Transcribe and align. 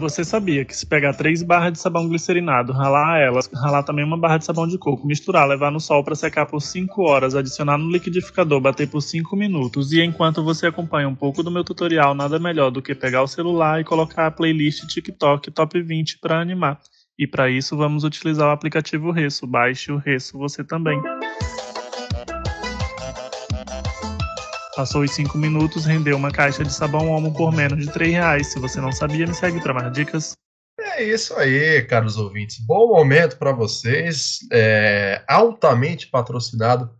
Você 0.00 0.24
sabia 0.24 0.64
que 0.64 0.74
se 0.74 0.86
pegar 0.86 1.12
três 1.12 1.42
barras 1.42 1.74
de 1.74 1.78
sabão 1.78 2.08
glicerinado, 2.08 2.72
ralar 2.72 3.20
elas, 3.20 3.50
ralar 3.52 3.82
também 3.82 4.02
uma 4.02 4.16
barra 4.16 4.38
de 4.38 4.46
sabão 4.46 4.66
de 4.66 4.78
coco, 4.78 5.06
misturar, 5.06 5.46
levar 5.46 5.70
no 5.70 5.78
sol 5.78 6.02
para 6.02 6.14
secar 6.14 6.46
por 6.46 6.60
5 6.60 7.02
horas, 7.02 7.34
adicionar 7.34 7.76
no 7.76 7.90
liquidificador, 7.90 8.60
bater 8.62 8.88
por 8.88 9.02
5 9.02 9.36
minutos 9.36 9.92
e 9.92 10.00
enquanto 10.00 10.42
você 10.42 10.66
acompanha 10.66 11.06
um 11.06 11.14
pouco 11.14 11.42
do 11.42 11.50
meu 11.50 11.62
tutorial, 11.62 12.14
nada 12.14 12.38
melhor 12.38 12.70
do 12.70 12.80
que 12.80 12.94
pegar 12.94 13.22
o 13.22 13.28
celular 13.28 13.78
e 13.78 13.84
colocar 13.84 14.26
a 14.26 14.30
playlist 14.30 14.86
TikTok 14.86 15.50
Top 15.50 15.80
20 15.80 16.18
para 16.18 16.40
animar. 16.40 16.80
E 17.18 17.26
para 17.26 17.50
isso 17.50 17.76
vamos 17.76 18.02
utilizar 18.02 18.48
o 18.48 18.52
aplicativo 18.52 19.10
Resso. 19.10 19.46
Baixe 19.46 19.92
o 19.92 19.98
Resso 19.98 20.38
você 20.38 20.64
também. 20.64 20.98
Passou 24.80 25.02
os 25.02 25.10
5 25.10 25.36
minutos, 25.36 25.84
rendeu 25.84 26.16
uma 26.16 26.30
caixa 26.30 26.64
de 26.64 26.72
sabão 26.72 27.10
Omo 27.10 27.34
por 27.34 27.52
menos 27.52 27.84
de 27.84 27.92
3 27.92 28.12
reais. 28.12 28.46
Se 28.46 28.58
você 28.58 28.80
não 28.80 28.90
sabia, 28.90 29.26
me 29.26 29.34
segue 29.34 29.60
para 29.60 29.74
mais 29.74 29.92
dicas. 29.92 30.32
É 30.80 31.04
isso 31.04 31.36
aí, 31.36 31.82
caros 31.82 32.16
ouvintes. 32.16 32.58
Bom 32.64 32.88
momento 32.88 33.36
para 33.36 33.52
vocês. 33.52 34.38
É, 34.50 35.22
altamente 35.28 36.06
patrocinado 36.06 36.90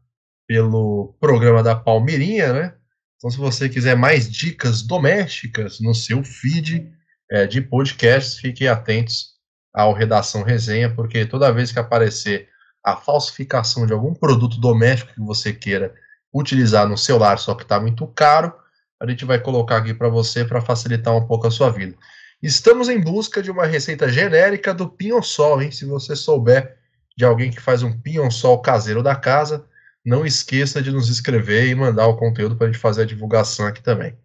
pelo 0.46 1.16
programa 1.18 1.62
da 1.62 1.74
Palmeirinha, 1.74 2.52
né? 2.52 2.74
Então, 3.16 3.30
se 3.30 3.38
você 3.38 3.66
quiser 3.66 3.96
mais 3.96 4.30
dicas 4.30 4.82
domésticas 4.82 5.80
no 5.80 5.94
seu 5.94 6.22
feed 6.22 6.86
é, 7.30 7.46
de 7.46 7.62
podcasts, 7.62 8.38
fiquem 8.38 8.68
atentos 8.68 9.36
ao 9.72 9.94
Redação 9.94 10.42
Resenha, 10.42 10.94
porque 10.94 11.24
toda 11.24 11.50
vez 11.50 11.72
que 11.72 11.78
aparecer 11.78 12.46
a 12.84 12.94
falsificação 12.94 13.86
de 13.86 13.94
algum 13.94 14.12
produto 14.12 14.60
doméstico 14.60 15.14
que 15.14 15.20
você 15.22 15.50
queira 15.50 15.94
utilizar 16.32 16.88
no 16.88 16.96
celular, 16.96 17.38
só 17.38 17.54
que 17.54 17.62
está 17.62 17.80
muito 17.80 18.06
caro, 18.08 18.52
a 19.00 19.08
gente 19.08 19.24
vai 19.24 19.38
colocar 19.38 19.78
aqui 19.78 19.94
para 19.94 20.08
você 20.08 20.44
para 20.44 20.60
facilitar 20.60 21.14
um 21.16 21.26
pouco 21.26 21.46
a 21.46 21.50
sua 21.50 21.70
vida. 21.70 21.96
Estamos 22.42 22.88
em 22.88 23.00
busca 23.00 23.42
de 23.42 23.50
uma 23.50 23.66
receita 23.66 24.08
genérica 24.08 24.72
do 24.72 24.88
pinhão-sol, 24.88 25.60
hein? 25.60 25.70
Se 25.70 25.84
você 25.84 26.14
souber 26.16 26.76
de 27.16 27.24
alguém 27.24 27.50
que 27.50 27.60
faz 27.60 27.82
um 27.82 27.92
pinhão-sol 27.92 28.60
caseiro 28.62 29.02
da 29.02 29.14
casa, 29.14 29.66
não 30.04 30.24
esqueça 30.24 30.80
de 30.80 30.90
nos 30.90 31.08
escrever 31.08 31.66
e 31.66 31.74
mandar 31.74 32.06
o 32.06 32.16
conteúdo 32.16 32.56
para 32.56 32.66
a 32.66 32.72
gente 32.72 32.80
fazer 32.80 33.02
a 33.02 33.06
divulgação 33.06 33.66
aqui 33.66 33.82
também. 33.82 34.16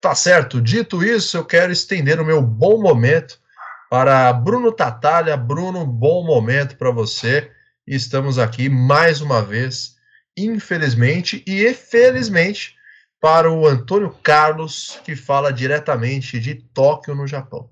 Tá 0.00 0.14
certo? 0.14 0.60
Dito 0.60 1.04
isso, 1.04 1.36
eu 1.36 1.44
quero 1.44 1.72
estender 1.72 2.20
o 2.20 2.24
meu 2.24 2.40
bom 2.40 2.80
momento 2.80 3.38
para 3.90 4.32
Bruno 4.32 4.72
Tatalha. 4.72 5.36
Bruno, 5.36 5.84
bom 5.84 6.24
momento 6.24 6.76
para 6.76 6.90
você. 6.90 7.50
Estamos 7.86 8.38
aqui 8.38 8.68
mais 8.68 9.20
uma 9.20 9.42
vez 9.42 9.96
infelizmente 10.44 11.42
e 11.46 11.72
felizmente 11.74 12.76
para 13.20 13.50
o 13.52 13.66
Antônio 13.66 14.14
Carlos, 14.22 14.98
que 15.04 15.14
fala 15.14 15.52
diretamente 15.52 16.40
de 16.40 16.54
Tóquio, 16.54 17.14
no 17.14 17.26
Japão. 17.26 17.68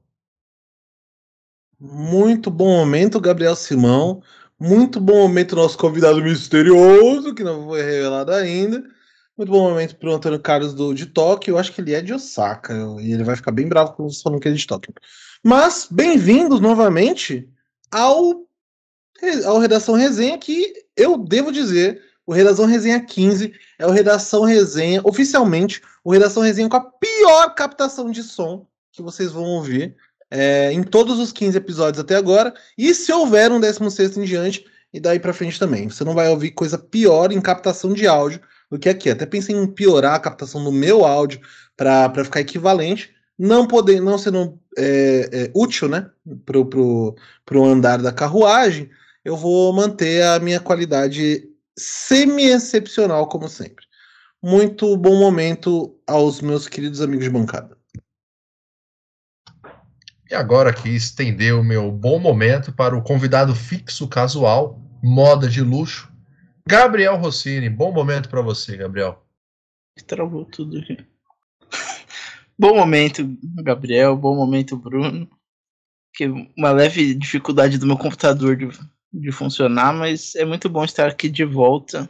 Muito 1.81 2.51
bom 2.51 2.77
momento, 2.77 3.21
Gabriel 3.21 3.57
Simão. 3.57 4.23
Muito 4.61 5.01
bom 5.01 5.23
momento, 5.23 5.57
nosso 5.57 5.79
convidado 5.79 6.21
misterioso, 6.21 7.35
que 7.35 7.45
não 7.45 7.67
foi 7.67 7.83
revelado 7.83 8.33
ainda. 8.33 8.85
Muito 9.37 9.53
bom 9.53 9.71
momento 9.71 9.97
para 9.97 10.11
o 10.11 10.15
Antônio 10.15 10.41
Carlos 10.41 10.75
do, 10.75 10.93
de 10.93 11.07
Tóquio. 11.07 11.53
Eu 11.53 11.59
acho 11.59 11.73
que 11.73 11.81
ele 11.81 11.95
é 11.95 12.03
de 12.03 12.13
Osaka 12.13 12.75
e 13.01 13.13
ele 13.13 13.23
vai 13.23 13.37
ficar 13.37 13.53
bem 13.53 13.69
bravo 13.69 13.93
quando 13.93 14.13
você 14.13 14.21
falando 14.21 14.41
que 14.41 14.49
é 14.49 14.53
de 14.53 14.67
Tóquio. 14.67 14.93
Mas, 15.45 15.87
bem-vindos 15.89 16.59
novamente 16.59 17.49
ao, 17.93 18.45
ao 19.47 19.59
Redação 19.61 19.95
Resenha, 19.95 20.37
que 20.37 20.75
eu 20.97 21.17
devo 21.17 21.53
dizer 21.53 22.03
o 22.29 22.33
Redação 22.35 22.67
Resenha 22.67 23.01
15 23.01 23.55
é 23.79 23.87
o 23.87 23.91
Redação 23.91 24.43
Resenha, 24.45 25.01
oficialmente, 25.03 25.81
o 26.05 26.13
Redação 26.13 26.43
Resenha 26.43 26.69
com 26.69 26.77
a 26.77 26.85
pior 26.85 27.55
captação 27.55 28.11
de 28.11 28.23
som 28.23 28.67
que 28.93 29.01
vocês 29.01 29.33
vão 29.33 29.45
ouvir 29.45 29.97
é, 30.31 30.71
em 30.71 30.83
todos 30.83 31.19
os 31.19 31.33
15 31.33 31.57
episódios 31.57 31.99
até 31.99 32.17
agora. 32.17 32.53
E 32.77 32.93
se 32.93 33.11
houver 33.11 33.51
um 33.51 33.59
16 33.59 34.19
em 34.19 34.25
diante, 34.25 34.67
e 34.93 35.01
daí 35.01 35.19
para 35.19 35.33
frente 35.33 35.59
também. 35.59 35.89
Você 35.89 36.05
não 36.05 36.13
vai 36.13 36.29
ouvir 36.29 36.51
coisa 36.51 36.77
pior 36.77 37.33
em 37.33 37.41
captação 37.41 37.95
de 37.95 38.07
áudio 38.07 38.43
do 38.71 38.79
que 38.79 38.91
aqui. 38.91 39.09
Até 39.09 39.25
pensei 39.25 39.57
em 39.57 39.67
piorar 39.67 40.15
a 40.15 40.21
captação 40.21 40.63
do 40.63 40.71
meu 40.71 41.07
áudio 41.07 41.41
para 41.75 42.13
ficar 42.25 42.41
equivalente, 42.41 43.11
não 43.39 43.67
poder, 43.67 44.03
não 44.03 44.19
sendo 44.19 44.61
é, 44.77 45.31
é, 45.33 45.51
útil, 45.55 45.89
né, 45.89 46.11
pro, 46.45 46.67
pro, 46.67 47.17
pro 47.47 47.65
andar 47.65 48.03
da 48.03 48.13
carruagem, 48.13 48.91
eu 49.25 49.35
vou 49.35 49.73
manter 49.73 50.23
a 50.25 50.39
minha 50.39 50.61
qualidade 50.61 51.48
semi-excepcional, 51.79 53.27
como 53.29 53.49
sempre. 53.49 53.85
Muito 54.43 54.97
bom 54.97 55.19
momento 55.19 55.99
aos 56.07 56.41
meus 56.41 56.69
queridos 56.69 57.01
amigos 57.01 57.25
de 57.25 57.31
bancada. 57.31 57.79
E 60.31 60.35
agora 60.35 60.75
que 60.75 60.91
estender 60.91 61.55
o 61.55 61.65
meu 61.65 61.91
bom 61.91 62.19
momento 62.19 62.73
para 62.73 62.97
o 62.97 63.03
convidado 63.03 63.55
fixo 63.55 64.07
casual, 64.07 64.79
moda 65.03 65.49
de 65.49 65.63
luxo, 65.63 66.13
Gabriel 66.69 67.17
Rossini. 67.17 67.71
Bom 67.71 67.91
momento 67.91 68.29
para 68.29 68.43
você, 68.43 68.77
Gabriel. 68.77 69.25
Travou 70.07 70.45
tudo 70.45 70.79
aqui. 70.79 70.99
bom 72.59 72.77
momento, 72.77 73.27
Gabriel. 73.63 74.15
Bom 74.15 74.37
momento, 74.37 74.77
Bruno. 74.77 75.27
Que 76.13 76.27
uma 76.27 76.71
leve 76.73 77.15
dificuldade 77.15 77.79
do 77.79 77.87
meu 77.87 77.97
computador 77.97 78.55
de 78.55 78.69
de 79.13 79.33
funcionar, 79.33 79.93
mas 79.93 80.35
é 80.35 80.45
muito 80.45 80.69
bom 80.69 80.85
estar 80.85 81.07
aqui 81.09 81.29
de 81.29 81.45
volta 81.45 82.09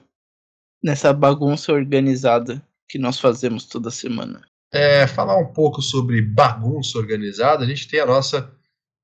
nessa 0.83 1.13
bagunça 1.13 1.73
organizada 1.73 2.63
que 2.89 2.99
nós 2.99 3.21
fazemos 3.21 3.67
toda 3.67 3.91
semana. 3.91 4.43
É, 4.73 5.07
falar 5.07 5.39
um 5.39 5.53
pouco 5.53 5.81
sobre 5.81 6.21
bagunça 6.21 6.99
organizada, 6.99 7.65
a 7.65 7.67
gente 7.67 7.89
tem 7.89 8.01
a 8.01 8.07
nossa 8.07 8.51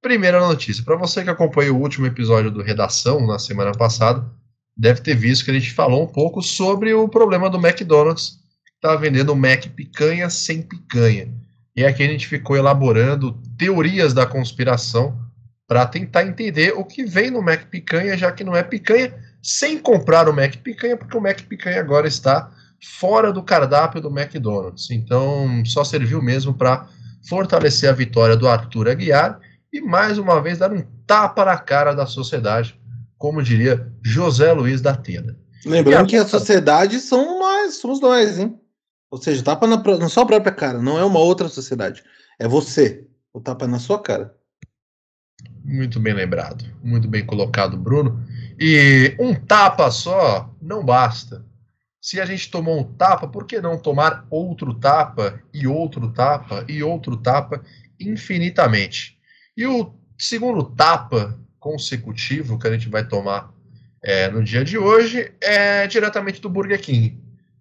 primeira 0.03 0.39
notícia. 0.39 0.85
Para 0.85 0.97
você 0.97 1.25
que 1.25 1.31
acompanhou 1.31 1.79
o 1.79 1.81
último 1.81 2.07
episódio 2.07 2.51
do 2.51 2.63
Redação 2.63 3.27
na 3.27 3.39
semana 3.39 3.73
passada, 3.73 4.25
deve 4.77 5.01
ter 5.01 5.15
visto 5.15 5.45
que 5.45 5.51
a 5.51 5.55
gente 5.55 5.73
falou 5.73 6.03
um 6.03 6.07
pouco 6.07 6.43
sobre 6.43 6.93
o 6.93 7.09
problema 7.09 7.49
do 7.49 7.59
McDonald's, 7.59 8.39
que 8.65 8.73
estava 8.75 9.01
vendendo 9.01 9.35
Mac 9.35 9.67
picanha 9.69 10.29
sem 10.29 10.63
picanha. 10.63 11.33
E 11.75 11.85
aqui 11.85 12.03
a 12.03 12.07
gente 12.07 12.29
ficou 12.29 12.57
elaborando 12.57 13.41
teorias 13.57 14.13
da 14.13 14.27
conspiração 14.27 15.19
para 15.67 15.87
tentar 15.87 16.25
entender 16.25 16.73
o 16.77 16.85
que 16.85 17.05
vem 17.05 17.31
no 17.31 17.43
Mac 17.43 17.65
Picanha, 17.71 18.17
já 18.17 18.31
que 18.31 18.45
não 18.45 18.55
é 18.55 18.63
picanha, 18.63 19.15
sem 19.43 19.79
comprar 19.79 20.29
o 20.29 20.33
Mac 20.33 20.57
Picanha, 20.57 20.97
porque 20.97 21.17
o 21.17 21.21
Mac 21.21 21.41
Picanha 21.43 21.81
agora 21.81 22.07
está 22.07 22.51
fora 22.99 23.33
do 23.33 23.43
cardápio 23.43 24.01
do 24.01 24.09
McDonald's. 24.09 24.91
Então, 24.91 25.65
só 25.65 25.83
serviu 25.85 26.21
mesmo 26.21 26.53
para 26.53 26.87
fortalecer 27.29 27.89
a 27.89 27.93
vitória 27.93 28.37
do 28.37 28.47
Arthur 28.47 28.89
Aguiar 28.89 29.41
e 29.73 29.81
mais 29.81 30.19
uma 30.19 30.41
vez 30.41 30.59
dar 30.59 30.73
um 30.73 30.83
tapa 31.07 31.45
na 31.45 31.57
cara 31.57 31.95
da 31.95 32.07
sociedade, 32.07 32.79
como 33.17 33.43
diria 33.43 33.91
José 34.03 34.53
Luiz 34.53 34.81
da 34.81 34.91
Atena. 34.91 35.37
Lembrando 35.65 36.05
a... 36.05 36.07
que 36.07 36.17
a 36.17 36.27
sociedade 36.27 37.01
são 37.01 37.39
nós, 37.39 37.77
somos 37.77 38.01
nós, 38.01 38.39
hein? 38.39 38.59
Ou 39.11 39.21
seja, 39.21 39.43
tapa 39.43 39.67
na, 39.67 39.77
na 39.77 40.09
sua 40.09 40.27
própria 40.27 40.53
cara, 40.53 40.79
não 40.79 40.99
é 40.99 41.05
uma 41.05 41.21
outra 41.21 41.49
sociedade. 41.49 42.03
É 42.39 42.47
você. 42.47 43.07
O 43.33 43.41
tapa 43.41 43.67
na 43.67 43.79
sua 43.79 44.01
cara. 44.01 44.35
Muito 45.65 45.99
bem 45.99 46.13
lembrado, 46.13 46.65
muito 46.83 47.09
bem 47.09 47.25
colocado, 47.25 47.77
Bruno. 47.77 48.23
E 48.61 49.17
um 49.19 49.35
tapa 49.35 49.91
só 49.91 50.55
não 50.61 50.85
basta. 50.85 51.45
Se 52.01 52.21
a 52.21 52.27
gente 52.27 52.51
tomou 52.51 52.79
um 52.79 52.85
tapa, 52.85 53.27
por 53.27 53.47
que 53.47 53.61
não 53.63 53.79
tomar 53.79 54.27
outro 54.29 54.75
tapa 54.75 55.41
e 55.55 55.67
outro 55.67 56.13
tapa 56.13 56.65
e 56.69 56.83
outro 56.83 57.17
tapa 57.17 57.63
infinitamente? 57.99 59.19
E 59.57 59.67
o 59.67 59.95
segundo 60.19 60.63
tapa 60.65 61.39
consecutivo 61.59 62.59
que 62.59 62.67
a 62.67 62.73
gente 62.73 62.91
vai 62.91 63.09
tomar 63.09 63.51
é, 64.03 64.29
no 64.29 64.45
dia 64.45 64.63
de 64.63 64.77
hoje 64.77 65.33
é 65.41 65.87
diretamente 65.87 66.43
do 66.43 66.51
Burger 66.51 66.79
King. 66.79 67.19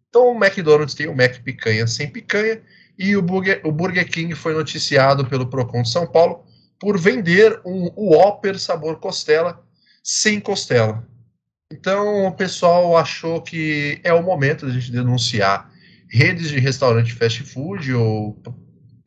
Então 0.10 0.28
o 0.28 0.44
McDonald's 0.44 0.94
tem 0.94 1.08
o 1.08 1.16
Mac 1.16 1.40
picanha 1.40 1.88
sem 1.88 2.10
picanha 2.10 2.62
e 3.00 3.16
o 3.16 3.22
Burger, 3.22 3.62
o 3.64 3.72
Burger 3.72 4.08
King 4.10 4.36
foi 4.36 4.54
noticiado 4.54 5.25
pelo 5.25 5.48
Procon 5.48 5.84
de 5.84 5.90
São 5.90 6.06
Paulo 6.06 6.44
por 6.84 7.00
vender 7.00 7.62
um 7.66 7.90
Whopper 7.96 8.60
sabor 8.60 9.00
costela 9.00 9.66
sem 10.04 10.38
costela. 10.38 11.08
Então 11.72 12.28
o 12.28 12.34
pessoal 12.34 12.98
achou 12.98 13.42
que 13.42 14.02
é 14.04 14.12
o 14.12 14.22
momento 14.22 14.66
de 14.66 14.72
a 14.78 14.80
gente 14.82 14.92
denunciar 14.92 15.72
redes 16.10 16.50
de 16.50 16.60
restaurante 16.60 17.14
fast 17.14 17.42
food 17.44 17.94
ou 17.94 18.38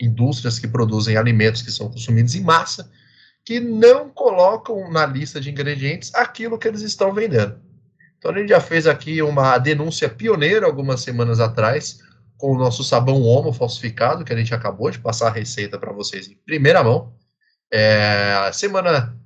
indústrias 0.00 0.58
que 0.58 0.66
produzem 0.66 1.18
alimentos 1.18 1.60
que 1.60 1.70
são 1.70 1.90
consumidos 1.90 2.34
em 2.34 2.40
massa 2.40 2.90
que 3.44 3.60
não 3.60 4.08
colocam 4.08 4.90
na 4.90 5.04
lista 5.04 5.38
de 5.38 5.50
ingredientes 5.50 6.14
aquilo 6.14 6.58
que 6.58 6.66
eles 6.66 6.80
estão 6.80 7.12
vendendo. 7.12 7.60
Então 8.16 8.30
a 8.30 8.38
gente 8.38 8.48
já 8.48 8.60
fez 8.60 8.86
aqui 8.86 9.20
uma 9.20 9.58
denúncia 9.58 10.08
pioneira 10.08 10.64
algumas 10.64 11.02
semanas 11.02 11.40
atrás 11.40 12.00
com 12.38 12.52
o 12.52 12.58
nosso 12.58 12.82
sabão 12.82 13.20
homo 13.20 13.52
falsificado, 13.52 14.24
que 14.24 14.32
a 14.32 14.36
gente 14.36 14.54
acabou 14.54 14.90
de 14.90 14.98
passar 14.98 15.26
a 15.26 15.32
receita 15.32 15.78
para 15.78 15.92
vocês 15.92 16.26
em 16.26 16.36
primeira 16.46 16.82
mão. 16.82 17.14
É, 17.70 18.50
semana 18.52 19.18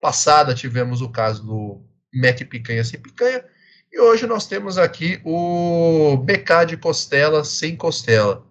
passada 0.00 0.54
tivemos 0.54 1.00
o 1.00 1.08
caso 1.08 1.44
do 1.44 1.84
Mac 2.14 2.38
Picanha 2.48 2.84
sem 2.84 3.00
picanha. 3.00 3.44
E 3.92 4.00
hoje 4.00 4.26
nós 4.26 4.46
temos 4.46 4.78
aqui 4.78 5.20
o 5.24 6.16
BK 6.18 6.66
de 6.66 6.76
costela 6.76 7.44
sem 7.44 7.76
costela. 7.76 8.44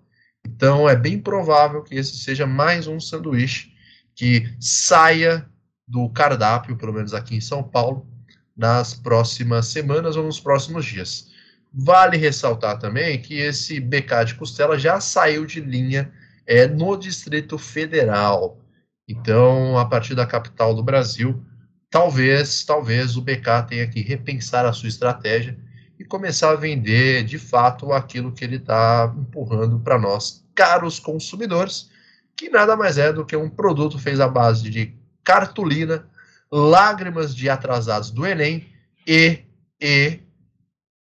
Então 0.45 0.89
é 0.89 0.95
bem 0.95 1.19
provável 1.19 1.83
que 1.83 1.95
esse 1.95 2.17
seja 2.17 2.45
mais 2.45 2.87
um 2.87 2.99
sanduíche 2.99 3.73
que 4.15 4.53
saia 4.59 5.47
do 5.87 6.09
cardápio, 6.09 6.77
pelo 6.77 6.93
menos 6.93 7.13
aqui 7.13 7.35
em 7.35 7.41
São 7.41 7.61
Paulo, 7.61 8.07
nas 8.55 8.93
próximas 8.93 9.67
semanas 9.67 10.15
ou 10.15 10.23
nos 10.23 10.39
próximos 10.39 10.85
dias. 10.85 11.31
Vale 11.73 12.15
ressaltar 12.17 12.79
também 12.79 13.21
que 13.21 13.35
esse 13.35 13.79
BK 13.79 14.25
de 14.27 14.35
costela 14.35 14.79
já 14.79 15.01
saiu 15.01 15.45
de 15.45 15.59
linha 15.59 16.11
é, 16.47 16.65
no 16.65 16.95
Distrito 16.95 17.57
Federal. 17.57 18.64
Então, 19.07 19.77
a 19.77 19.85
partir 19.85 20.15
da 20.15 20.25
capital 20.25 20.73
do 20.73 20.83
Brasil, 20.83 21.43
talvez, 21.89 22.63
talvez 22.63 23.15
o 23.15 23.21
BK 23.21 23.63
tenha 23.69 23.87
que 23.87 24.01
repensar 24.01 24.65
a 24.65 24.73
sua 24.73 24.89
estratégia 24.89 25.57
e 25.99 26.03
começar 26.03 26.51
a 26.51 26.55
vender 26.55 27.23
de 27.23 27.37
fato 27.37 27.93
aquilo 27.93 28.31
que 28.31 28.43
ele 28.43 28.57
está 28.57 29.13
empurrando 29.17 29.79
para 29.79 29.99
nós, 29.99 30.45
caros 30.53 30.99
consumidores, 30.99 31.89
que 32.35 32.49
nada 32.49 32.75
mais 32.75 32.97
é 32.97 33.13
do 33.13 33.25
que 33.25 33.35
um 33.35 33.49
produto 33.49 33.97
feito 33.97 34.21
à 34.21 34.27
base 34.27 34.69
de 34.69 34.93
cartolina, 35.23 36.07
lágrimas 36.51 37.35
de 37.35 37.49
atrasados 37.49 38.11
do 38.11 38.25
Enem 38.25 38.67
e, 39.07 39.39
e 39.79 40.19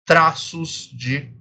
traços 0.06 0.90
de 0.94 1.32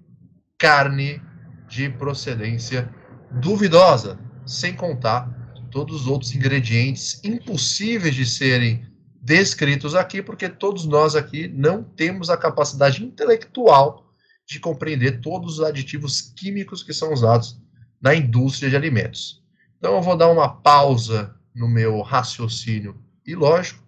carne 0.58 1.22
de 1.66 1.88
procedência 1.88 2.92
duvidosa, 3.30 4.18
sem 4.44 4.74
contar 4.74 5.39
todos 5.70 6.02
os 6.02 6.06
outros 6.06 6.34
ingredientes 6.34 7.20
impossíveis 7.24 8.14
de 8.14 8.26
serem 8.26 8.86
descritos 9.20 9.94
aqui, 9.94 10.22
porque 10.22 10.48
todos 10.48 10.84
nós 10.86 11.14
aqui 11.14 11.48
não 11.48 11.82
temos 11.82 12.30
a 12.30 12.36
capacidade 12.36 13.04
intelectual 13.04 14.12
de 14.46 14.58
compreender 14.58 15.20
todos 15.20 15.58
os 15.58 15.64
aditivos 15.64 16.20
químicos 16.20 16.82
que 16.82 16.92
são 16.92 17.12
usados 17.12 17.60
na 18.00 18.14
indústria 18.14 18.70
de 18.70 18.76
alimentos. 18.76 19.42
Então 19.78 19.94
eu 19.94 20.02
vou 20.02 20.16
dar 20.16 20.28
uma 20.28 20.48
pausa 20.48 21.34
no 21.54 21.68
meu 21.68 22.00
raciocínio 22.00 22.96
ilógico 23.26 23.82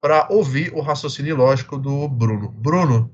para 0.00 0.28
ouvir 0.30 0.72
o 0.74 0.80
raciocínio 0.80 1.34
ilógico 1.34 1.78
do 1.78 2.06
Bruno. 2.06 2.50
Bruno, 2.50 3.10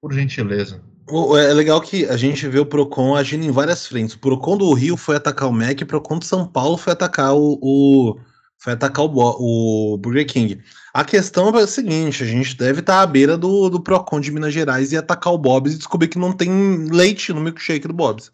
por 0.00 0.12
gentileza. 0.12 0.82
É 1.10 1.54
legal 1.54 1.80
que 1.80 2.04
a 2.06 2.16
gente 2.16 2.46
vê 2.48 2.58
o 2.58 2.66
Procon 2.66 3.16
agindo 3.16 3.44
em 3.44 3.50
várias 3.50 3.86
frentes. 3.86 4.14
O 4.14 4.18
Procon 4.18 4.56
do 4.58 4.72
Rio 4.74 4.96
foi 4.96 5.16
atacar 5.16 5.48
o 5.48 5.52
Mac, 5.52 5.80
o 5.80 5.86
Procon 5.86 6.18
de 6.18 6.26
São 6.26 6.46
Paulo 6.46 6.76
foi 6.76 6.92
atacar 6.92 7.34
o, 7.34 7.58
o 7.62 8.20
foi 8.58 8.72
atacar 8.72 9.04
o, 9.04 9.12
o, 9.14 9.96
Burger 9.98 10.26
King. 10.26 10.60
A 10.92 11.04
questão 11.04 11.48
é 11.56 11.62
a 11.62 11.66
seguinte: 11.66 12.22
a 12.22 12.26
gente 12.26 12.56
deve 12.56 12.80
estar 12.80 13.00
à 13.00 13.06
beira 13.06 13.38
do, 13.38 13.70
do 13.70 13.80
Procon 13.80 14.20
de 14.20 14.30
Minas 14.30 14.52
Gerais 14.52 14.92
e 14.92 14.96
atacar 14.96 15.32
o 15.32 15.38
Bob's 15.38 15.74
e 15.74 15.78
descobrir 15.78 16.08
que 16.08 16.18
não 16.18 16.32
tem 16.32 16.50
leite 16.90 17.32
no 17.32 17.40
milkshake 17.40 17.86
do 17.86 17.94
Bob's. 17.94 18.32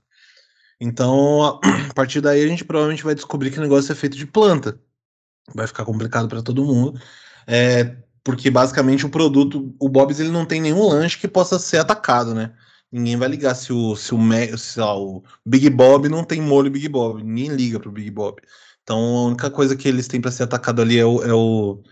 Então, 0.80 1.42
a 1.42 1.60
partir 1.94 2.20
daí, 2.20 2.42
a 2.42 2.48
gente 2.48 2.64
provavelmente 2.64 3.04
vai 3.04 3.14
descobrir 3.14 3.50
que 3.50 3.58
o 3.58 3.62
negócio 3.62 3.92
é 3.92 3.94
feito 3.94 4.16
de 4.16 4.26
planta. 4.26 4.80
Vai 5.54 5.66
ficar 5.66 5.84
complicado 5.84 6.26
para 6.26 6.42
todo 6.42 6.64
mundo. 6.64 6.98
É, 7.46 7.96
porque 8.24 8.50
basicamente 8.50 9.04
o 9.04 9.10
produto, 9.10 9.74
o 9.78 9.88
Bob's, 9.88 10.18
ele 10.18 10.30
não 10.30 10.46
tem 10.46 10.60
nenhum 10.60 10.88
lanche 10.88 11.18
que 11.18 11.28
possa 11.28 11.58
ser 11.58 11.78
atacado, 11.78 12.34
né? 12.34 12.52
Ninguém 12.94 13.17
vai 13.17 13.29
ligar 13.29 13.56
se 13.56 13.73
o, 13.73 13.96
se 13.96 14.14
o, 14.14 14.56
se, 14.56 14.81
o 14.81 15.20
Big 15.44 15.69
Bob 15.69 16.08
não 16.08 16.23
tem 16.23 16.41
molho 16.41 16.70
Big 16.70 16.88
Bob. 16.88 17.25
Ninguém 17.25 17.49
liga 17.49 17.81
pro 17.81 17.91
Big 17.91 18.08
Bob. 18.08 18.41
Então 18.85 18.96
a 18.96 19.26
única 19.26 19.50
coisa 19.50 19.75
que 19.75 19.88
eles 19.88 20.06
têm 20.06 20.20
para 20.20 20.31
ser 20.31 20.44
atacado 20.44 20.81
ali 20.81 20.96
é 20.96 21.05
o, 21.05 21.20
é 21.25 21.35
o, 21.35 21.82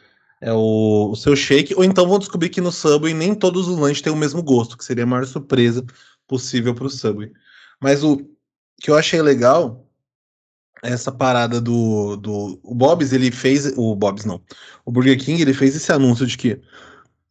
é 0.40 0.52
o, 0.52 1.10
o, 1.10 1.16
seu 1.16 1.34
shake. 1.34 1.74
Ou 1.74 1.82
então 1.82 2.08
vão 2.08 2.20
descobrir 2.20 2.50
que 2.50 2.60
no 2.60 2.70
Subway 2.70 3.12
nem 3.14 3.34
todos 3.34 3.66
os 3.66 3.76
lanches 3.78 4.00
têm 4.00 4.12
o 4.12 4.16
mesmo 4.16 4.40
gosto, 4.44 4.78
que 4.78 4.84
seria 4.84 5.02
a 5.02 5.06
maior 5.06 5.26
surpresa 5.26 5.84
possível 6.28 6.72
pro 6.72 6.88
Subway. 6.88 7.32
Mas 7.80 8.04
o 8.04 8.18
que 8.80 8.88
eu 8.88 8.94
achei 8.94 9.20
legal 9.20 9.84
essa 10.84 11.10
parada 11.10 11.60
do, 11.60 12.16
do 12.16 12.60
o 12.62 12.76
Bob's, 12.76 13.12
ele 13.12 13.32
fez 13.32 13.72
o 13.76 13.96
Bob's 13.96 14.24
não. 14.24 14.40
O 14.84 14.92
Burger 14.92 15.18
King, 15.18 15.42
ele 15.42 15.52
fez 15.52 15.74
esse 15.74 15.90
anúncio 15.90 16.28
de 16.28 16.38
que 16.38 16.60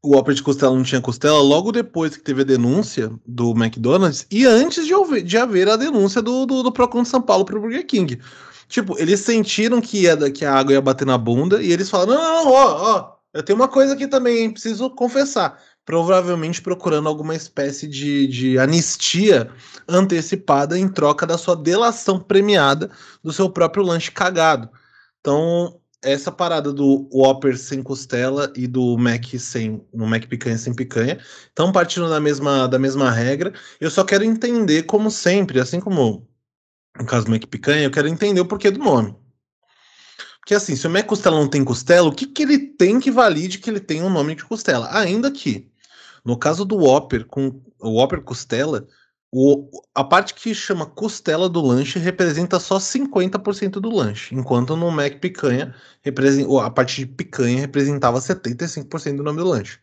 o 0.04 0.16
Whopper 0.16 0.34
de 0.34 0.42
costela 0.42 0.76
não 0.76 0.84
tinha 0.84 1.00
costela 1.00 1.40
logo 1.40 1.72
depois 1.72 2.18
que 2.18 2.24
teve 2.24 2.42
a 2.42 2.46
denúncia 2.46 3.12
do 3.26 3.52
McDonald's 3.52 4.26
e 4.32 4.46
antes 4.46 4.86
de 4.88 4.94
haver, 4.94 5.24
de 5.24 5.38
haver 5.38 5.70
a 5.70 5.76
denúncia 5.76 6.22
do, 6.22 6.46
do, 6.46 6.64
do 6.64 6.72
Procon 6.72 7.04
de 7.04 7.10
São 7.10 7.22
Paulo 7.22 7.46
pro 7.46 7.62
Burger 7.62 7.86
King. 7.86 8.20
Tipo, 8.68 8.98
eles 8.98 9.20
sentiram 9.20 9.82
que, 9.82 10.04
ia, 10.04 10.32
que 10.32 10.46
a 10.46 10.54
água 10.54 10.74
ia 10.74 10.82
bater 10.82 11.06
na 11.06 11.18
bunda 11.18 11.62
e 11.62 11.72
eles 11.72 11.90
falaram: 11.90 12.14
não, 12.14 12.46
não, 12.46 12.52
ó, 12.52 12.96
ó, 12.96 13.16
eu 13.34 13.44
tenho 13.44 13.60
uma 13.60 13.68
coisa 13.68 13.94
aqui 13.94 14.08
também, 14.08 14.50
preciso 14.50 14.90
confessar. 14.90 15.62
Provavelmente 15.84 16.62
procurando 16.62 17.10
alguma 17.10 17.36
espécie 17.36 17.88
de, 17.88 18.28
de 18.28 18.58
anistia 18.58 19.52
antecipada 19.88 20.78
em 20.78 20.88
troca 20.88 21.26
da 21.26 21.38
sua 21.38 21.56
delação 21.56 22.20
premiada 22.20 22.90
do 23.24 23.34
seu 23.34 23.50
próprio 23.50 23.84
lanche 23.84 24.12
cagado. 24.12 24.70
Então, 25.20 25.81
essa 26.02 26.32
parada 26.32 26.74
do 26.74 27.08
Whopper 27.14 27.58
sem 27.58 27.84
costela 27.84 28.52
e 28.56 28.68
do 28.68 28.98
Mac 28.98 29.26
sem 29.38 29.86
no 29.94 30.08
Mac 30.08 30.26
picanha 30.26 30.58
sem 30.58 30.74
picanha 30.74 31.20
estão 31.48 31.72
partindo 31.72 32.10
da 32.10 32.20
mesma, 32.20 32.68
da 32.68 32.80
mesma 32.80 33.12
regra. 33.12 33.54
Eu 33.80 33.92
só 33.92 34.04
quero 34.04 34.24
entender, 34.24 34.84
como 34.84 35.12
sempre, 35.12 35.60
assim 35.60 35.80
como 35.80 36.28
no 36.98 37.06
caso 37.06 37.26
do 37.26 37.32
Mac 37.32 37.46
picanha, 37.46 37.84
eu 37.84 37.92
quero 37.92 38.08
entender 38.08 38.42
o 38.42 38.46
porquê 38.46 38.72
do 38.72 38.80
nome. 38.80 39.16
Porque 40.40 40.56
assim, 40.56 40.76
se 40.76 40.88
o 40.88 40.90
Mac 40.90 41.06
costela 41.06 41.38
não 41.38 41.48
tem 41.48 41.64
costela, 41.64 42.10
o 42.10 42.16
que, 42.16 42.26
que 42.26 42.44
ele 42.44 42.58
tem 42.58 43.00
que 43.00 43.12
valide 43.12 43.60
que 43.60 43.70
ele 43.70 43.80
tem 43.80 44.02
um 44.02 44.10
nome 44.10 44.36
de 44.36 44.44
costela? 44.44 44.90
Ainda 44.92 45.32
que, 45.32 45.72
no 46.26 46.38
caso 46.38 46.66
do 46.66 46.78
Whopper, 46.78 47.26
com 47.26 47.62
o 47.80 47.92
Whopper 47.92 48.22
costela, 48.22 48.88
o, 49.32 49.70
a 49.96 50.04
parte 50.04 50.34
que 50.34 50.54
chama 50.54 50.86
costela 50.86 51.48
do 51.48 51.62
lanche 51.62 51.98
representa 51.98 52.60
só 52.60 52.78
50% 52.78 53.80
do 53.80 53.90
lanche, 53.90 54.36
enquanto 54.36 54.76
no 54.76 54.92
Mac 54.92 55.20
picanha 55.20 55.74
a 56.64 56.70
parte 56.70 56.98
de 56.98 57.06
picanha 57.06 57.62
representava 57.62 58.20
75% 58.20 59.18
do 59.18 59.24
nome 59.24 59.40
do 59.40 59.48
lanche. 59.48 59.80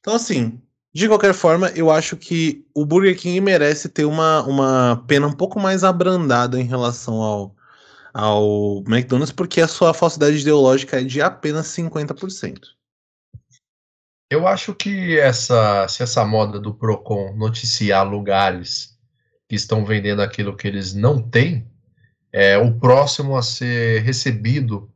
Então, 0.00 0.14
assim, 0.14 0.60
de 0.92 1.06
qualquer 1.06 1.34
forma, 1.34 1.68
eu 1.70 1.90
acho 1.90 2.16
que 2.16 2.66
o 2.74 2.84
Burger 2.84 3.16
King 3.16 3.40
merece 3.40 3.88
ter 3.88 4.04
uma, 4.04 4.42
uma 4.42 5.04
pena 5.06 5.26
um 5.26 5.32
pouco 5.32 5.60
mais 5.60 5.84
abrandada 5.84 6.60
em 6.60 6.64
relação 6.64 7.22
ao, 7.22 7.56
ao 8.12 8.78
McDonald's, 8.88 9.32
porque 9.32 9.60
a 9.60 9.68
sua 9.68 9.94
falsidade 9.94 10.38
ideológica 10.38 11.00
é 11.00 11.04
de 11.04 11.22
apenas 11.22 11.68
50%. 11.68 12.79
Eu 14.30 14.46
acho 14.46 14.72
que 14.72 15.18
essa, 15.18 15.88
se 15.88 16.04
essa 16.04 16.24
moda 16.24 16.60
do 16.60 16.72
Procon 16.72 17.34
noticiar 17.34 18.08
lugares 18.08 18.96
que 19.48 19.56
estão 19.56 19.84
vendendo 19.84 20.22
aquilo 20.22 20.56
que 20.56 20.68
eles 20.68 20.94
não 20.94 21.20
têm, 21.20 21.68
é 22.32 22.56
o 22.56 22.78
próximo 22.78 23.36
a 23.36 23.42
ser 23.42 24.02
recebido, 24.02 24.88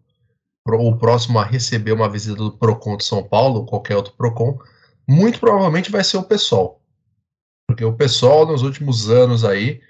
o 0.64 0.96
próximo 0.96 1.40
a 1.40 1.44
receber 1.44 1.90
uma 1.90 2.08
visita 2.08 2.36
do 2.36 2.56
Procon 2.56 2.96
de 2.96 3.04
São 3.04 3.24
Paulo, 3.24 3.60
ou 3.60 3.66
qualquer 3.66 3.96
outro 3.96 4.14
Procon, 4.14 4.56
muito 5.06 5.40
provavelmente 5.40 5.90
vai 5.90 6.04
ser 6.04 6.16
o 6.16 6.22
pessoal. 6.22 6.80
Porque 7.66 7.84
o 7.84 7.92
pessoal 7.92 8.46
nos 8.46 8.62
últimos 8.62 9.10
anos 9.10 9.44
aí 9.44 9.80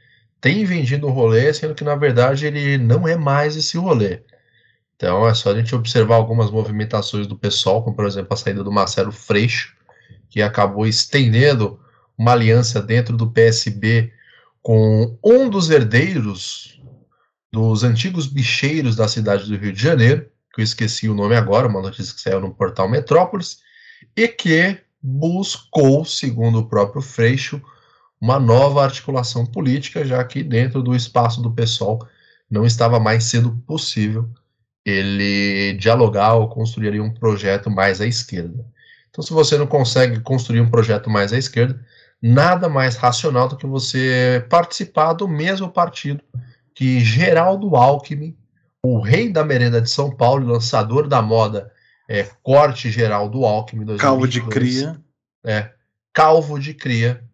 tem 0.41 0.65
vendido 0.65 1.07
o 1.07 1.11
rolê, 1.11 1.53
sendo 1.53 1.75
que 1.75 1.85
na 1.85 1.95
verdade 1.95 2.47
ele 2.47 2.79
não 2.79 3.07
é 3.07 3.15
mais 3.15 3.57
esse 3.57 3.77
rolê. 3.77 4.23
Então 4.97 5.27
é 5.27 5.35
só 5.35 5.51
a 5.51 5.55
gente 5.55 5.75
observar 5.75 6.17
algumas 6.17 6.51
movimentações 6.51 7.27
do 7.27 7.37
pessoal, 7.37 7.83
como 7.83 7.97
por 7.97 8.07
exemplo 8.07 8.33
a 8.33 8.37
saída 8.37 8.63
do 8.63 8.73
Marcelo 8.73 9.13
Freixo, 9.13 9.75
que 10.29 10.41
acabou 10.41 10.87
estendendo 10.87 11.81
uma 12.17 12.33
aliança 12.33 12.81
dentro 12.81 13.17
do 13.17 13.31
PSB 13.31 14.13
com 14.63 15.19
um 15.23 15.49
dos 15.49 15.69
herdeiros 15.69 16.81
dos 17.53 17.85
antigos 17.85 18.27
bicheiros 18.27 18.97
da 18.97 19.07
cidade 19.07 19.47
do 19.47 19.57
Rio 19.57 19.73
de 19.73 19.81
Janeiro, 19.81 20.29
que 20.53 20.61
eu 20.61 20.65
esqueci 20.65 21.09
o 21.09 21.15
nome 21.15 21.37
agora, 21.37 21.69
uma 21.69 21.83
notícia 21.83 22.15
que 22.15 22.21
saiu 22.21 22.41
no 22.41 22.55
portal 22.55 22.89
Metrópolis, 22.89 23.59
e 24.17 24.27
que 24.27 24.79
buscou, 25.03 26.05
segundo 26.05 26.61
o 26.61 26.69
próprio 26.69 27.03
Freixo, 27.03 27.61
uma 28.21 28.41
nova 28.41 28.83
articulação 28.83 29.45
política, 29.45 30.05
já 30.05 30.25
que 30.25 30.43
dentro 30.43 30.83
do 30.83 30.97
espaço 30.97 31.43
do 31.43 31.53
PSOL 31.53 32.07
não 32.51 32.65
estava 32.65 32.99
mais 32.99 33.25
sendo 33.25 33.53
possível 33.67 34.29
ele 34.85 35.75
dialogar 35.75 36.35
ou 36.35 36.49
construir 36.49 37.01
um 37.01 37.13
projeto 37.13 37.71
mais 37.71 38.01
à 38.01 38.07
esquerda. 38.07 38.65
Então, 39.09 39.23
se 39.23 39.33
você 39.33 39.57
não 39.57 39.67
consegue 39.67 40.21
construir 40.21 40.61
um 40.61 40.69
projeto 40.69 41.09
mais 41.09 41.33
à 41.33 41.39
esquerda, 41.39 41.81
nada 42.21 42.69
mais 42.69 42.97
racional 42.97 43.49
do 43.49 43.57
que 43.57 43.67
você 43.67 44.45
participar 44.51 45.13
do 45.13 45.29
mesmo 45.29 45.71
partido 45.71 46.23
que 46.75 47.01
Geraldo 47.01 47.77
Alckmin, 47.77 48.37
o 48.83 49.01
rei 49.01 49.33
da 49.33 49.45
merenda 49.45 49.81
de 49.81 49.89
São 49.89 50.11
Paulo, 50.11 50.53
lançador 50.53 51.07
da 51.07 51.23
moda 51.23 51.73
é, 52.09 52.25
Corte 52.43 52.91
Geraldo 52.91 53.45
Alckmin. 53.45 53.85
2022, 53.85 54.01
calvo 54.01 54.29
de 54.29 54.43
cria. 54.43 55.01
É, 55.45 55.71
calvo 56.13 56.59
de 56.59 56.75
cria. 56.75 57.25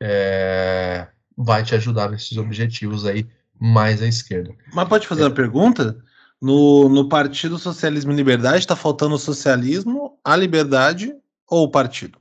É, 0.00 1.06
vai 1.36 1.62
te 1.62 1.74
ajudar 1.74 2.10
nesses 2.10 2.36
objetivos 2.36 3.06
aí 3.06 3.26
mais 3.58 4.02
à 4.02 4.06
esquerda. 4.06 4.54
Mas 4.72 4.88
pode 4.88 5.06
fazer 5.06 5.22
é. 5.22 5.26
uma 5.26 5.34
pergunta? 5.34 5.96
No, 6.42 6.88
no 6.88 7.08
Partido 7.08 7.56
Socialismo 7.56 8.10
e 8.10 8.16
Liberdade 8.16 8.58
está 8.58 8.74
faltando 8.74 9.14
o 9.14 9.18
socialismo, 9.18 10.18
a 10.24 10.34
liberdade 10.34 11.14
ou 11.48 11.62
o 11.62 11.70
partido? 11.70 12.18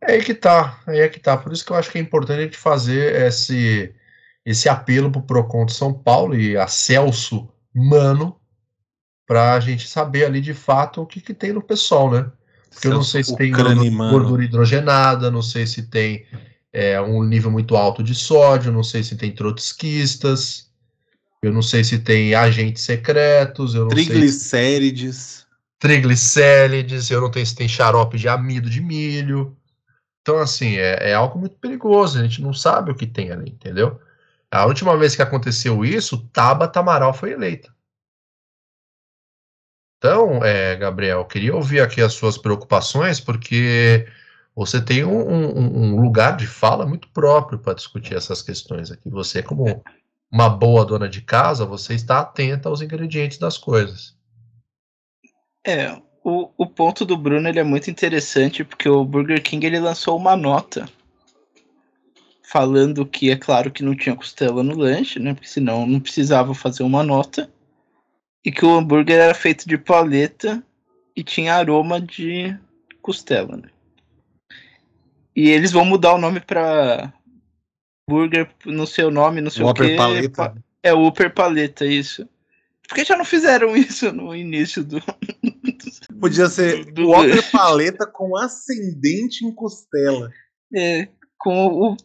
É 0.00 0.12
aí 0.12 0.24
que 0.24 0.32
tá, 0.32 0.80
é 0.86 1.02
aí 1.02 1.08
que 1.10 1.20
tá. 1.20 1.36
Por 1.36 1.52
isso 1.52 1.62
que 1.62 1.72
eu 1.72 1.76
acho 1.76 1.90
que 1.90 1.98
é 1.98 2.00
importante 2.00 2.38
a 2.38 2.44
gente 2.44 2.56
fazer 2.56 3.26
esse, 3.26 3.94
esse 4.46 4.66
apelo 4.66 5.12
pro 5.12 5.20
Procon 5.20 5.66
de 5.66 5.74
São 5.74 5.92
Paulo 5.92 6.34
e 6.34 6.56
a 6.56 6.66
Celso 6.66 7.48
Mano 7.74 8.40
para 9.26 9.52
a 9.52 9.60
gente 9.60 9.86
saber 9.86 10.24
ali 10.24 10.40
de 10.40 10.54
fato 10.54 11.02
o 11.02 11.06
que, 11.06 11.20
que 11.20 11.34
tem 11.34 11.52
no 11.52 11.60
pessoal, 11.60 12.10
né? 12.10 12.32
Porque 12.70 12.86
eu 12.86 12.94
não 12.94 13.02
sei 13.02 13.22
se 13.22 13.36
tem 13.36 13.52
gordura 13.52 14.42
hidrogenada, 14.42 15.30
não 15.30 15.42
sei 15.42 15.66
se 15.66 15.82
tem 15.82 16.24
é, 16.72 16.98
um 16.98 17.22
nível 17.22 17.50
muito 17.50 17.76
alto 17.76 18.02
de 18.02 18.14
sódio, 18.14 18.72
não 18.72 18.82
sei 18.82 19.02
se 19.02 19.16
tem 19.16 19.34
trotskistas, 19.34 20.67
eu 21.42 21.52
não 21.52 21.62
sei 21.62 21.84
se 21.84 21.98
tem 21.98 22.34
agentes 22.34 22.82
secretos, 22.82 23.74
eu 23.74 23.82
não 23.82 23.88
triglicérides. 23.88 25.16
sei. 25.16 25.48
Triglicérides, 25.78 27.10
eu 27.10 27.20
não 27.20 27.32
sei 27.32 27.46
se 27.46 27.54
tem 27.54 27.68
xarope 27.68 28.18
de 28.18 28.28
amido 28.28 28.68
de 28.68 28.80
milho. 28.80 29.56
Então, 30.20 30.38
assim, 30.38 30.76
é, 30.76 31.10
é 31.10 31.14
algo 31.14 31.38
muito 31.38 31.56
perigoso, 31.56 32.18
a 32.18 32.22
gente 32.22 32.42
não 32.42 32.52
sabe 32.52 32.90
o 32.90 32.94
que 32.94 33.06
tem 33.06 33.30
ali, 33.30 33.50
entendeu? 33.50 34.00
A 34.50 34.66
última 34.66 34.96
vez 34.96 35.14
que 35.14 35.22
aconteceu 35.22 35.84
isso, 35.84 36.26
Tabata 36.32 36.80
Amaral 36.80 37.14
foi 37.14 37.32
eleita. 37.32 37.72
Então, 39.98 40.44
é, 40.44 40.76
Gabriel, 40.76 41.24
queria 41.24 41.54
ouvir 41.54 41.80
aqui 41.80 42.00
as 42.00 42.14
suas 42.14 42.38
preocupações, 42.38 43.20
porque 43.20 44.06
você 44.54 44.80
tem 44.80 45.04
um, 45.04 45.28
um, 45.28 45.94
um 45.94 46.00
lugar 46.00 46.36
de 46.36 46.46
fala 46.46 46.86
muito 46.86 47.08
próprio 47.10 47.58
para 47.58 47.74
discutir 47.74 48.14
essas 48.14 48.42
questões 48.42 48.90
aqui. 48.90 49.08
Você, 49.10 49.42
como 49.42 49.82
uma 50.30 50.48
boa 50.48 50.84
dona 50.84 51.08
de 51.08 51.22
casa, 51.22 51.64
você 51.64 51.94
está 51.94 52.20
atenta 52.20 52.68
aos 52.68 52.82
ingredientes 52.82 53.38
das 53.38 53.56
coisas. 53.56 54.16
É, 55.66 56.00
o, 56.22 56.50
o 56.56 56.66
ponto 56.66 57.04
do 57.04 57.16
Bruno 57.16 57.48
ele 57.48 57.58
é 57.58 57.64
muito 57.64 57.90
interessante, 57.90 58.64
porque 58.64 58.88
o 58.88 59.04
Burger 59.04 59.42
King 59.42 59.66
ele 59.66 59.80
lançou 59.80 60.16
uma 60.16 60.36
nota 60.36 60.88
falando 62.42 63.04
que 63.04 63.30
é 63.30 63.36
claro 63.36 63.70
que 63.70 63.82
não 63.82 63.94
tinha 63.94 64.16
costela 64.16 64.62
no 64.62 64.76
lanche, 64.76 65.18
né? 65.18 65.34
Porque 65.34 65.48
senão 65.48 65.86
não 65.86 66.00
precisava 66.00 66.54
fazer 66.54 66.82
uma 66.82 67.02
nota 67.02 67.50
e 68.42 68.50
que 68.50 68.64
o 68.64 68.74
hambúrguer 68.74 69.18
era 69.18 69.34
feito 69.34 69.68
de 69.68 69.76
paleta 69.76 70.62
e 71.14 71.22
tinha 71.22 71.54
aroma 71.54 72.00
de 72.00 72.56
costela, 73.02 73.56
né? 73.56 73.68
E 75.36 75.50
eles 75.50 75.72
vão 75.72 75.84
mudar 75.84 76.14
o 76.14 76.18
nome 76.18 76.40
para 76.40 77.12
burger 78.08 78.48
no 78.64 78.86
seu 78.86 79.10
nome, 79.10 79.40
não 79.40 79.50
sei 79.50 79.62
o, 79.62 79.68
o 79.68 79.74
quê. 79.74 79.94
Paleta. 79.96 80.54
É 80.82 80.94
o 80.94 81.06
Upper 81.06 81.32
Paleta, 81.32 81.84
isso. 81.84 82.26
Por 82.88 82.94
que 82.94 83.04
já 83.04 83.16
não 83.16 83.24
fizeram 83.24 83.76
isso 83.76 84.10
no 84.12 84.34
início 84.34 84.82
do. 84.82 85.00
Podia 86.18 86.48
ser 86.48 86.86
do, 86.86 86.92
do... 86.92 87.10
Upper 87.12 87.50
Paleta 87.50 88.06
com 88.06 88.36
ascendente 88.36 89.44
em 89.44 89.54
costela. 89.54 90.32
É, 90.74 91.08
com 91.36 91.66
o, 91.66 91.96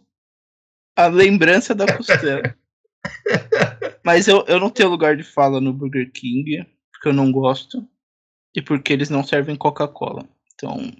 a 0.96 1.08
lembrança 1.08 1.74
da 1.74 1.86
costela. 1.98 2.56
Mas 4.04 4.28
eu, 4.28 4.44
eu 4.48 4.60
não 4.60 4.70
tenho 4.70 4.90
lugar 4.90 5.16
de 5.16 5.24
fala 5.24 5.62
no 5.62 5.74
Burger 5.74 6.12
King, 6.12 6.66
porque 6.92 7.08
eu 7.08 7.14
não 7.14 7.32
gosto. 7.32 7.88
E 8.56 8.62
porque 8.62 8.94
eles 8.94 9.10
não 9.10 9.24
servem 9.24 9.56
Coca-Cola. 9.56 10.28
Então. 10.54 10.92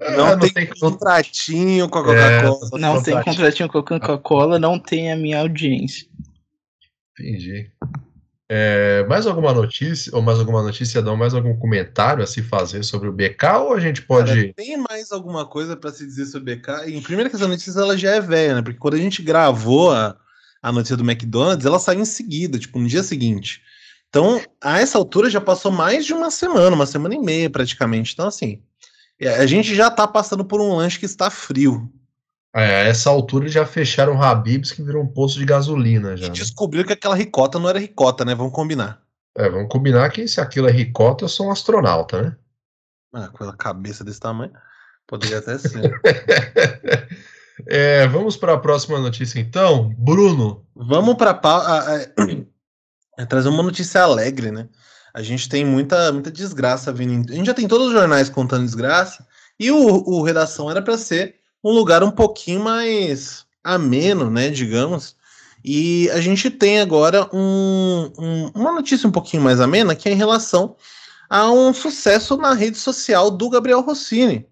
Não, 0.00 0.26
ah, 0.26 0.30
não 0.30 0.38
tem, 0.38 0.50
tem 0.50 0.66
contratinho 0.66 1.88
com 1.88 1.98
a 1.98 2.04
Coca-Cola. 2.04 2.68
É, 2.72 2.78
não 2.78 3.02
tem 3.02 3.22
contratinho 3.22 3.68
com 3.68 3.78
a 3.78 3.84
Coca-Cola, 3.84 4.58
não 4.58 4.78
tem 4.78 5.12
a 5.12 5.16
minha 5.16 5.40
audiência. 5.40 6.06
Entendi. 7.18 7.70
É, 8.52 9.04
mais 9.06 9.26
alguma 9.26 9.52
notícia, 9.52 10.10
ou 10.16 10.22
mais 10.22 10.38
alguma 10.40 10.62
notícia, 10.62 11.02
não, 11.02 11.16
mais 11.16 11.34
algum 11.34 11.56
comentário 11.56 12.24
a 12.24 12.26
se 12.26 12.42
fazer 12.42 12.82
sobre 12.82 13.08
o 13.08 13.12
BK, 13.12 13.44
ou 13.60 13.74
a 13.74 13.78
gente 13.78 14.02
pode. 14.02 14.34
Cara, 14.34 14.54
tem 14.56 14.76
mais 14.76 15.12
alguma 15.12 15.46
coisa 15.46 15.76
para 15.76 15.92
se 15.92 16.04
dizer 16.04 16.26
sobre 16.26 16.54
o 16.54 16.56
BK? 16.56 16.90
Em 16.90 17.02
primeira 17.02 17.28
que 17.28 17.36
essa 17.36 17.46
notícia 17.46 17.78
ela 17.78 17.96
já 17.96 18.10
é 18.10 18.20
velha, 18.20 18.56
né? 18.56 18.62
Porque 18.62 18.78
quando 18.78 18.94
a 18.94 18.98
gente 18.98 19.22
gravou 19.22 19.92
a, 19.92 20.16
a 20.62 20.72
notícia 20.72 20.96
do 20.96 21.08
McDonald's, 21.08 21.64
ela 21.64 21.78
saiu 21.78 22.00
em 22.00 22.04
seguida, 22.06 22.58
tipo, 22.58 22.78
no 22.78 22.88
dia 22.88 23.02
seguinte. 23.02 23.62
Então, 24.08 24.40
a 24.60 24.80
essa 24.80 24.98
altura 24.98 25.30
já 25.30 25.40
passou 25.40 25.70
mais 25.70 26.04
de 26.04 26.12
uma 26.12 26.30
semana, 26.30 26.74
uma 26.74 26.86
semana 26.86 27.14
e 27.14 27.18
meia 27.18 27.48
praticamente. 27.48 28.14
Então, 28.14 28.26
assim, 28.26 28.60
é, 28.64 28.69
a 29.28 29.46
gente 29.46 29.74
já 29.74 29.90
tá 29.90 30.06
passando 30.06 30.44
por 30.44 30.60
um 30.60 30.76
lanche 30.76 30.98
que 30.98 31.06
está 31.06 31.30
frio. 31.30 31.90
É, 32.54 32.82
a 32.82 32.84
essa 32.84 33.10
altura 33.10 33.48
já 33.48 33.64
fecharam 33.64 34.16
o 34.16 34.22
Habibs 34.22 34.72
que 34.72 34.82
virou 34.82 35.02
um 35.02 35.06
posto 35.06 35.38
de 35.38 35.44
gasolina 35.44 36.16
já. 36.16 36.26
E 36.26 36.28
né? 36.28 36.34
descobriram 36.34 36.86
que 36.86 36.92
aquela 36.92 37.14
ricota 37.14 37.58
não 37.58 37.68
era 37.68 37.78
ricota, 37.78 38.24
né? 38.24 38.34
Vamos 38.34 38.52
combinar. 38.52 39.00
É, 39.36 39.48
vamos 39.48 39.68
combinar 39.68 40.10
que 40.10 40.26
se 40.26 40.40
aquilo 40.40 40.68
é 40.68 40.72
ricota, 40.72 41.24
eu 41.24 41.28
sou 41.28 41.46
um 41.46 41.52
astronauta, 41.52 42.22
né? 42.22 42.36
Ah, 43.12 43.28
com 43.28 43.44
a 43.44 43.56
cabeça 43.56 44.04
desse 44.04 44.20
tamanho, 44.20 44.52
poderia 45.06 45.38
até 45.38 45.58
ser. 45.58 46.00
É, 47.66 48.06
vamos 48.08 48.36
para 48.36 48.54
a 48.54 48.58
próxima 48.58 48.98
notícia, 48.98 49.38
então. 49.38 49.94
Bruno. 49.98 50.66
Vamos 50.74 51.14
para 51.16 51.38
é, 53.18 53.26
trazer 53.26 53.48
uma 53.48 53.62
notícia 53.62 54.02
alegre, 54.02 54.50
né? 54.50 54.68
A 55.12 55.22
gente 55.22 55.48
tem 55.48 55.64
muita, 55.64 56.12
muita 56.12 56.30
desgraça 56.30 56.92
vindo. 56.92 57.32
A 57.32 57.36
gente 57.36 57.46
já 57.46 57.54
tem 57.54 57.68
todos 57.68 57.88
os 57.88 57.92
jornais 57.92 58.28
contando 58.28 58.64
desgraça. 58.64 59.26
E 59.58 59.70
o, 59.70 59.76
o 59.78 60.22
Redação 60.22 60.70
era 60.70 60.80
para 60.80 60.96
ser 60.96 61.36
um 61.62 61.72
lugar 61.72 62.02
um 62.02 62.10
pouquinho 62.10 62.60
mais 62.60 63.44
ameno, 63.62 64.30
né? 64.30 64.48
Digamos. 64.48 65.16
E 65.64 66.08
a 66.10 66.20
gente 66.20 66.50
tem 66.50 66.80
agora 66.80 67.28
um, 67.34 68.10
um, 68.18 68.50
uma 68.54 68.72
notícia 68.72 69.08
um 69.08 69.12
pouquinho 69.12 69.42
mais 69.42 69.60
amena, 69.60 69.94
que 69.94 70.08
é 70.08 70.12
em 70.12 70.16
relação 70.16 70.76
a 71.28 71.50
um 71.50 71.72
sucesso 71.72 72.36
na 72.36 72.54
rede 72.54 72.78
social 72.78 73.30
do 73.30 73.50
Gabriel 73.50 73.80
Rossini. 73.80 74.48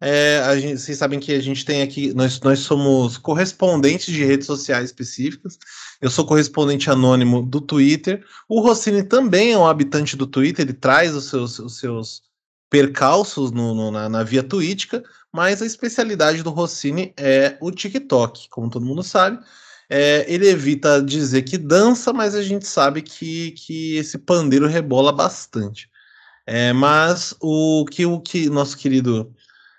É, 0.00 0.60
gente, 0.60 0.80
vocês 0.80 0.98
sabem 0.98 1.18
que 1.18 1.32
a 1.32 1.40
gente 1.40 1.64
tem 1.64 1.80
aqui, 1.80 2.12
nós, 2.12 2.38
nós 2.40 2.58
somos 2.58 3.16
correspondentes 3.16 4.12
de 4.12 4.22
redes 4.22 4.46
sociais 4.46 4.86
específicas. 4.86 5.58
Eu 6.04 6.10
sou 6.10 6.26
correspondente 6.26 6.90
anônimo 6.90 7.40
do 7.40 7.62
Twitter. 7.62 8.22
O 8.46 8.60
Rossini 8.60 9.02
também 9.02 9.52
é 9.52 9.56
um 9.58 9.66
habitante 9.66 10.18
do 10.18 10.26
Twitter, 10.26 10.62
ele 10.62 10.74
traz 10.74 11.14
os 11.14 11.30
seus, 11.30 11.58
os 11.58 11.78
seus 11.78 12.22
percalços 12.68 13.50
no, 13.50 13.74
no, 13.74 13.90
na, 13.90 14.06
na 14.06 14.22
via 14.22 14.42
tuítica, 14.42 15.02
mas 15.32 15.62
a 15.62 15.66
especialidade 15.66 16.42
do 16.42 16.50
Rossini 16.50 17.14
é 17.16 17.56
o 17.58 17.70
TikTok, 17.70 18.50
como 18.50 18.68
todo 18.68 18.84
mundo 18.84 19.02
sabe. 19.02 19.42
É, 19.88 20.26
ele 20.30 20.46
evita 20.46 21.02
dizer 21.02 21.40
que 21.40 21.56
dança, 21.56 22.12
mas 22.12 22.34
a 22.34 22.42
gente 22.42 22.66
sabe 22.66 23.00
que, 23.00 23.52
que 23.52 23.96
esse 23.96 24.18
pandeiro 24.18 24.66
rebola 24.66 25.10
bastante. 25.10 25.88
É, 26.46 26.70
mas 26.74 27.34
o 27.40 27.86
que 27.90 28.04
o 28.04 28.20
que 28.20 28.50
nosso 28.50 28.76
querido 28.76 29.34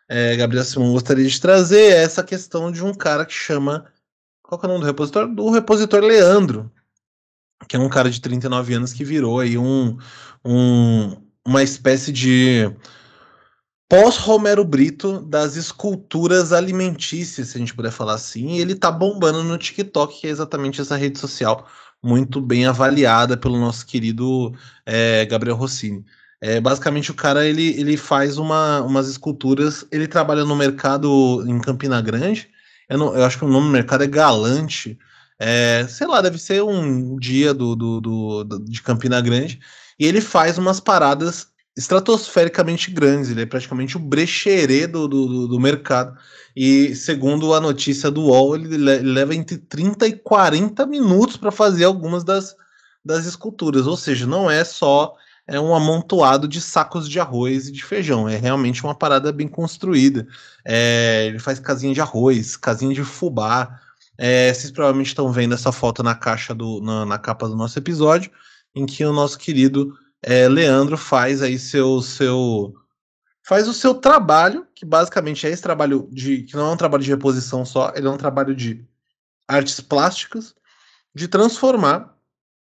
é, 0.09 0.35
Gabriel 0.35 0.63
Simão 0.63 0.91
gostaria 0.91 1.27
de 1.27 1.39
trazer 1.39 1.91
é 1.91 2.03
essa 2.03 2.23
questão 2.23 2.71
de 2.71 2.83
um 2.83 2.95
cara 2.95 3.27
que 3.27 3.33
chama. 3.35 3.85
Qual 4.47 4.61
é 4.61 4.65
o 4.65 4.69
nome 4.69 4.81
do 4.81 4.85
repositor? 4.85 5.27
Do 5.27 5.49
repositor 5.49 6.03
Leandro, 6.03 6.71
que 7.67 7.75
é 7.75 7.79
um 7.79 7.89
cara 7.89 8.09
de 8.09 8.21
39 8.21 8.73
anos 8.73 8.93
que 8.93 9.03
virou 9.03 9.39
aí 9.39 9.57
um, 9.57 9.97
um 10.43 11.17
uma 11.47 11.61
espécie 11.61 12.11
de 12.11 12.71
pós-Romero 13.87 14.65
Brito 14.65 15.19
das 15.21 15.55
esculturas 15.55 16.51
alimentícias, 16.51 17.49
se 17.49 17.57
a 17.57 17.59
gente 17.59 17.75
puder 17.75 17.91
falar 17.91 18.15
assim, 18.15 18.55
e 18.55 18.59
ele 18.59 18.73
tá 18.75 18.91
bombando 18.91 19.43
no 19.43 19.57
TikTok, 19.57 20.21
que 20.21 20.27
é 20.27 20.31
exatamente 20.31 20.81
essa 20.81 20.95
rede 20.95 21.19
social 21.19 21.67
muito 22.03 22.41
bem 22.41 22.65
avaliada 22.65 23.35
pelo 23.37 23.59
nosso 23.59 23.85
querido 23.85 24.53
é, 24.85 25.25
Gabriel 25.25 25.55
Rossini. 25.55 26.05
É, 26.39 26.59
basicamente, 26.59 27.09
o 27.09 27.15
cara 27.15 27.47
ele, 27.47 27.79
ele 27.79 27.97
faz 27.97 28.37
uma, 28.37 28.81
umas 28.81 29.07
esculturas. 29.07 29.85
Ele 29.91 30.07
trabalha 30.07 30.45
no 30.45 30.55
mercado 30.55 31.43
em 31.47 31.59
Campina 31.59 31.99
Grande. 32.01 32.49
Eu, 32.89 32.97
não, 32.97 33.15
eu 33.15 33.23
acho 33.23 33.37
que 33.37 33.45
o 33.45 33.49
nome 33.49 33.67
do 33.67 33.71
mercado 33.71 34.03
é 34.03 34.07
Galante. 34.07 34.97
É, 35.37 35.85
sei 35.87 36.07
lá, 36.07 36.21
deve 36.21 36.37
ser 36.37 36.63
um 36.63 37.17
dia 37.17 37.53
do, 37.53 37.75
do, 37.75 38.01
do, 38.01 38.43
do, 38.43 38.59
de 38.59 38.81
Campina 38.81 39.19
Grande. 39.21 39.59
E 39.99 40.05
ele 40.05 40.21
faz 40.21 40.57
umas 40.57 40.79
paradas 40.79 41.47
estratosfericamente 41.75 42.89
grandes. 42.91 43.29
Ele 43.29 43.41
é 43.41 43.45
praticamente 43.45 43.97
o 43.97 43.99
brecherê 43.99 44.87
do, 44.87 45.07
do, 45.07 45.47
do 45.47 45.59
mercado. 45.59 46.17
E 46.55 46.95
segundo 46.95 47.53
a 47.53 47.59
notícia 47.59 48.09
do 48.09 48.23
UOL, 48.23 48.55
ele, 48.55 48.75
ele 48.75 49.11
leva 49.11 49.35
entre 49.35 49.57
30 49.57 50.07
e 50.07 50.13
40 50.13 50.85
minutos 50.85 51.35
para 51.35 51.51
fazer 51.51 51.83
algumas 51.83 52.23
das, 52.23 52.55
das 53.03 53.25
esculturas. 53.25 53.87
Ou 53.87 53.97
seja, 53.97 54.25
não 54.25 54.49
é 54.49 54.63
só 54.63 55.15
é 55.47 55.59
um 55.59 55.75
amontoado 55.75 56.47
de 56.47 56.59
sacos 56.59 57.07
de 57.07 57.19
arroz 57.19 57.67
e 57.67 57.71
de 57.71 57.83
feijão. 57.83 58.27
É 58.27 58.35
realmente 58.35 58.83
uma 58.83 58.95
parada 58.95 59.31
bem 59.31 59.47
construída. 59.47 60.27
É, 60.63 61.27
ele 61.27 61.39
faz 61.39 61.59
casinha 61.59 61.93
de 61.93 62.01
arroz, 62.01 62.57
casinha 62.57 62.93
de 62.93 63.03
fubá. 63.03 63.79
É, 64.17 64.51
vocês 64.53 64.71
provavelmente 64.71 65.07
estão 65.07 65.31
vendo 65.31 65.53
essa 65.53 65.71
foto 65.71 66.01
na 66.01 66.15
caixa 66.15 66.53
do, 66.53 66.81
na, 66.81 67.05
na, 67.05 67.19
capa 67.19 67.47
do 67.47 67.55
nosso 67.55 67.77
episódio, 67.77 68.31
em 68.73 68.85
que 68.85 69.05
o 69.05 69.13
nosso 69.13 69.37
querido 69.37 69.95
é, 70.21 70.47
Leandro 70.47 70.97
faz 70.97 71.41
aí 71.41 71.59
seu 71.59 72.01
seu 72.01 72.73
faz 73.43 73.67
o 73.67 73.73
seu 73.73 73.93
trabalho, 73.93 74.65
que 74.73 74.85
basicamente 74.85 75.45
é 75.45 75.51
esse 75.51 75.61
trabalho 75.61 76.09
de 76.11 76.43
que 76.43 76.55
não 76.55 76.69
é 76.69 76.73
um 76.73 76.77
trabalho 76.77 77.03
de 77.03 77.11
reposição 77.11 77.63
só, 77.63 77.93
ele 77.95 78.07
é 78.07 78.09
um 78.09 78.17
trabalho 78.17 78.55
de 78.55 78.83
artes 79.47 79.79
plásticas, 79.79 80.55
de 81.13 81.27
transformar 81.27 82.15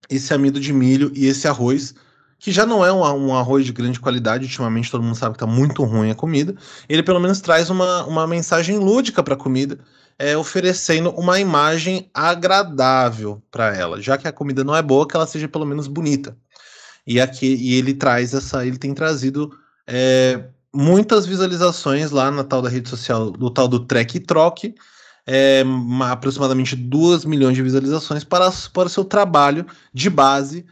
esse 0.09 0.33
amido 0.33 0.59
de 0.59 0.73
milho 0.73 1.11
e 1.15 1.27
esse 1.27 1.47
arroz 1.47 1.95
que 2.37 2.51
já 2.51 2.65
não 2.65 2.85
é 2.85 2.91
um, 2.91 3.27
um, 3.27 3.35
arroz 3.35 3.65
de 3.65 3.71
grande 3.71 3.99
qualidade, 3.99 4.45
ultimamente 4.45 4.91
todo 4.91 5.03
mundo 5.03 5.15
sabe 5.15 5.37
que 5.37 5.43
está 5.43 5.47
muito 5.47 5.83
ruim 5.83 6.11
a 6.11 6.15
comida, 6.15 6.55
ele 6.87 7.01
pelo 7.01 7.19
menos 7.19 7.39
traz 7.41 7.69
uma, 7.69 8.05
uma 8.05 8.27
mensagem 8.27 8.77
lúdica 8.77 9.23
para 9.23 9.33
a 9.33 9.37
comida, 9.37 9.79
é, 10.17 10.37
oferecendo 10.37 11.09
uma 11.11 11.39
imagem 11.39 12.09
agradável 12.13 13.41
para 13.51 13.75
ela, 13.75 14.01
já 14.01 14.17
que 14.17 14.27
a 14.27 14.31
comida 14.31 14.63
não 14.63 14.75
é 14.75 14.81
boa, 14.81 15.07
que 15.07 15.15
ela 15.15 15.27
seja 15.27 15.47
pelo 15.47 15.65
menos 15.65 15.87
bonita. 15.87 16.37
E 17.05 17.19
aqui 17.19 17.55
e 17.55 17.75
ele 17.75 17.93
traz 17.93 18.33
essa, 18.33 18.65
ele 18.65 18.77
tem 18.77 18.93
trazido 18.93 19.51
é, 19.85 20.45
muitas 20.73 21.25
visualizações 21.25 22.11
lá 22.11 22.31
na 22.31 22.43
tal 22.43 22.61
da 22.61 22.69
rede 22.69 22.89
social, 22.89 23.31
do 23.31 23.49
tal 23.49 23.67
do 23.67 23.79
Trek 23.79 24.17
e 24.17 24.19
Troque, 24.19 24.75
é, 25.27 25.63
aproximadamente 26.09 26.75
2 26.75 27.25
milhões 27.25 27.55
de 27.55 27.63
visualizações 27.63 28.23
para, 28.23 28.51
para 28.73 28.87
o 28.87 28.89
seu 28.89 29.03
trabalho 29.03 29.65
de 29.93 30.09
base 30.09 30.65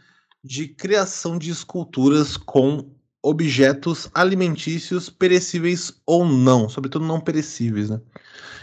de 0.44 0.68
criação 0.68 1.38
de 1.38 1.50
esculturas 1.50 2.36
com 2.36 2.90
objetos 3.22 4.10
alimentícios 4.12 5.08
perecíveis 5.08 6.02
ou 6.04 6.26
não, 6.26 6.68
sobretudo 6.68 7.06
não 7.06 7.18
perecíveis, 7.18 7.88
né? 7.88 7.98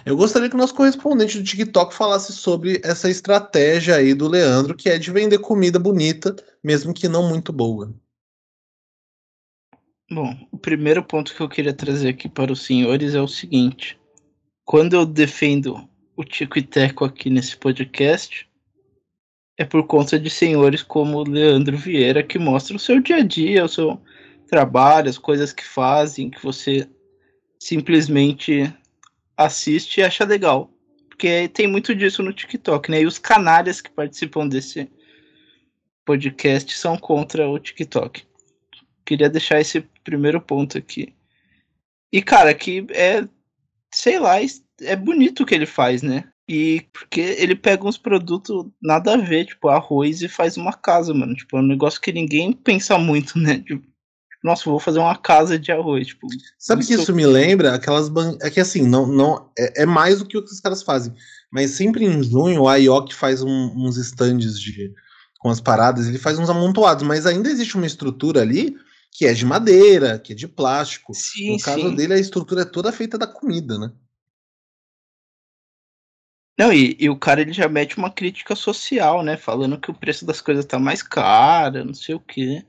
Eu 0.05 0.15
gostaria 0.15 0.47
que 0.47 0.55
o 0.55 0.57
nosso 0.57 0.75
correspondente 0.75 1.39
do 1.39 1.43
TikTok 1.43 1.93
falasse 1.93 2.31
sobre 2.33 2.79
essa 2.83 3.09
estratégia 3.09 3.95
aí 3.95 4.13
do 4.13 4.27
Leandro, 4.27 4.75
que 4.75 4.89
é 4.89 4.99
de 4.99 5.11
vender 5.11 5.39
comida 5.39 5.79
bonita, 5.79 6.35
mesmo 6.63 6.93
que 6.93 7.07
não 7.07 7.27
muito 7.27 7.51
boa. 7.51 7.91
Bom, 10.11 10.35
o 10.51 10.57
primeiro 10.57 11.03
ponto 11.03 11.33
que 11.33 11.41
eu 11.41 11.49
queria 11.49 11.73
trazer 11.73 12.09
aqui 12.09 12.29
para 12.29 12.51
os 12.51 12.63
senhores 12.63 13.15
é 13.15 13.21
o 13.21 13.27
seguinte: 13.27 13.99
quando 14.65 14.93
eu 14.93 15.05
defendo 15.05 15.87
o 16.15 16.23
Tico 16.23 16.59
e 16.59 16.61
Teco 16.61 17.05
aqui 17.05 17.29
nesse 17.29 17.57
podcast, 17.57 18.47
é 19.61 19.65
por 19.65 19.85
conta 19.85 20.17
de 20.19 20.27
senhores 20.27 20.81
como 20.81 21.23
Leandro 21.23 21.77
Vieira 21.77 22.23
que 22.23 22.39
mostra 22.39 22.75
o 22.75 22.79
seu 22.79 22.99
dia 22.99 23.17
a 23.17 23.21
dia, 23.21 23.63
o 23.63 23.69
seu 23.69 24.01
trabalho, 24.47 25.07
as 25.07 25.19
coisas 25.19 25.53
que 25.53 25.63
fazem, 25.63 26.31
que 26.31 26.41
você 26.41 26.89
simplesmente 27.59 28.73
assiste 29.37 29.99
e 29.99 30.03
acha 30.03 30.25
legal. 30.25 30.73
Porque 31.07 31.47
tem 31.49 31.67
muito 31.67 31.93
disso 31.93 32.23
no 32.23 32.33
TikTok, 32.33 32.89
né? 32.89 33.01
E 33.01 33.05
os 33.05 33.19
canalhas 33.19 33.81
que 33.81 33.91
participam 33.91 34.47
desse 34.47 34.89
podcast 36.03 36.75
são 36.75 36.97
contra 36.97 37.47
o 37.47 37.59
TikTok. 37.59 38.23
Queria 39.05 39.29
deixar 39.29 39.61
esse 39.61 39.81
primeiro 40.03 40.41
ponto 40.41 40.75
aqui. 40.75 41.13
E, 42.11 42.19
cara, 42.19 42.51
que 42.55 42.87
é, 42.89 43.23
sei 43.93 44.17
lá, 44.17 44.37
é 44.81 44.95
bonito 44.95 45.43
o 45.43 45.45
que 45.45 45.53
ele 45.53 45.67
faz, 45.67 46.01
né? 46.01 46.30
E 46.47 46.81
porque 46.91 47.21
ele 47.21 47.55
pega 47.55 47.87
uns 47.87 47.97
produtos 47.97 48.65
nada 48.81 49.13
a 49.13 49.17
ver, 49.17 49.45
tipo 49.45 49.69
arroz, 49.69 50.21
e 50.21 50.27
faz 50.27 50.57
uma 50.57 50.73
casa, 50.73 51.13
mano. 51.13 51.33
Tipo, 51.35 51.57
é 51.57 51.59
um 51.59 51.67
negócio 51.67 52.01
que 52.01 52.11
ninguém 52.11 52.51
pensa 52.51 52.97
muito, 52.97 53.37
né? 53.39 53.59
Tipo, 53.59 53.85
nossa, 54.43 54.69
vou 54.69 54.79
fazer 54.79 54.99
uma 54.99 55.15
casa 55.15 55.57
de 55.57 55.71
arroz. 55.71 56.07
Tipo, 56.07 56.27
Sabe 56.57 56.81
isso... 56.81 56.95
que 56.95 57.01
isso 57.01 57.13
me 57.13 57.25
lembra? 57.25 57.75
Aquelas 57.75 58.09
ban... 58.09 58.37
É 58.41 58.49
que 58.49 58.59
assim, 58.59 58.87
não, 58.87 59.05
não 59.05 59.49
é, 59.57 59.83
é, 59.83 59.85
mais 59.85 60.19
do 60.19 60.25
que 60.25 60.37
o 60.37 60.43
que 60.43 60.51
os 60.51 60.59
caras 60.59 60.81
fazem. 60.81 61.13
Mas 61.51 61.71
sempre 61.71 62.05
em 62.05 62.23
junho, 62.23 62.67
a 62.67 62.75
IOC 62.77 63.13
faz 63.13 63.43
um, 63.43 63.73
uns 63.75 63.97
stands 63.97 64.59
de, 64.59 64.91
com 65.39 65.49
as 65.49 65.61
paradas, 65.61 66.07
ele 66.07 66.17
faz 66.17 66.39
uns 66.39 66.49
amontoados, 66.49 67.03
mas 67.03 67.25
ainda 67.25 67.49
existe 67.49 67.75
uma 67.75 67.85
estrutura 67.85 68.41
ali 68.41 68.75
que 69.11 69.25
é 69.25 69.33
de 69.33 69.45
madeira, 69.45 70.17
que 70.17 70.31
é 70.31 70.35
de 70.35 70.47
plástico. 70.47 71.13
Sim, 71.13 71.53
no 71.53 71.59
caso 71.59 71.89
sim. 71.89 71.95
dele, 71.95 72.13
a 72.13 72.19
estrutura 72.19 72.61
é 72.61 72.65
toda 72.65 72.91
feita 72.91 73.17
da 73.17 73.27
comida, 73.27 73.77
né? 73.77 73.91
Não, 76.61 76.71
e, 76.71 76.95
e, 76.99 77.09
o 77.09 77.17
cara 77.17 77.41
ele 77.41 77.51
já 77.51 77.67
mete 77.67 77.97
uma 77.97 78.11
crítica 78.11 78.55
social, 78.55 79.23
né? 79.23 79.35
Falando 79.35 79.79
que 79.79 79.89
o 79.89 79.95
preço 79.95 80.23
das 80.27 80.39
coisas 80.39 80.63
tá 80.63 80.77
mais 80.77 81.01
caro, 81.01 81.83
não 81.83 81.93
sei 81.95 82.13
o 82.13 82.19
quê. 82.19 82.63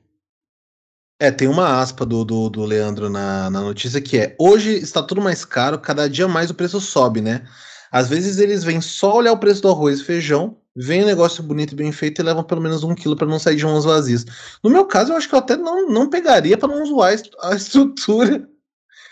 É, 1.20 1.30
tem 1.30 1.46
uma 1.46 1.78
aspa 1.78 2.06
do, 2.06 2.25
do, 2.25 2.49
do 2.49 2.64
Leandro 2.64 3.11
na, 3.11 3.50
na 3.50 3.61
notícia 3.61 4.00
que 4.00 4.16
é: 4.16 4.34
hoje 4.38 4.70
está 4.70 5.02
tudo 5.02 5.20
mais 5.20 5.44
caro, 5.44 5.78
cada 5.78 6.08
dia 6.08 6.26
mais 6.26 6.49
o 6.49 6.54
preço 6.54 6.80
sobe, 6.80 7.20
né? 7.20 7.46
Às 7.90 8.09
vezes 8.09 8.38
eles 8.38 8.64
vêm 8.64 8.81
só 8.81 9.14
olhar 9.14 9.33
o 9.33 9.38
preço 9.38 9.61
do 9.61 9.68
arroz 9.68 10.00
e 10.00 10.05
feijão, 10.05 10.57
vem 10.74 11.02
um 11.02 11.07
negócio 11.07 11.42
bonito 11.42 11.72
e 11.72 11.76
bem 11.76 11.92
feito 11.92 12.22
e 12.22 12.24
levam 12.24 12.42
pelo 12.42 12.62
menos 12.62 12.83
um 12.83 12.94
quilo 12.94 13.14
para 13.14 13.26
não 13.26 13.38
sair 13.38 13.57
de 13.57 13.66
mãos 13.66 13.85
vazias. 13.85 14.24
No 14.64 14.70
meu 14.70 14.87
caso, 14.87 15.12
eu 15.12 15.18
acho 15.18 15.28
que 15.28 15.35
eu 15.35 15.38
até 15.38 15.55
não, 15.55 15.87
não 15.87 16.09
pegaria 16.09 16.57
para 16.57 16.74
não 16.74 16.87
zoar 16.87 17.14
a 17.42 17.55
estrutura 17.55 18.48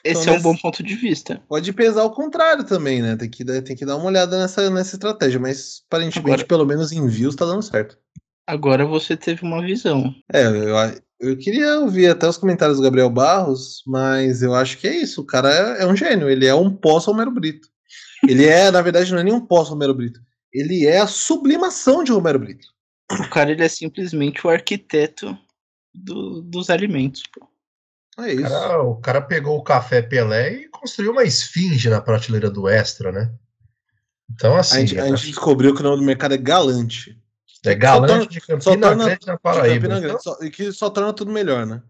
esse 0.04 0.22
então, 0.22 0.34
é 0.34 0.38
um 0.38 0.42
bom 0.42 0.56
ponto 0.56 0.82
de 0.82 0.94
vista. 0.94 1.42
Pode 1.48 1.72
pesar 1.72 2.04
o 2.04 2.10
contrário 2.10 2.64
também, 2.64 3.02
né? 3.02 3.16
Tem 3.16 3.28
que, 3.28 3.44
tem 3.44 3.76
que 3.76 3.84
dar 3.84 3.96
uma 3.96 4.06
olhada 4.06 4.38
nessa, 4.38 4.70
nessa 4.70 4.96
estratégia, 4.96 5.38
mas 5.38 5.82
aparentemente, 5.86 6.42
Agora... 6.42 6.46
pelo 6.46 6.66
menos 6.66 6.92
em 6.92 7.06
views, 7.06 7.36
tá 7.36 7.44
dando 7.44 7.62
certo. 7.62 7.98
Agora 8.46 8.84
você 8.86 9.16
teve 9.16 9.42
uma 9.42 9.62
visão. 9.62 10.14
É, 10.32 10.46
eu, 10.46 10.76
eu 11.20 11.36
queria 11.36 11.80
ouvir 11.80 12.08
até 12.08 12.26
os 12.26 12.38
comentários 12.38 12.78
do 12.78 12.82
Gabriel 12.82 13.10
Barros, 13.10 13.82
mas 13.86 14.42
eu 14.42 14.54
acho 14.54 14.78
que 14.78 14.88
é 14.88 14.96
isso. 14.96 15.20
O 15.20 15.26
cara 15.26 15.50
é, 15.78 15.82
é 15.82 15.86
um 15.86 15.94
gênio, 15.94 16.28
ele 16.28 16.46
é 16.46 16.54
um 16.54 16.74
pós-Romero 16.74 17.30
Brito. 17.30 17.68
Ele 18.28 18.46
é, 18.46 18.70
na 18.70 18.82
verdade, 18.82 19.12
não 19.12 19.20
é 19.20 19.24
nem 19.24 19.32
um 19.32 19.46
pós-Romero 19.46 19.94
Brito. 19.94 20.20
Ele 20.52 20.86
é 20.86 20.98
a 20.98 21.06
sublimação 21.06 22.02
de 22.02 22.12
Romero 22.12 22.38
Brito. 22.38 22.66
O 23.12 23.28
cara 23.28 23.50
ele 23.50 23.62
é 23.62 23.68
simplesmente 23.68 24.46
o 24.46 24.50
arquiteto 24.50 25.36
do, 25.94 26.42
dos 26.42 26.70
alimentos. 26.70 27.22
Pô. 27.32 27.49
É 28.24 28.33
isso. 28.33 28.46
O 28.46 28.50
cara, 28.50 28.83
o 28.83 28.96
cara 28.96 29.20
pegou 29.20 29.59
o 29.59 29.62
café 29.62 30.02
Pelé 30.02 30.52
e 30.52 30.68
construiu 30.68 31.12
uma 31.12 31.24
esfinge 31.24 31.88
na 31.88 32.00
prateleira 32.00 32.50
do 32.50 32.68
Extra, 32.68 33.12
né? 33.12 33.33
Então, 34.33 34.56
assim. 34.56 34.76
A 34.76 34.80
gente, 34.80 35.00
a 35.00 35.06
gente 35.06 35.26
descobriu 35.26 35.74
que 35.74 35.80
o 35.80 35.85
nome 35.85 35.98
do 35.98 36.04
mercado 36.04 36.35
é 36.35 36.38
Galante. 36.38 37.18
É 37.64 37.74
Galante 37.74 38.09
torna, 38.09 38.26
de 38.26 38.40
Campina 38.40 38.94
Grande 38.94 39.26
na 39.26 39.38
Paraíba. 39.38 39.88
Grande, 39.88 40.06
então... 40.06 40.20
só, 40.20 40.38
e 40.40 40.50
que 40.50 40.72
só 40.72 40.88
torna 40.88 41.12
tudo 41.12 41.30
melhor, 41.30 41.66
né? 41.66 41.83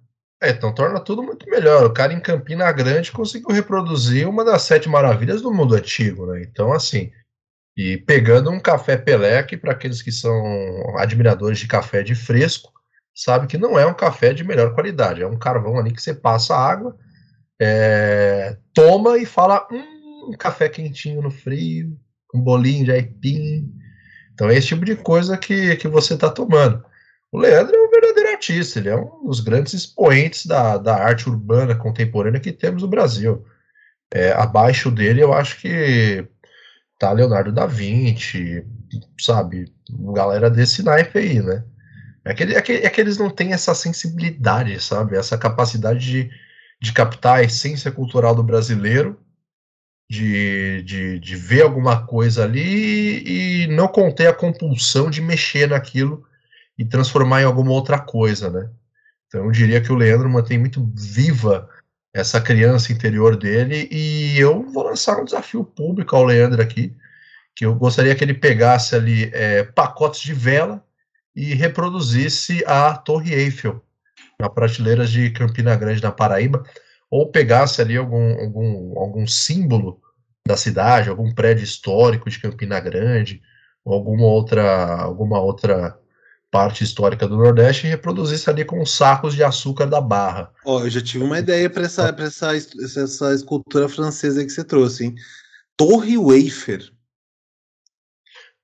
É, 0.43 0.51
então 0.51 0.75
torna 0.75 0.99
tudo 0.99 1.23
muito 1.23 1.49
melhor. 1.49 1.85
O 1.85 1.93
cara 1.93 2.12
em 2.12 2.21
Campina 2.21 2.73
Grande 2.73 3.12
conseguiu 3.12 3.51
reproduzir 3.51 4.27
uma 4.29 4.45
das 4.45 4.62
sete 4.62 4.88
maravilhas 4.88 5.43
do 5.43 5.53
mundo 5.53 5.75
antigo, 5.75 6.27
né? 6.27 6.43
Então, 6.43 6.73
assim. 6.73 7.12
E 7.77 7.97
pegando 7.99 8.51
um 8.51 8.59
café 8.59 8.97
Pelé, 8.97 9.43
que 9.43 9.57
para 9.57 9.73
aqueles 9.73 10.03
que 10.03 10.11
são 10.11 10.43
admiradores 10.99 11.59
de 11.59 11.69
café 11.69 12.03
de 12.03 12.14
fresco, 12.14 12.73
sabe 13.14 13.46
que 13.46 13.59
não 13.59 13.79
é 13.79 13.87
um 13.87 13.94
café 13.94 14.33
de 14.33 14.44
melhor 14.44 14.75
qualidade. 14.75 15.23
É 15.23 15.27
um 15.27 15.38
carvão 15.38 15.79
ali 15.79 15.92
que 15.92 16.03
você 16.03 16.14
passa 16.14 16.57
água, 16.57 16.96
é, 17.61 18.57
toma 18.75 19.18
e 19.18 19.27
fala: 19.27 19.66
hum, 19.70 20.31
um 20.31 20.37
café 20.37 20.68
quentinho 20.68 21.23
no 21.23 21.31
frio, 21.31 21.96
um 22.35 22.40
bolinho 22.40 22.85
de 22.85 22.92
aipim. 22.92 23.73
Então 24.33 24.49
é 24.49 24.57
esse 24.57 24.68
tipo 24.68 24.85
de 24.85 24.96
coisa 24.96 25.37
que, 25.37 25.77
que 25.77 25.88
você 25.88 26.14
está 26.14 26.31
tomando. 26.31 26.83
O 27.33 27.38
Leandro 27.38 27.77
é 27.77 27.87
um 27.87 27.90
verdadeiro 27.90 28.31
artista, 28.31 28.79
ele 28.79 28.88
é 28.88 28.96
um 28.96 29.27
dos 29.27 29.40
grandes 29.40 29.73
expoentes 29.73 30.46
da, 30.46 30.79
da 30.79 30.96
arte 30.96 31.29
urbana 31.29 31.77
contemporânea 31.77 32.40
que 32.40 32.53
temos 32.53 32.83
no 32.83 32.88
Brasil. 32.88 33.44
É, 34.12 34.33
abaixo 34.33 34.90
dele, 34.90 35.23
eu 35.23 35.33
acho 35.33 35.61
que 35.61 36.27
tá 36.99 37.12
Leonardo 37.12 37.53
da 37.53 37.66
Vinci, 37.66 38.66
sabe? 39.20 39.73
Galera 40.12 40.51
desse 40.51 40.83
naipe 40.83 41.18
aí, 41.18 41.40
né? 41.40 41.64
É 42.24 42.35
que, 42.35 42.42
é, 42.42 42.61
que, 42.61 42.72
é 42.72 42.90
que 42.90 43.00
eles 43.00 43.16
não 43.16 43.30
têm 43.30 43.52
essa 43.52 43.74
sensibilidade, 43.74 44.78
sabe? 44.83 45.16
Essa 45.16 45.38
capacidade 45.38 46.00
de, 46.00 46.30
de 46.80 46.92
captar 46.92 47.38
a 47.38 47.42
essência 47.42 47.90
cultural 47.90 48.35
do 48.35 48.42
brasileiro, 48.42 49.18
de, 50.09 50.83
de, 50.83 51.18
de 51.20 51.37
ver 51.37 51.62
alguma 51.62 52.04
coisa 52.04 52.44
ali 52.44 53.64
e 53.64 53.66
não 53.68 53.87
conter 53.88 54.26
a 54.26 54.35
compulsão 54.35 55.09
de 55.09 55.20
mexer 55.20 55.68
naquilo 55.68 56.26
e 56.76 56.85
transformar 56.85 57.42
em 57.42 57.44
alguma 57.44 57.70
outra 57.70 57.98
coisa, 57.98 58.50
né? 58.50 58.68
Então 59.28 59.44
eu 59.44 59.50
diria 59.52 59.80
que 59.80 59.92
o 59.92 59.94
Leandro 59.94 60.28
mantém 60.28 60.59
muito 60.59 60.85
viva 60.94 61.68
essa 62.12 62.40
criança 62.40 62.92
interior 62.92 63.37
dele 63.37 63.88
e 63.90 64.37
eu 64.38 64.64
vou 64.72 64.83
lançar 64.83 65.20
um 65.20 65.24
desafio 65.24 65.64
público 65.64 66.16
ao 66.16 66.24
Leandro 66.24 66.61
aqui, 66.61 66.92
que 67.54 67.64
eu 67.64 67.74
gostaria 67.76 68.14
que 68.16 68.24
ele 68.24 68.35
pegasse 68.35 68.96
ali 68.96 69.30
é, 69.33 69.62
pacotes 69.62 70.20
de 70.20 70.35
vela 70.35 70.85
e 71.35 71.55
reproduzisse 71.55 72.62
a 72.66 72.97
Torre 72.97 73.35
Eiffel 73.35 73.83
na 74.38 74.49
prateleira 74.49 75.07
de 75.07 75.31
Campina 75.31 75.77
Grande, 75.77 76.03
na 76.03 76.11
Paraíba, 76.11 76.64
ou 77.11 77.31
pegasse 77.31 77.81
ali 77.81 77.97
algum, 77.97 78.40
algum, 78.40 78.99
algum 78.99 79.27
símbolo 79.27 80.01
da 80.47 80.57
cidade, 80.57 81.09
algum 81.09 81.33
prédio 81.33 81.64
histórico 81.64 82.31
de 82.31 82.40
Campina 82.40 82.81
Grande, 82.81 83.43
ou 83.85 83.95
alguma 83.95 84.25
outra, 84.25 85.03
alguma 85.03 85.40
outra 85.40 85.99
parte 86.51 86.83
histórica 86.83 87.29
do 87.29 87.37
Nordeste 87.37 87.87
e 87.87 87.90
reproduzisse 87.90 88.51
ali 88.51 88.64
com 88.64 88.85
sacos 88.85 89.35
de 89.35 89.45
açúcar 89.45 89.87
da 89.87 90.01
Barra. 90.01 90.51
Ó, 90.64 90.79
oh, 90.79 90.81
eu 90.85 90.90
já 90.90 91.01
tive 91.01 91.23
uma 91.23 91.38
ideia 91.38 91.71
para 91.71 91.85
essa, 91.85 92.14
essa, 92.19 92.57
essa 92.57 93.35
escultura 93.35 93.88
francesa 93.88 94.45
que 94.45 94.51
você 94.51 94.64
trouxe, 94.64 95.05
hein? 95.07 95.14
Torre 95.77 96.19
Wafer. 96.19 96.90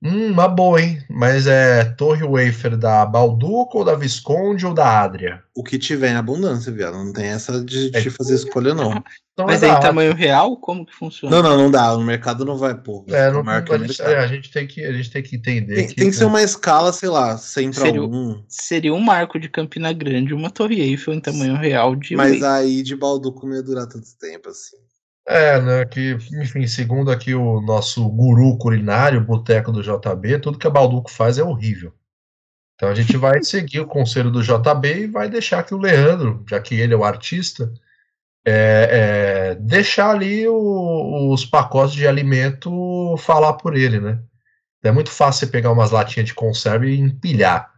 Hum, 0.02 0.30
uma 0.30 0.46
boa, 0.46 0.80
hein? 0.80 1.02
Mas 1.08 1.46
é 1.46 1.84
torre 1.84 2.22
wafer 2.22 2.76
da 2.76 3.04
Balduco 3.06 3.78
ou 3.78 3.84
da 3.84 3.94
Visconde 3.94 4.66
ou 4.66 4.74
da 4.74 5.02
Adria? 5.02 5.42
O 5.54 5.64
que 5.64 5.78
tiver 5.78 6.10
em 6.10 6.16
abundância, 6.16 6.70
viado. 6.70 6.94
Não 6.98 7.12
tem 7.12 7.26
essa 7.26 7.64
de, 7.64 7.90
de 7.90 7.96
É. 7.96 8.10
fazer 8.10 8.34
escolha, 8.34 8.74
não. 8.74 9.02
Então 9.32 9.46
Mas 9.46 9.62
é 9.62 9.68
é 9.68 9.80
tamanho 9.80 10.14
real? 10.14 10.56
Como 10.58 10.84
que 10.84 10.94
funciona? 10.94 11.36
Não, 11.36 11.42
não, 11.42 11.56
não 11.56 11.70
dá. 11.70 11.94
O 11.94 12.02
mercado 12.02 12.44
não 12.44 12.56
vai, 12.56 12.74
pô. 12.74 13.04
vai 13.06 13.20
É, 13.20 13.30
não, 13.30 13.42
que 13.42 13.50
a, 13.50 13.78
gente, 13.78 13.88
mercado. 13.88 14.10
é, 14.10 14.18
a 14.18 14.26
gente 14.26 14.50
tem 14.50 14.66
que, 14.66 14.84
a 14.84 14.92
gente 14.92 15.10
tem 15.10 15.22
que 15.22 15.36
entender. 15.36 15.74
Tem, 15.74 15.86
tem 15.88 16.10
que 16.10 16.16
ser 16.16 16.24
uma 16.24 16.42
escala, 16.42 16.92
sei 16.92 17.08
lá, 17.08 17.36
100 17.36 17.70
para 17.72 17.82
Seria 17.82 18.02
1. 18.02 18.44
Seria 18.48 18.94
um 18.94 19.00
marco 19.00 19.38
de 19.38 19.48
Campina 19.48 19.92
Grande, 19.92 20.32
uma 20.34 20.50
torre 20.50 20.80
Eiffel 20.80 21.14
em 21.14 21.20
tamanho 21.20 21.56
real 21.56 21.94
de 21.96 22.16
Mas 22.16 22.40
wafer. 22.40 22.48
aí 22.50 22.82
de 22.82 22.96
Balduco 22.96 23.46
não 23.46 23.56
ia 23.56 23.62
durar 23.62 23.86
tanto 23.86 24.06
tempo 24.18 24.48
assim. 24.50 24.76
É, 25.28 25.60
né? 25.60 25.84
Que, 25.86 26.12
enfim, 26.40 26.66
segundo 26.66 27.10
aqui 27.10 27.34
o 27.34 27.60
nosso 27.60 28.08
guru 28.08 28.56
culinário, 28.58 29.24
Boteco 29.24 29.72
do 29.72 29.82
JB, 29.82 30.38
tudo 30.40 30.58
que 30.58 30.66
a 30.66 30.70
Balduco 30.70 31.10
faz 31.10 31.38
é 31.38 31.42
horrível. 31.42 31.92
Então 32.76 32.88
a 32.90 32.94
gente 32.94 33.16
vai 33.16 33.42
seguir 33.44 33.80
o 33.80 33.86
conselho 33.86 34.30
do 34.30 34.42
JB 34.42 35.04
e 35.04 35.06
vai 35.08 35.28
deixar 35.30 35.62
que 35.64 35.74
o 35.74 35.78
Leandro, 35.78 36.44
já 36.48 36.60
que 36.60 36.74
ele 36.76 36.94
é 36.94 36.96
o 36.96 37.04
artista, 37.04 37.72
é, 38.46 39.52
é, 39.52 39.54
deixar 39.56 40.10
ali 40.10 40.46
o- 40.48 41.32
os 41.32 41.44
pacotes 41.44 41.94
de 41.94 42.06
alimento 42.06 43.16
falar 43.18 43.54
por 43.54 43.76
ele, 43.76 44.00
né? 44.00 44.20
É 44.84 44.92
muito 44.92 45.10
fácil 45.10 45.46
você 45.46 45.52
pegar 45.52 45.72
umas 45.72 45.90
latinhas 45.90 46.28
de 46.28 46.34
conserva 46.34 46.86
e 46.86 46.98
empilhar. 46.98 47.70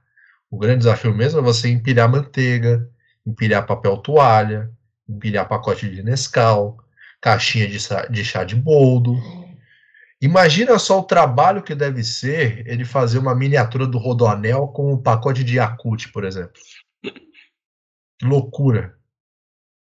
O 0.50 0.58
grande 0.58 0.78
desafio 0.80 1.14
mesmo 1.14 1.40
é 1.40 1.42
você 1.42 1.68
empilhar 1.70 2.08
manteiga, 2.10 2.88
empilhar 3.26 3.66
papel 3.66 3.96
toalha, 3.98 4.70
empilhar 5.08 5.48
pacote 5.48 5.90
de 5.90 6.02
Nescau, 6.02 6.78
caixinha 7.20 7.66
de, 7.66 7.78
de 8.10 8.24
chá 8.24 8.44
de 8.44 8.54
boldo. 8.56 9.14
Imagina 10.20 10.78
só 10.78 10.98
o 11.00 11.04
trabalho 11.04 11.62
que 11.62 11.74
deve 11.74 12.02
ser 12.02 12.66
ele 12.66 12.84
fazer 12.84 13.18
uma 13.18 13.34
miniatura 13.34 13.86
do 13.86 13.98
Rodoanel 13.98 14.68
com 14.68 14.92
um 14.92 15.00
pacote 15.00 15.44
de 15.44 15.56
Yakult, 15.56 16.10
por 16.12 16.24
exemplo. 16.24 16.60
Loucura. 18.22 18.96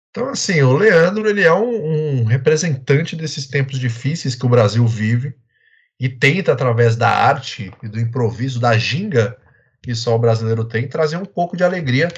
Então, 0.09 0.29
assim, 0.29 0.61
o 0.61 0.75
Leandro 0.75 1.29
ele 1.29 1.43
é 1.43 1.53
um, 1.53 2.21
um 2.21 2.23
representante 2.25 3.15
desses 3.15 3.47
tempos 3.47 3.79
difíceis 3.79 4.35
que 4.35 4.45
o 4.45 4.49
Brasil 4.49 4.85
vive 4.85 5.35
e 5.99 6.09
tenta, 6.09 6.51
através 6.51 6.95
da 6.95 7.09
arte 7.09 7.71
e 7.81 7.87
do 7.87 7.99
improviso, 7.99 8.59
da 8.59 8.77
ginga 8.77 9.37
que 9.81 9.95
só 9.95 10.15
o 10.15 10.19
brasileiro 10.19 10.65
tem, 10.65 10.87
trazer 10.87 11.17
um 11.17 11.25
pouco 11.25 11.55
de 11.55 11.63
alegria 11.63 12.09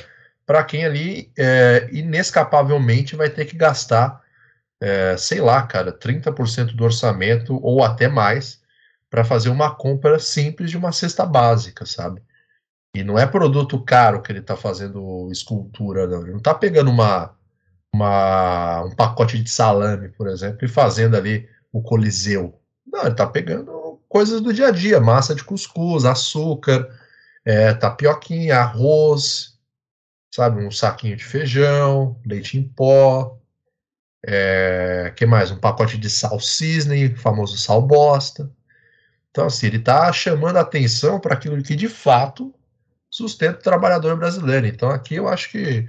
para 0.46 0.64
quem 0.64 0.84
ali 0.86 1.32
é, 1.38 1.88
inescapavelmente 1.92 3.16
vai 3.16 3.30
ter 3.30 3.46
que 3.46 3.56
gastar, 3.56 4.20
é, 4.82 5.18
sei 5.18 5.42
lá, 5.42 5.62
cara, 5.64 5.92
30% 5.92 6.76
do 6.76 6.84
orçamento 6.84 7.60
ou 7.64 7.84
até 7.84 8.08
mais 8.08 8.62
para 9.10 9.24
fazer 9.24 9.50
uma 9.50 9.74
compra 9.76 10.20
simples 10.20 10.70
de 10.72 10.78
uma 10.78 10.92
cesta 10.92 11.26
básica, 11.26 11.86
sabe? 11.86 12.22
E 12.96 13.04
não 13.04 13.18
é 13.18 13.26
produto 13.26 13.84
caro 13.84 14.22
que 14.22 14.32
ele 14.32 14.40
está 14.40 14.56
fazendo 14.56 15.30
escultura, 15.32 16.08
não. 16.08 16.22
Ele 16.22 16.32
não 16.32 16.38
está 16.38 16.54
pegando 16.54 16.90
uma, 16.90 17.36
uma, 17.94 18.84
um 18.84 18.96
pacote 18.96 19.42
de 19.42 19.50
salame, 19.50 20.10
por 20.10 20.28
exemplo, 20.28 20.66
e 20.66 20.68
fazendo 20.68 21.16
ali 21.16 21.48
o 21.72 21.82
coliseu. 21.82 22.60
Não, 22.86 23.02
ele 23.02 23.12
está 23.12 23.28
pegando 23.28 24.02
coisas 24.08 24.42
do 24.42 24.54
dia 24.54 24.68
a 24.68 24.72
dia, 24.72 25.00
massa 25.00 25.36
de 25.36 25.44
cuscuz, 25.44 26.06
açúcar, 26.06 26.90
é, 27.46 27.74
tapioquinha, 27.74 28.58
arroz, 28.58 29.58
sabe, 30.34 30.66
um 30.66 30.72
saquinho 30.72 31.16
de 31.16 31.24
feijão, 31.24 32.20
leite 32.26 32.58
em 32.58 32.64
pó, 32.64 33.39
é, 34.26 35.14
que 35.16 35.26
mais? 35.26 35.52
Um 35.52 35.58
pacote 35.58 35.98
de 35.98 36.10
sal 36.10 36.40
cisne, 36.40 37.16
famoso 37.16 37.58
sal 37.58 37.82
bosta. 37.82 38.52
Então, 39.32 39.46
assim, 39.46 39.68
ele 39.68 39.78
está 39.78 40.12
chamando 40.12 40.58
a 40.58 40.62
atenção 40.62 41.20
para 41.20 41.34
aquilo 41.36 41.62
que 41.64 41.76
de 41.76 41.88
fato 41.88 42.54
sustenta 43.10 43.60
o 43.60 43.64
trabalhador 43.64 44.18
brasileiro. 44.18 44.68
Então, 44.68 44.90
aqui 44.90 45.16
eu 45.16 45.28
acho 45.28 45.52
que 45.52 45.88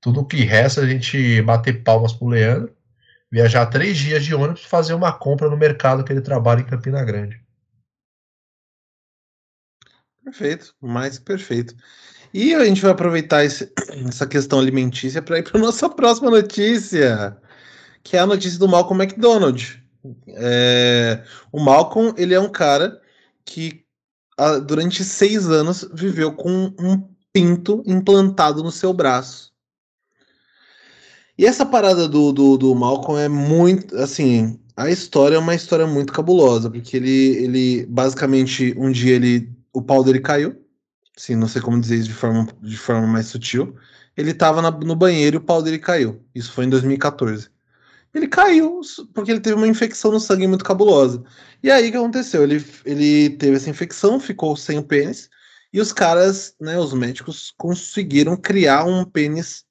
tudo 0.00 0.20
o 0.20 0.26
que 0.26 0.44
resta 0.44 0.80
é 0.80 0.84
a 0.84 0.88
gente 0.88 1.40
bater 1.42 1.82
palmas 1.82 2.12
pro 2.12 2.28
Leandro, 2.28 2.74
viajar 3.30 3.66
três 3.66 3.96
dias 3.96 4.24
de 4.24 4.34
ônibus 4.34 4.64
fazer 4.64 4.94
uma 4.94 5.12
compra 5.12 5.48
no 5.48 5.56
mercado 5.56 6.04
que 6.04 6.12
ele 6.12 6.20
trabalha 6.20 6.60
em 6.60 6.66
Campina 6.66 7.04
Grande. 7.04 7.40
Perfeito, 10.24 10.74
mais 10.80 11.18
perfeito. 11.18 11.74
E 12.32 12.54
a 12.54 12.64
gente 12.64 12.80
vai 12.80 12.92
aproveitar 12.92 13.44
esse- 13.44 13.72
essa 14.08 14.26
questão 14.26 14.58
alimentícia 14.58 15.20
para 15.20 15.38
ir 15.38 15.42
para 15.42 15.60
nossa 15.60 15.88
próxima 15.88 16.30
notícia, 16.30 17.36
que 18.02 18.16
é 18.16 18.20
a 18.20 18.26
notícia 18.26 18.58
do 18.58 18.68
Malcolm 18.68 19.02
McDonald. 19.02 19.82
É, 20.28 21.22
o 21.52 21.60
Malcolm, 21.60 22.12
ele 22.16 22.34
é 22.34 22.40
um 22.40 22.50
cara 22.50 23.00
que 23.44 23.84
ah, 24.36 24.58
durante 24.58 25.04
seis 25.04 25.48
anos 25.48 25.88
viveu 25.92 26.32
com 26.32 26.74
um 26.78 27.08
pinto 27.32 27.82
implantado 27.86 28.62
no 28.62 28.70
seu 28.70 28.92
braço. 28.92 29.52
E 31.38 31.46
essa 31.46 31.64
parada 31.64 32.08
do, 32.08 32.32
do, 32.32 32.56
do 32.58 32.74
Malcolm 32.74 33.18
é 33.20 33.28
muito, 33.28 33.96
assim, 33.96 34.58
a 34.76 34.90
história 34.90 35.36
é 35.36 35.38
uma 35.38 35.54
história 35.54 35.86
muito 35.86 36.12
cabulosa, 36.12 36.70
porque 36.70 36.96
ele, 36.96 37.10
ele 37.10 37.86
basicamente, 37.86 38.74
um 38.76 38.90
dia 38.90 39.14
ele, 39.14 39.50
o 39.72 39.80
pau 39.80 40.04
dele 40.04 40.20
caiu, 40.20 40.60
sim, 41.16 41.34
não 41.34 41.48
sei 41.48 41.62
como 41.62 41.80
dizer 41.80 41.96
isso 41.96 42.08
de 42.08 42.14
forma, 42.14 42.46
de 42.60 42.76
forma 42.76 43.06
mais 43.06 43.26
sutil, 43.26 43.74
ele 44.16 44.34
tava 44.34 44.60
na- 44.60 44.70
no 44.70 44.94
banheiro 44.94 45.36
e 45.36 45.38
o 45.38 45.42
pau 45.42 45.62
dele 45.62 45.78
caiu, 45.78 46.22
isso 46.34 46.52
foi 46.52 46.66
em 46.66 46.70
2014. 46.70 47.51
Ele 48.14 48.28
caiu 48.28 48.80
porque 49.14 49.30
ele 49.30 49.40
teve 49.40 49.56
uma 49.56 49.66
infecção 49.66 50.12
no 50.12 50.20
sangue 50.20 50.46
muito 50.46 50.64
cabulosa. 50.64 51.24
E 51.62 51.70
aí 51.70 51.88
o 51.88 51.90
que 51.90 51.96
aconteceu? 51.96 52.42
Ele, 52.42 52.64
ele 52.84 53.30
teve 53.30 53.56
essa 53.56 53.70
infecção, 53.70 54.20
ficou 54.20 54.56
sem 54.56 54.78
o 54.78 54.82
pênis, 54.82 55.30
e 55.72 55.80
os 55.80 55.92
caras, 55.92 56.54
né, 56.60 56.78
os 56.78 56.92
médicos, 56.92 57.52
conseguiram 57.56 58.36
criar 58.36 58.84
um 58.84 59.04
pênis 59.04 59.64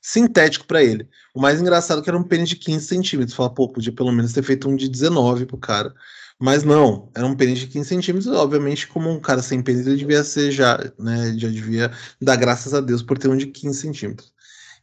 sintético 0.00 0.66
para 0.66 0.82
ele. 0.82 1.06
O 1.34 1.40
mais 1.40 1.60
engraçado 1.60 2.00
é 2.00 2.02
que 2.02 2.10
era 2.10 2.18
um 2.18 2.24
pênis 2.24 2.48
de 2.48 2.56
15 2.56 2.86
centímetros. 2.86 3.36
Fala, 3.36 3.54
pô, 3.54 3.68
podia 3.68 3.92
pelo 3.92 4.10
menos 4.10 4.32
ter 4.32 4.42
feito 4.42 4.68
um 4.68 4.74
de 4.74 4.88
19 4.88 5.46
pro 5.46 5.58
cara. 5.58 5.94
Mas 6.38 6.64
não, 6.64 7.08
era 7.14 7.24
um 7.24 7.36
pênis 7.36 7.60
de 7.60 7.68
15 7.68 7.88
centímetros. 7.88 8.26
Obviamente, 8.34 8.88
como 8.88 9.08
um 9.08 9.20
cara 9.20 9.40
sem 9.42 9.62
pênis, 9.62 9.86
ele 9.86 9.96
devia 9.96 10.24
ser 10.24 10.50
já, 10.50 10.76
né? 10.98 11.34
Já 11.38 11.48
devia 11.48 11.92
dar 12.20 12.36
graças 12.36 12.74
a 12.74 12.80
Deus 12.80 13.02
por 13.02 13.16
ter 13.16 13.28
um 13.28 13.36
de 13.36 13.46
15 13.46 13.78
centímetros. 13.78 14.32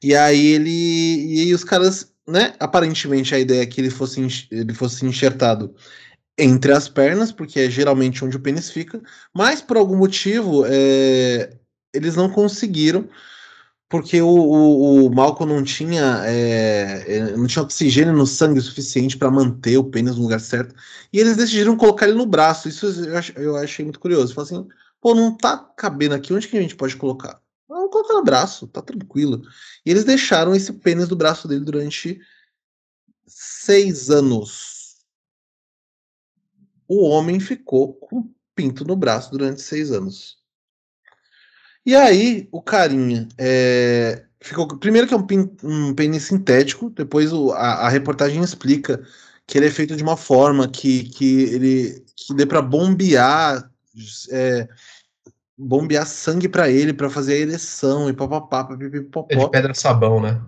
E 0.01 0.15
aí 0.15 0.53
ele. 0.53 0.69
E 0.69 1.41
aí 1.41 1.53
os 1.53 1.65
caras, 1.65 2.13
né? 2.31 2.53
Aparentemente 2.59 3.33
a 3.35 3.39
ideia 3.39 3.63
é 3.63 3.65
que 3.65 3.81
ele 3.81 3.89
fosse, 3.89 4.21
ele 4.51 4.73
fosse 4.73 5.05
enxertado 5.05 5.73
entre 6.37 6.71
as 6.73 6.89
pernas, 6.89 7.31
porque 7.31 7.59
é 7.61 7.69
geralmente 7.69 8.23
onde 8.25 8.37
o 8.37 8.39
pênis 8.41 8.69
fica, 8.71 9.01
mas 9.35 9.61
por 9.61 9.77
algum 9.77 9.97
motivo 9.97 10.65
é, 10.67 11.57
eles 11.93 12.15
não 12.15 12.29
conseguiram 12.29 13.09
porque 13.89 14.21
o, 14.21 14.27
o, 14.27 15.05
o 15.07 15.45
não 15.45 15.63
tinha, 15.63 16.21
é, 16.25 17.05
é, 17.07 17.37
não 17.37 17.47
tinha 17.47 17.63
oxigênio 17.63 18.13
no 18.13 18.27
sangue 18.27 18.61
suficiente 18.61 19.17
para 19.17 19.31
manter 19.31 19.77
o 19.77 19.83
pênis 19.83 20.15
no 20.15 20.21
lugar 20.23 20.39
certo. 20.39 20.75
E 21.11 21.19
eles 21.19 21.35
decidiram 21.37 21.75
colocar 21.75 22.07
ele 22.07 22.17
no 22.17 22.25
braço. 22.25 22.69
Isso 22.69 22.85
eu, 22.85 23.17
ach- 23.17 23.33
eu 23.35 23.55
achei 23.57 23.83
muito 23.83 23.99
curioso. 23.99 24.33
Falei 24.33 24.51
assim, 24.53 24.67
pô, 25.01 25.15
não 25.15 25.35
tá 25.35 25.57
cabendo 25.75 26.13
aqui, 26.15 26.31
onde 26.33 26.47
que 26.47 26.57
a 26.57 26.61
gente 26.61 26.75
pode 26.75 26.95
colocar? 26.97 27.41
Colocar 27.89 28.13
no 28.13 28.23
braço, 28.23 28.67
tá 28.67 28.81
tranquilo. 28.81 29.41
E 29.85 29.91
eles 29.91 30.03
deixaram 30.03 30.55
esse 30.55 30.73
pênis 30.73 31.07
do 31.07 31.15
braço 31.15 31.47
dele 31.47 31.63
durante 31.63 32.19
seis 33.25 34.09
anos. 34.09 34.97
O 36.87 37.03
homem 37.07 37.39
ficou 37.39 37.93
com 37.93 38.31
pinto 38.55 38.83
no 38.83 38.95
braço 38.95 39.31
durante 39.31 39.61
seis 39.61 39.91
anos. 39.91 40.37
E 41.85 41.95
aí, 41.95 42.47
o 42.51 42.61
carinha 42.61 43.27
é, 43.37 44.25
ficou. 44.41 44.67
Primeiro 44.77 45.07
que 45.07 45.13
é 45.13 45.17
um, 45.17 45.25
pin- 45.25 45.55
um 45.63 45.93
pênis 45.93 46.23
sintético, 46.23 46.89
depois 46.89 47.31
o- 47.31 47.51
a, 47.51 47.85
a 47.85 47.89
reportagem 47.89 48.43
explica 48.43 49.01
que 49.47 49.57
ele 49.57 49.67
é 49.67 49.71
feito 49.71 49.95
de 49.95 50.03
uma 50.03 50.17
forma 50.17 50.67
que, 50.67 51.05
que 51.09 51.43
ele 51.43 52.05
que 52.15 52.33
dê 52.35 52.45
para 52.45 52.61
bombear 52.61 53.71
é, 54.31 54.67
bombear 55.59 56.05
sangue 56.07 56.47
para 56.47 56.69
ele, 56.69 56.93
para 56.93 57.09
fazer 57.09 57.33
a 57.33 57.37
ereção 57.37 58.09
e 58.09 58.13
papapá, 58.13 58.67
É 59.29 59.35
de 59.35 59.49
pedra 59.49 59.73
sabão, 59.73 60.21
né? 60.21 60.41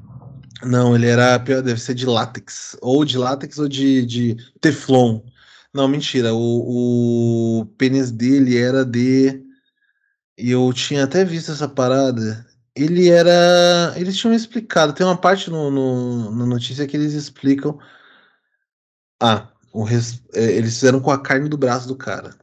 Não, 0.64 0.96
ele 0.96 1.08
era, 1.08 1.38
pior, 1.40 1.62
deve 1.62 1.82
ser 1.82 1.94
de 1.94 2.06
látex, 2.06 2.78
ou 2.82 3.04
de 3.04 3.18
látex 3.18 3.58
ou 3.58 3.68
de, 3.68 4.06
de 4.06 4.38
teflon. 4.62 5.22
Não, 5.74 5.88
mentira, 5.88 6.34
o, 6.34 7.60
o 7.62 7.66
pênis 7.78 8.12
dele 8.12 8.58
era 8.58 8.86
de. 8.86 9.42
E 10.38 10.52
eu 10.52 10.72
tinha 10.74 11.04
até 11.04 11.26
visto 11.26 11.52
essa 11.52 11.68
parada. 11.68 12.46
Ele 12.76 13.10
era. 13.10 13.94
Eles 13.98 14.16
tinham 14.18 14.34
explicado. 14.34 14.94
Tem 14.94 15.06
uma 15.06 15.18
parte 15.18 15.50
no, 15.50 15.70
no- 15.72 16.32
na 16.36 16.46
notícia 16.46 16.88
que 16.88 16.96
eles 16.96 17.14
explicam. 17.14 17.78
Ah, 19.22 19.50
res- 19.86 20.22
é, 20.34 20.44
eles 20.54 20.74
fizeram 20.76 21.00
com 21.00 21.12
a 21.12 21.22
carne 21.22 21.50
do 21.50 21.58
braço 21.58 21.88
do 21.88 21.96
cara. 21.96 22.36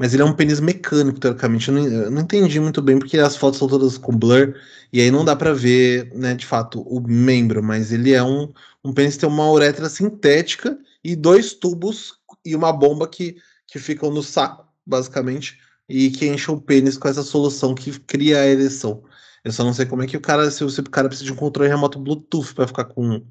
Mas 0.00 0.14
ele 0.14 0.22
é 0.22 0.24
um 0.24 0.32
pênis 0.32 0.60
mecânico, 0.60 1.20
teoricamente. 1.20 1.68
Eu 1.68 1.74
não, 1.74 1.86
eu 1.86 2.10
não 2.10 2.22
entendi 2.22 2.58
muito 2.58 2.80
bem, 2.80 2.98
porque 2.98 3.18
as 3.18 3.36
fotos 3.36 3.58
são 3.58 3.68
todas 3.68 3.98
com 3.98 4.16
blur. 4.16 4.54
E 4.90 4.98
aí 4.98 5.10
não 5.10 5.26
dá 5.26 5.36
pra 5.36 5.52
ver, 5.52 6.10
né, 6.14 6.34
de 6.34 6.46
fato, 6.46 6.80
o 6.80 7.00
membro. 7.06 7.62
Mas 7.62 7.92
ele 7.92 8.14
é 8.14 8.22
um, 8.22 8.50
um 8.82 8.94
pênis 8.94 9.14
que 9.14 9.20
tem 9.20 9.28
uma 9.28 9.50
uretra 9.50 9.90
sintética 9.90 10.78
e 11.04 11.14
dois 11.14 11.52
tubos 11.52 12.14
e 12.42 12.56
uma 12.56 12.72
bomba 12.72 13.06
que, 13.06 13.36
que 13.66 13.78
ficam 13.78 14.10
no 14.10 14.22
saco 14.22 14.70
basicamente, 14.86 15.58
e 15.86 16.10
que 16.10 16.26
enche 16.26 16.50
o 16.50 16.58
pênis 16.58 16.96
com 16.96 17.06
essa 17.06 17.22
solução 17.22 17.74
que 17.74 17.98
cria 18.00 18.40
a 18.40 18.46
ereção. 18.46 19.04
Eu 19.44 19.52
só 19.52 19.62
não 19.64 19.74
sei 19.74 19.84
como 19.84 20.02
é 20.02 20.06
que 20.06 20.16
o 20.16 20.20
cara, 20.20 20.50
se 20.50 20.64
o 20.64 20.90
cara 20.90 21.08
precisa 21.08 21.26
de 21.26 21.32
um 21.32 21.36
controle 21.36 21.68
remoto 21.68 21.98
Bluetooth 21.98 22.54
para 22.54 22.66
ficar 22.66 22.86
com, 22.86 23.22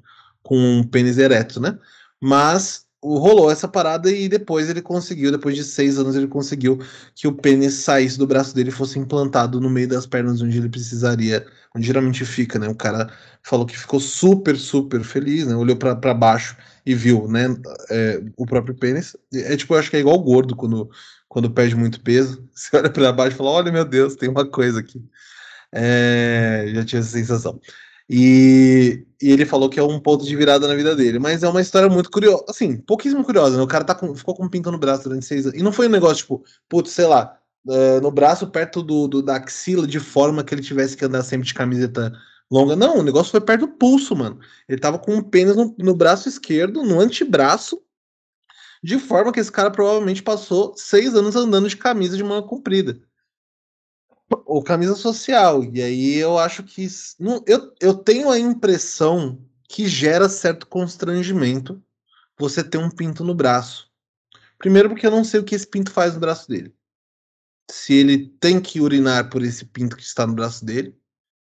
com 0.42 0.56
um 0.56 0.84
pênis 0.84 1.18
ereto, 1.18 1.60
né? 1.60 1.78
Mas 2.20 2.86
rolou 3.02 3.50
essa 3.50 3.66
parada 3.66 4.10
e 4.10 4.28
depois 4.28 4.68
ele 4.68 4.82
conseguiu, 4.82 5.32
depois 5.32 5.56
de 5.56 5.64
seis 5.64 5.98
anos, 5.98 6.14
ele 6.16 6.26
conseguiu 6.26 6.78
que 7.14 7.26
o 7.26 7.32
pênis 7.32 7.74
saísse 7.74 8.18
do 8.18 8.26
braço 8.26 8.54
dele 8.54 8.68
e 8.68 8.72
fosse 8.72 8.98
implantado 8.98 9.60
no 9.60 9.70
meio 9.70 9.88
das 9.88 10.06
pernas 10.06 10.42
onde 10.42 10.58
ele 10.58 10.68
precisaria, 10.68 11.46
onde 11.74 11.86
geralmente 11.86 12.24
fica, 12.24 12.58
né? 12.58 12.68
O 12.68 12.74
cara 12.74 13.10
falou 13.42 13.64
que 13.64 13.78
ficou 13.78 13.98
super, 14.00 14.56
super 14.56 15.02
feliz, 15.02 15.46
né? 15.46 15.54
Olhou 15.56 15.76
para 15.76 16.14
baixo 16.14 16.56
e 16.84 16.94
viu, 16.94 17.26
né? 17.26 17.46
É, 17.90 18.22
o 18.36 18.44
próprio 18.44 18.74
pênis. 18.74 19.16
É 19.32 19.56
tipo, 19.56 19.74
eu 19.74 19.78
acho 19.78 19.90
que 19.90 19.96
é 19.96 20.00
igual 20.00 20.16
o 20.16 20.22
gordo 20.22 20.54
quando, 20.54 20.90
quando 21.28 21.50
perde 21.50 21.74
muito 21.74 22.00
peso. 22.02 22.46
Você 22.54 22.76
olha 22.76 22.90
para 22.90 23.12
baixo 23.12 23.34
e 23.34 23.38
fala: 23.38 23.50
olha, 23.50 23.72
meu 23.72 23.84
Deus, 23.84 24.14
tem 24.16 24.28
uma 24.28 24.48
coisa 24.48 24.80
aqui. 24.80 25.02
É, 25.72 26.70
já 26.74 26.84
tinha 26.84 27.00
essa 27.00 27.10
sensação. 27.10 27.60
E, 28.12 29.06
e, 29.22 29.30
ele 29.30 29.46
falou 29.46 29.70
que 29.70 29.78
é 29.78 29.82
um 29.84 30.00
ponto 30.00 30.24
de 30.24 30.34
virada 30.34 30.66
na 30.66 30.74
vida 30.74 30.96
dele. 30.96 31.20
Mas 31.20 31.44
é 31.44 31.48
uma 31.48 31.60
história 31.60 31.88
muito 31.88 32.10
curiosa, 32.10 32.44
assim, 32.48 32.76
pouquíssimo 32.76 33.22
curiosa, 33.22 33.56
né? 33.56 33.62
O 33.62 33.68
cara 33.68 33.84
tá 33.84 33.94
com, 33.94 34.12
ficou 34.16 34.34
com 34.34 34.46
um 34.46 34.48
pinto 34.48 34.72
no 34.72 34.78
braço 34.78 35.04
durante 35.04 35.24
seis 35.24 35.46
anos. 35.46 35.56
E 35.56 35.62
não 35.62 35.70
foi 35.70 35.86
um 35.86 35.90
negócio, 35.90 36.16
tipo, 36.16 36.44
putz, 36.68 36.90
sei 36.90 37.06
lá, 37.06 37.38
é, 37.68 38.00
no 38.00 38.10
braço 38.10 38.48
perto 38.48 38.82
do, 38.82 39.06
do, 39.06 39.22
da 39.22 39.36
axila, 39.36 39.86
de 39.86 40.00
forma 40.00 40.42
que 40.42 40.52
ele 40.52 40.62
tivesse 40.62 40.96
que 40.96 41.04
andar 41.04 41.22
sempre 41.22 41.46
de 41.46 41.54
camiseta 41.54 42.12
longa. 42.50 42.74
Não, 42.74 42.98
o 42.98 43.02
negócio 43.04 43.30
foi 43.30 43.40
perto 43.40 43.60
do 43.60 43.68
pulso, 43.68 44.16
mano. 44.16 44.40
Ele 44.68 44.80
tava 44.80 44.98
com 44.98 45.14
um 45.14 45.22
pênis 45.22 45.54
no, 45.54 45.72
no 45.78 45.94
braço 45.94 46.28
esquerdo, 46.28 46.82
no 46.82 46.98
antebraço, 46.98 47.80
de 48.82 48.98
forma 48.98 49.32
que 49.32 49.38
esse 49.38 49.52
cara 49.52 49.70
provavelmente 49.70 50.20
passou 50.20 50.74
seis 50.76 51.14
anos 51.14 51.36
andando 51.36 51.68
de 51.68 51.76
camisa 51.76 52.16
de 52.16 52.24
manga 52.24 52.48
comprida 52.48 53.00
ou 54.44 54.62
camisa 54.62 54.94
social. 54.94 55.64
E 55.64 55.82
aí 55.82 56.14
eu 56.16 56.38
acho 56.38 56.62
que. 56.62 56.86
Não, 57.18 57.42
eu, 57.46 57.72
eu 57.80 57.94
tenho 57.94 58.30
a 58.30 58.38
impressão 58.38 59.40
que 59.68 59.86
gera 59.86 60.28
certo 60.28 60.66
constrangimento 60.66 61.82
você 62.38 62.64
ter 62.64 62.78
um 62.78 62.90
pinto 62.90 63.24
no 63.24 63.34
braço. 63.34 63.88
Primeiro, 64.58 64.88
porque 64.88 65.06
eu 65.06 65.10
não 65.10 65.24
sei 65.24 65.40
o 65.40 65.44
que 65.44 65.54
esse 65.54 65.66
pinto 65.66 65.90
faz 65.90 66.14
no 66.14 66.20
braço 66.20 66.48
dele. 66.48 66.74
Se 67.70 67.94
ele 67.94 68.26
tem 68.40 68.60
que 68.60 68.80
urinar 68.80 69.30
por 69.30 69.42
esse 69.42 69.64
pinto 69.64 69.96
que 69.96 70.02
está 70.02 70.26
no 70.26 70.34
braço 70.34 70.64
dele, 70.64 70.94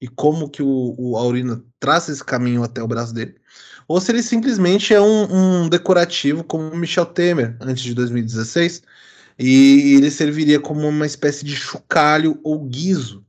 e 0.01 0.09
como 0.09 0.51
que 0.51 0.63
o, 0.63 0.95
o 0.99 1.17
a 1.17 1.23
urina 1.23 1.65
traça 1.79 2.13
esse 2.13 2.25
caminho 2.25 2.63
até 2.63 2.83
o 2.83 2.89
braço 2.89 3.15
dele, 3.15 3.37
ou 3.89 4.01
se 4.01 4.11
ele 4.11 4.23
simplesmente 4.23 4.93
é 4.93 5.01
um, 5.01 5.63
um 5.65 5.69
decorativo 5.69 6.43
como 6.43 6.69
o 6.69 6.77
Michel 6.77 7.07
Temer, 7.07 7.57
antes 7.61 7.85
de 7.85 7.95
2016, 7.95 8.83
e 9.39 9.95
ele 9.95 10.11
serviria 10.11 10.59
como 10.59 10.89
uma 10.89 11.07
espécie 11.07 11.45
de 11.45 11.55
chocalho 11.55 12.39
ou 12.43 12.65
guiso, 12.65 13.25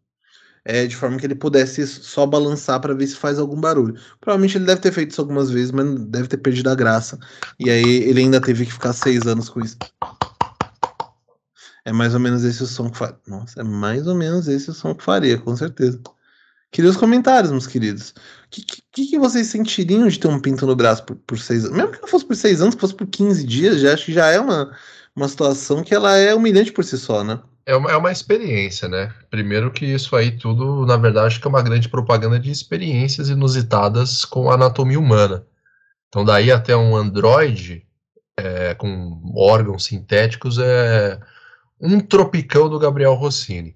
é, 0.64 0.86
de 0.86 0.96
forma 0.96 1.18
que 1.18 1.26
ele 1.26 1.36
pudesse 1.36 1.86
só 1.88 2.26
balançar 2.26 2.80
para 2.80 2.94
ver 2.94 3.08
se 3.08 3.16
faz 3.16 3.40
algum 3.40 3.60
barulho. 3.60 3.96
Provavelmente 4.20 4.58
ele 4.58 4.66
deve 4.66 4.82
ter 4.82 4.92
feito 4.92 5.12
isso 5.12 5.22
algumas 5.22 5.50
vezes, 5.50 5.72
mas 5.72 5.86
deve 6.06 6.28
ter 6.28 6.38
perdido 6.38 6.70
a 6.70 6.76
graça. 6.76 7.18
E 7.60 7.70
aí 7.70 8.04
ele 8.04 8.20
ainda 8.20 8.42
teve 8.42 8.66
que 8.66 8.74
ficar 8.74 8.94
seis 8.94 9.26
anos 9.26 9.50
com 9.50 9.62
isso. 9.62 9.78
É 11.86 11.94
mais 11.94 12.14
ou 12.14 12.20
menos 12.20 12.44
esse 12.44 12.62
o 12.64 12.68
som 12.68 12.90
que 12.90 12.98
faria. 12.98 13.18
Nossa, 13.26 13.62
é 13.62 13.64
mais 13.64 14.08
ou 14.08 14.16
menos 14.16 14.50
esse 14.50 14.70
o 14.70 14.74
som 14.74 14.94
que 14.94 15.04
faria, 15.04 15.38
com 15.38 15.56
certeza. 15.56 16.02
Queria 16.70 16.92
os 16.92 16.98
comentários, 16.98 17.50
meus 17.50 17.66
queridos. 17.66 18.10
O 18.10 18.14
que, 18.50 18.66
que, 18.92 19.08
que, 19.08 19.18
vocês 19.18 19.48
sentiriam 19.48 20.06
de 20.06 20.20
ter 20.20 20.28
um 20.28 20.40
pinto 20.40 20.68
no 20.68 20.76
braço 20.76 21.06
por, 21.06 21.16
por 21.16 21.40
seis 21.40 21.64
anos? 21.64 21.78
Mesmo 21.78 21.94
que 21.94 22.02
não 22.02 22.10
fosse 22.10 22.26
por 22.26 22.36
seis 22.36 22.62
anos, 22.62 22.76
que 22.76 22.82
fosse 22.82 22.94
por 22.94 23.08
15 23.08 23.46
dias, 23.46 23.80
já 23.80 23.94
acho 23.94 24.06
que 24.06 24.12
já 24.14 24.28
é 24.28 24.38
uma, 24.38 24.70
uma 25.18 25.28
situação 25.28 25.84
que 25.84 25.96
ela 25.96 26.16
é 26.16 26.36
humilhante 26.36 26.72
por 26.72 26.84
si 26.84 26.96
só, 26.96 27.24
né? 27.24 27.40
É 27.66 27.76
uma, 27.76 27.92
é 27.92 27.98
uma 27.98 28.12
experiência, 28.12 28.88
né? 28.88 29.12
Primeiro 29.32 29.72
que 29.72 29.84
isso 29.84 30.16
aí 30.16 30.32
tudo, 30.38 30.86
na 30.86 30.96
verdade, 30.96 31.40
que 31.40 31.48
é 31.48 31.50
uma 31.50 31.64
grande 31.64 31.90
propaganda 31.90 32.40
de 32.40 32.52
experiências 32.52 33.28
inusitadas 33.28 34.24
com 34.24 34.50
a 34.50 34.54
anatomia 34.54 35.00
humana. 35.00 35.44
Então 36.08 36.24
daí 36.24 36.52
até 36.52 36.78
um 36.78 36.96
androide 36.96 37.84
é, 38.38 38.76
com 38.76 39.20
órgãos 39.36 39.86
sintéticos 39.86 40.60
é 40.60 41.20
um 41.82 42.00
tropicão 42.00 42.70
do 42.70 42.78
Gabriel 42.78 43.16
Rossini. 43.16 43.76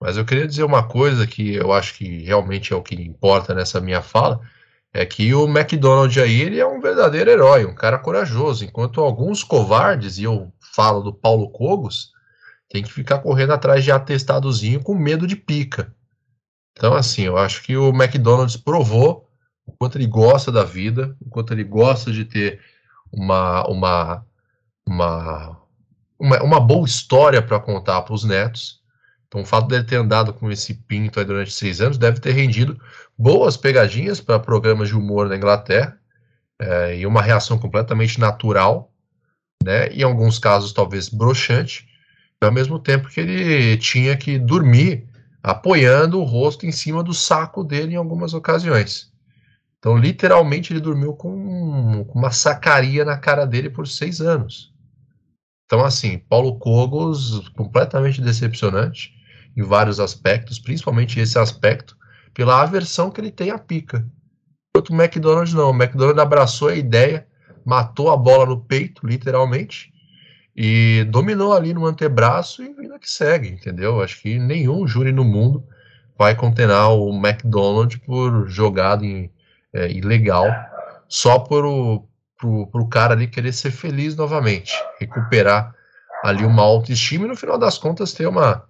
Mas 0.00 0.16
eu 0.16 0.24
queria 0.24 0.48
dizer 0.48 0.64
uma 0.64 0.86
coisa 0.86 1.28
que 1.28 1.54
eu 1.54 1.72
acho 1.72 1.94
que 1.94 2.24
realmente 2.24 2.72
é 2.72 2.76
o 2.76 2.82
que 2.82 2.96
importa 2.96 3.54
nessa 3.54 3.80
minha 3.80 4.02
fala, 4.02 4.40
é 4.96 5.04
que 5.04 5.34
o 5.34 5.44
McDonald 5.46 6.18
aí 6.18 6.40
ele 6.40 6.58
é 6.58 6.66
um 6.66 6.80
verdadeiro 6.80 7.30
herói, 7.30 7.66
um 7.66 7.74
cara 7.74 7.98
corajoso, 7.98 8.64
enquanto 8.64 9.02
alguns 9.02 9.44
covardes, 9.44 10.16
e 10.16 10.24
eu 10.24 10.50
falo 10.74 11.02
do 11.02 11.12
Paulo 11.12 11.50
Cogos, 11.50 12.12
tem 12.70 12.82
que 12.82 12.90
ficar 12.90 13.18
correndo 13.18 13.52
atrás 13.52 13.84
de 13.84 13.92
atestadozinho 13.92 14.82
com 14.82 14.94
medo 14.94 15.26
de 15.26 15.36
pica. 15.36 15.94
Então, 16.72 16.94
assim, 16.94 17.22
eu 17.24 17.36
acho 17.36 17.62
que 17.62 17.76
o 17.76 17.90
McDonald's 17.90 18.56
provou 18.56 19.28
o 19.66 19.72
quanto 19.72 19.98
ele 19.98 20.06
gosta 20.06 20.50
da 20.50 20.64
vida, 20.64 21.14
o 21.20 21.28
quanto 21.28 21.52
ele 21.52 21.64
gosta 21.64 22.10
de 22.10 22.24
ter 22.24 22.60
uma, 23.12 23.66
uma, 23.68 24.26
uma, 24.88 25.60
uma, 26.18 26.42
uma 26.42 26.60
boa 26.60 26.86
história 26.86 27.42
para 27.42 27.60
contar 27.60 28.00
para 28.00 28.14
os 28.14 28.24
netos. 28.24 28.80
Então, 29.36 29.42
o 29.42 29.46
fato 29.46 29.68
dele 29.68 29.84
ter 29.84 29.96
andado 29.96 30.32
com 30.32 30.50
esse 30.50 30.72
pinto 30.72 31.22
durante 31.22 31.52
seis 31.52 31.82
anos 31.82 31.98
deve 31.98 32.20
ter 32.20 32.32
rendido 32.32 32.80
boas 33.18 33.54
pegadinhas 33.54 34.18
para 34.18 34.38
programas 34.38 34.88
de 34.88 34.96
humor 34.96 35.28
na 35.28 35.36
Inglaterra 35.36 35.98
é, 36.58 36.96
e 36.96 37.06
uma 37.06 37.20
reação 37.20 37.58
completamente 37.58 38.18
natural, 38.18 38.90
né? 39.62 39.88
Em 39.88 40.02
alguns 40.02 40.38
casos 40.38 40.72
talvez 40.72 41.10
broxante, 41.10 41.86
ao 42.40 42.50
mesmo 42.50 42.78
tempo 42.78 43.10
que 43.10 43.20
ele 43.20 43.76
tinha 43.76 44.16
que 44.16 44.38
dormir 44.38 45.06
apoiando 45.42 46.18
o 46.18 46.24
rosto 46.24 46.64
em 46.64 46.72
cima 46.72 47.02
do 47.02 47.12
saco 47.12 47.62
dele 47.62 47.92
em 47.92 47.96
algumas 47.96 48.32
ocasiões. 48.32 49.12
Então, 49.78 49.98
literalmente, 49.98 50.72
ele 50.72 50.80
dormiu 50.80 51.12
com, 51.12 52.04
com 52.08 52.18
uma 52.18 52.30
sacaria 52.30 53.04
na 53.04 53.18
cara 53.18 53.46
dele 53.46 53.68
por 53.68 53.86
seis 53.86 54.22
anos. 54.22 54.72
Então, 55.66 55.84
assim, 55.84 56.18
Paulo 56.18 56.58
Cogos, 56.58 57.50
completamente 57.50 58.22
decepcionante 58.22 59.15
em 59.56 59.62
vários 59.62 59.98
aspectos, 59.98 60.58
principalmente 60.58 61.18
esse 61.18 61.38
aspecto 61.38 61.96
pela 62.34 62.60
aversão 62.60 63.10
que 63.10 63.20
ele 63.20 63.30
tem 63.30 63.50
à 63.50 63.58
pica. 63.58 64.06
Enquanto 64.70 64.90
o 64.90 64.94
McDonald's 64.94 65.54
não. 65.54 65.70
O 65.70 65.74
McDonald's 65.74 66.22
abraçou 66.22 66.68
a 66.68 66.74
ideia, 66.74 67.26
matou 67.64 68.10
a 68.10 68.16
bola 68.16 68.44
no 68.44 68.60
peito, 68.60 69.06
literalmente, 69.06 69.90
e 70.54 71.04
dominou 71.04 71.54
ali 71.54 71.72
no 71.72 71.86
antebraço 71.86 72.62
e 72.62 72.74
ainda 72.78 72.98
que 72.98 73.10
segue, 73.10 73.48
entendeu? 73.48 74.02
Acho 74.02 74.20
que 74.20 74.38
nenhum 74.38 74.86
júri 74.86 75.12
no 75.12 75.24
mundo 75.24 75.64
vai 76.18 76.34
condenar 76.34 76.92
o 76.92 77.10
McDonald's 77.10 77.98
por 77.98 78.48
jogada 78.48 79.04
é, 79.72 79.90
ilegal, 79.90 80.46
só 81.08 81.38
por 81.38 81.64
o, 81.64 82.06
pro, 82.38 82.66
pro 82.66 82.88
cara 82.88 83.14
ali 83.14 83.26
querer 83.26 83.52
ser 83.52 83.70
feliz 83.70 84.16
novamente, 84.16 84.72
recuperar 84.98 85.74
ali 86.24 86.44
uma 86.44 86.62
autoestima 86.62 87.24
e 87.24 87.28
no 87.28 87.36
final 87.36 87.58
das 87.58 87.78
contas 87.78 88.12
ter 88.12 88.26
uma 88.26 88.66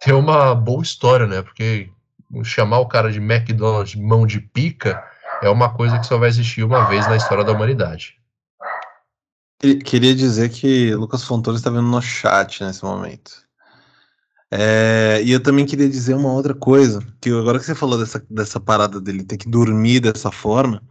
ter 0.00 0.12
uma 0.14 0.54
boa 0.54 0.82
história, 0.82 1.26
né? 1.26 1.42
Porque 1.42 1.90
chamar 2.42 2.78
o 2.80 2.88
cara 2.88 3.12
de 3.12 3.18
McDonald's 3.18 3.94
mão 3.94 4.26
de 4.26 4.40
pica 4.40 5.02
é 5.42 5.48
uma 5.48 5.72
coisa 5.74 5.98
que 5.98 6.06
só 6.06 6.18
vai 6.18 6.28
existir 6.28 6.64
uma 6.64 6.84
vez 6.88 7.06
na 7.06 7.16
história 7.16 7.44
da 7.44 7.52
humanidade. 7.52 8.16
Queria 9.84 10.14
dizer 10.14 10.48
que 10.48 10.94
Lucas 10.94 11.22
Fontoura 11.22 11.58
está 11.58 11.70
vendo 11.70 11.82
no 11.82 12.00
chat 12.00 12.64
nesse 12.64 12.82
momento. 12.82 13.30
É, 14.50 15.20
e 15.22 15.30
eu 15.30 15.40
também 15.40 15.66
queria 15.66 15.88
dizer 15.88 16.14
uma 16.14 16.32
outra 16.32 16.54
coisa, 16.54 17.00
que 17.20 17.30
agora 17.30 17.58
que 17.58 17.64
você 17.64 17.74
falou 17.74 17.98
dessa, 17.98 18.24
dessa 18.28 18.58
parada 18.58 19.00
dele 19.00 19.22
ter 19.22 19.36
que 19.36 19.48
dormir 19.48 20.00
dessa 20.00 20.32
forma, 20.32 20.82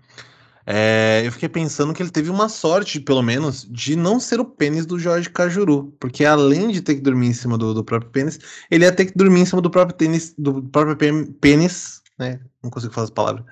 é, 0.72 1.24
eu 1.26 1.32
fiquei 1.32 1.50
pensando 1.50 1.96
que 1.96 2.04
ele 2.04 2.12
teve 2.12 2.30
uma 2.30 2.48
sorte, 2.48 3.00
pelo 3.00 3.24
menos, 3.24 3.68
de 3.68 3.96
não 3.96 4.20
ser 4.20 4.40
o 4.40 4.46
pênis 4.46 4.86
do 4.86 5.00
Jorge 5.00 5.28
Cajuru. 5.28 5.92
Porque 6.00 6.24
além 6.24 6.70
de 6.70 6.80
ter 6.80 6.94
que 6.94 7.02
dormir 7.02 7.26
em 7.26 7.34
cima 7.34 7.58
do, 7.58 7.74
do 7.74 7.84
próprio 7.84 8.12
pênis, 8.12 8.40
ele 8.70 8.86
ia 8.86 8.92
ter 8.92 9.08
que 9.08 9.18
dormir 9.18 9.40
em 9.40 9.46
cima 9.48 9.64
do 9.64 9.72
próprio 9.72 9.98
tênis, 9.98 10.36
do 10.38 10.62
próprio 10.62 10.96
pênis, 11.42 12.04
né? 12.20 12.40
Não 12.62 12.70
consigo 12.70 12.94
falar 12.94 13.06
as 13.06 13.10
palavras. 13.10 13.46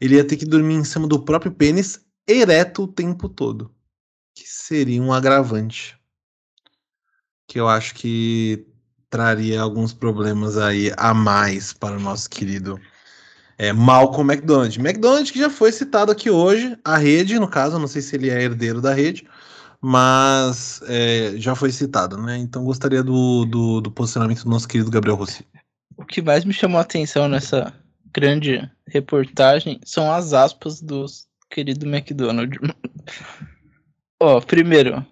Ele 0.00 0.14
ia 0.14 0.24
ter 0.24 0.36
que 0.36 0.46
dormir 0.46 0.74
em 0.74 0.84
cima 0.84 1.08
do 1.08 1.24
próprio 1.24 1.50
pênis 1.50 1.98
ereto 2.24 2.84
o 2.84 2.88
tempo 2.88 3.28
todo. 3.28 3.74
Que 4.32 4.46
seria 4.46 5.02
um 5.02 5.12
agravante. 5.12 5.98
Que 7.48 7.58
eu 7.58 7.66
acho 7.66 7.96
que 7.96 8.64
traria 9.10 9.60
alguns 9.60 9.92
problemas 9.92 10.56
aí 10.56 10.92
a 10.96 11.12
mais 11.12 11.72
para 11.72 11.96
o 11.96 12.00
nosso 12.00 12.30
querido 12.30 12.80
é, 13.58 13.72
Malcolm 13.72 14.32
McDonald. 14.32 14.78
McDonald 14.78 15.32
que 15.32 15.38
já 15.38 15.50
foi 15.50 15.72
citado 15.72 16.10
aqui 16.10 16.30
hoje, 16.30 16.76
a 16.84 16.96
rede, 16.96 17.38
no 17.38 17.48
caso, 17.48 17.78
não 17.78 17.86
sei 17.86 18.02
se 18.02 18.16
ele 18.16 18.30
é 18.30 18.42
herdeiro 18.42 18.80
da 18.80 18.92
rede, 18.92 19.26
mas 19.80 20.80
é, 20.86 21.34
já 21.36 21.54
foi 21.54 21.70
citado, 21.70 22.16
né? 22.16 22.38
Então 22.38 22.64
gostaria 22.64 23.02
do, 23.02 23.44
do, 23.44 23.80
do, 23.80 23.90
posicionamento 23.90 24.44
do 24.44 24.50
nosso 24.50 24.66
querido 24.66 24.90
Gabriel 24.90 25.16
Rossi. 25.16 25.44
O 25.96 26.04
que 26.04 26.22
mais 26.22 26.44
me 26.44 26.52
chamou 26.52 26.78
a 26.78 26.82
atenção 26.82 27.28
nessa 27.28 27.72
grande 28.12 28.68
reportagem 28.88 29.80
são 29.84 30.10
as 30.12 30.32
aspas 30.32 30.80
do 30.80 31.04
querido 31.50 31.86
McDonald. 31.86 32.58
Ó, 34.20 34.40
primeiro, 34.40 35.04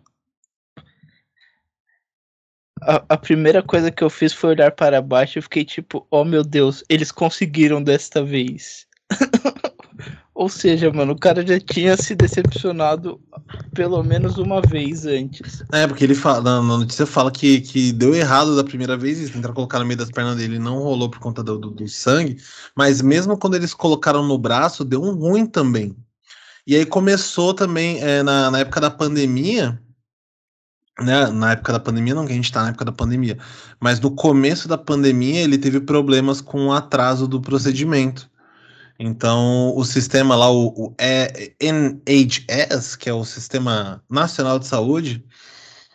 a, 2.86 3.04
a, 3.10 3.16
primeira 3.16 3.62
coisa 3.62 3.90
que 3.90 4.02
eu 4.02 4.10
fiz 4.10 4.32
foi 4.32 4.50
olhar 4.50 4.72
para 4.72 5.00
baixo 5.00 5.38
e 5.38 5.42
fiquei 5.42 5.64
tipo, 5.64 6.06
oh 6.10 6.24
meu 6.24 6.42
Deus, 6.42 6.84
eles 6.88 7.10
conseguiram 7.10 7.82
desta 7.82 8.24
vez. 8.24 8.86
Ou 10.34 10.48
seja, 10.48 10.90
mano, 10.90 11.12
o 11.12 11.18
cara 11.18 11.46
já 11.46 11.60
tinha 11.60 11.96
se 11.96 12.14
decepcionado 12.14 13.20
pelo 13.74 14.02
menos 14.02 14.38
uma 14.38 14.62
vez 14.62 15.04
antes. 15.04 15.62
É, 15.72 15.86
porque 15.86 16.04
ele 16.04 16.14
fala, 16.14 16.40
na, 16.40 16.62
notícia 16.62 17.06
fala 17.06 17.30
que, 17.30 17.60
que 17.60 17.92
deu 17.92 18.14
errado 18.14 18.56
da 18.56 18.64
primeira 18.64 18.96
vez, 18.96 19.18
eles 19.18 19.30
tentaram 19.30 19.54
colocar 19.54 19.78
no 19.78 19.84
meio 19.84 19.98
das 19.98 20.10
pernas 20.10 20.36
dele 20.36 20.58
não 20.58 20.78
rolou 20.78 21.10
por 21.10 21.20
conta 21.20 21.42
do, 21.42 21.58
do, 21.58 21.70
do 21.70 21.86
sangue, 21.86 22.38
mas 22.74 23.02
mesmo 23.02 23.36
quando 23.36 23.54
eles 23.54 23.74
colocaram 23.74 24.26
no 24.26 24.38
braço, 24.38 24.84
deu 24.84 25.02
um 25.02 25.12
ruim 25.14 25.46
também. 25.46 25.94
E 26.66 26.76
aí 26.76 26.86
começou 26.86 27.52
também, 27.52 28.00
é, 28.00 28.22
na, 28.22 28.50
na 28.50 28.60
época 28.60 28.80
da 28.80 28.90
pandemia, 28.90 29.81
né, 31.00 31.26
na 31.28 31.52
época 31.52 31.72
da 31.72 31.80
pandemia, 31.80 32.14
não 32.14 32.26
que 32.26 32.32
a 32.32 32.36
gente 32.36 32.44
está 32.44 32.62
na 32.62 32.68
época 32.68 32.84
da 32.84 32.92
pandemia, 32.92 33.38
mas 33.80 34.00
no 34.00 34.10
começo 34.10 34.68
da 34.68 34.78
pandemia 34.78 35.40
ele 35.40 35.58
teve 35.58 35.80
problemas 35.80 36.40
com 36.40 36.66
o 36.66 36.72
atraso 36.72 37.26
do 37.26 37.40
procedimento. 37.40 38.30
Então, 38.98 39.74
o 39.74 39.84
sistema 39.84 40.36
lá, 40.36 40.50
o, 40.50 40.68
o 40.68 40.94
NHS, 41.60 42.94
que 42.96 43.08
é 43.08 43.12
o 43.12 43.24
Sistema 43.24 44.02
Nacional 44.08 44.58
de 44.58 44.66
Saúde, 44.66 45.24